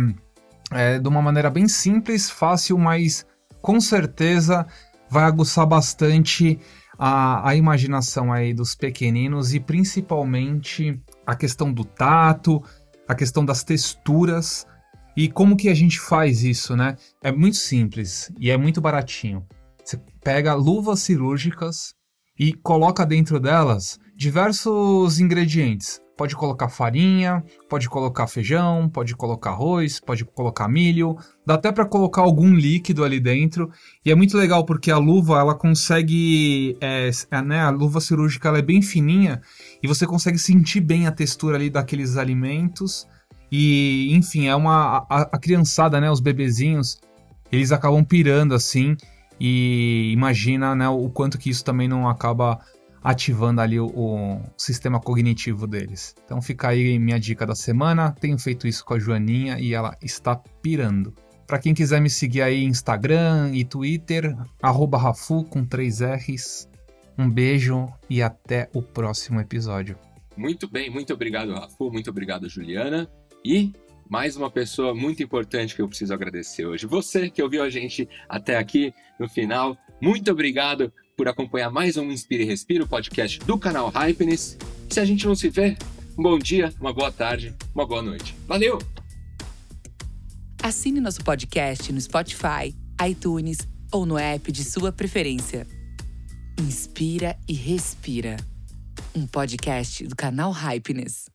é, 0.72 1.00
de 1.00 1.08
uma 1.08 1.22
maneira 1.22 1.50
bem 1.50 1.70
simples, 1.70 2.30
fácil, 2.30 2.78
mas 2.78 3.26
com 3.62 3.80
certeza 3.80 4.68
vai 5.10 5.24
aguçar 5.24 5.66
bastante 5.66 6.60
a, 7.00 7.48
a 7.50 7.56
imaginação 7.56 8.34
aí 8.34 8.54
dos 8.54 8.76
pequeninos 8.76 9.54
e 9.54 9.60
principalmente 9.62 11.02
a 11.26 11.34
questão 11.34 11.72
do 11.72 11.86
tato, 11.86 12.62
a 13.08 13.16
questão 13.16 13.46
das 13.46 13.64
texturas 13.64 14.68
e 15.16 15.30
como 15.30 15.56
que 15.56 15.70
a 15.70 15.74
gente 15.74 15.98
faz 15.98 16.44
isso, 16.44 16.76
né? 16.76 16.98
É 17.24 17.32
muito 17.32 17.56
simples 17.56 18.30
e 18.38 18.52
é 18.52 18.58
muito 18.58 18.82
baratinho. 18.82 19.48
Você 19.88 19.98
pega 20.22 20.54
luvas 20.54 21.00
cirúrgicas 21.00 21.94
e 22.38 22.52
coloca 22.52 23.06
dentro 23.06 23.40
delas 23.40 23.98
diversos 24.18 25.18
ingredientes. 25.18 26.02
Pode 26.18 26.36
colocar 26.36 26.68
farinha, 26.68 27.42
pode 27.70 27.88
colocar 27.88 28.28
feijão, 28.28 28.90
pode 28.90 29.16
colocar 29.16 29.52
arroz, 29.52 30.02
pode 30.02 30.26
colocar 30.26 30.68
milho, 30.68 31.16
dá 31.46 31.54
até 31.54 31.72
para 31.72 31.86
colocar 31.86 32.22
algum 32.22 32.54
líquido 32.54 33.02
ali 33.06 33.18
dentro. 33.18 33.72
E 34.04 34.12
é 34.12 34.16
muito 34.16 34.36
legal 34.36 34.66
porque 34.66 34.92
a 34.92 34.98
luva 34.98 35.40
ela 35.40 35.56
consegue, 35.56 36.76
é, 36.82 37.10
é, 37.32 37.42
né, 37.42 37.62
a 37.62 37.70
luva 37.70 38.02
cirúrgica 38.02 38.50
ela 38.50 38.60
é 38.60 38.64
bem 38.64 38.82
fininha 38.82 39.42
e 39.82 39.88
você 39.88 40.06
consegue 40.06 40.38
sentir 40.38 40.82
bem 40.82 41.08
a 41.08 41.14
textura 41.14 41.56
ali 41.56 41.70
daqueles 41.70 42.18
alimentos. 42.18 43.08
E 43.50 44.14
enfim, 44.14 44.48
é 44.48 44.56
uma 44.56 45.08
a, 45.10 45.22
a 45.22 45.40
criançada, 45.40 46.02
né, 46.02 46.12
os 46.12 46.20
bebezinhos, 46.20 47.00
eles 47.50 47.72
acabam 47.72 48.04
pirando 48.04 48.54
assim 48.54 48.98
e 49.40 50.12
imagina 50.12 50.76
né, 50.76 50.88
o 50.90 51.10
quanto 51.10 51.38
que 51.38 51.50
isso 51.50 51.64
também 51.64 51.88
não 51.88 52.08
acaba 52.08 52.60
ativando 53.04 53.62
ali 53.62 53.80
o, 53.80 53.88
o, 53.88 54.42
sistema 54.58 55.00
cognitivo 55.00 55.68
deles. 55.68 56.16
Então 56.26 56.42
fica 56.42 56.70
aí 56.70 57.00
minha 57.00 57.20
dica 57.20 57.46
da 57.46 57.56
semana. 57.56 58.12
Tenho 58.12 58.38
feito 58.38 58.68
isso 58.68 58.84
com 58.84 58.96
a 58.96 59.00
Joaninha 59.00 59.60
e 59.60 59.74
ela 59.74 59.96
está 60.02 60.36
pirando. 60.62 61.14
Para 61.46 61.60
quem 61.60 61.74
quiser 61.74 62.02
me 62.02 62.10
seguir 62.10 62.42
aí 62.42 62.64
Instagram 62.64 63.52
e 63.54 63.64
Twitter, 63.64 64.36
arroba 64.62 64.98
Rafu 64.98 65.46
com 65.46 65.64
três 65.66 66.02
R's. 66.02 66.68
Um 67.18 67.30
beijo 67.30 67.88
e 68.10 68.22
até 68.22 68.70
o 68.74 68.82
próximo 68.82 69.40
episódio. 69.40 69.98
Muito 70.36 70.70
bem, 70.70 70.90
muito 70.90 71.14
obrigado, 71.14 71.54
Rafu. 71.54 71.90
Muito 71.90 72.10
obrigado, 72.10 72.50
Juliana. 72.50 73.10
E 73.44 73.72
mais 74.10 74.36
uma 74.36 74.50
pessoa 74.50 74.94
muito 74.94 75.22
importante 75.22 75.76
que 75.76 75.82
eu 75.82 75.88
preciso 75.88 76.14
agradecer 76.14 76.66
hoje. 76.66 76.86
Você 76.86 77.30
que 77.30 77.42
ouviu 77.42 77.64
a 77.64 77.70
gente 77.70 78.08
até 78.28 78.58
aqui 78.58 78.94
no 79.20 79.28
final, 79.28 79.78
muito 80.02 80.32
obrigado 80.32 80.92
por 81.16 81.28
acompanhar 81.28 81.70
mais 81.70 81.98
um 81.98 82.12
Inspire 82.12 82.44
e 82.44 82.46
Respira, 82.46 82.84
o 82.84 82.88
podcast 82.88 83.40
do 83.40 83.58
canal 83.58 83.90
Hypeness. 83.90 84.58
Se 84.90 85.00
a 85.00 85.06
gente 85.06 85.26
não 85.26 85.36
se 85.36 85.50
vê, 85.50 85.76
um 86.18 86.24
bom 86.24 86.38
dia, 86.38 86.74
uma 86.80 86.94
boa 86.94 87.12
tarde, 87.12 87.56
uma 87.74 87.86
boa 87.86 88.02
noite. 88.02 88.36
Valeu! 88.48 88.80
Assine 90.62 91.00
nosso 91.00 91.24
podcast 91.24 91.92
no 91.92 92.02
Spotify, 92.02 92.76
iTunes 93.08 93.60
ou 93.92 94.06
no 94.06 94.18
app 94.18 94.52
de 94.52 94.64
sua 94.64 94.92
preferência. 94.92 95.68
Inspira 96.60 97.38
e 97.48 97.54
Respira. 97.54 98.38
Um 99.16 99.26
podcast 99.26 100.06
do 100.06 100.16
canal 100.16 100.52
Hypeness. 100.52 101.26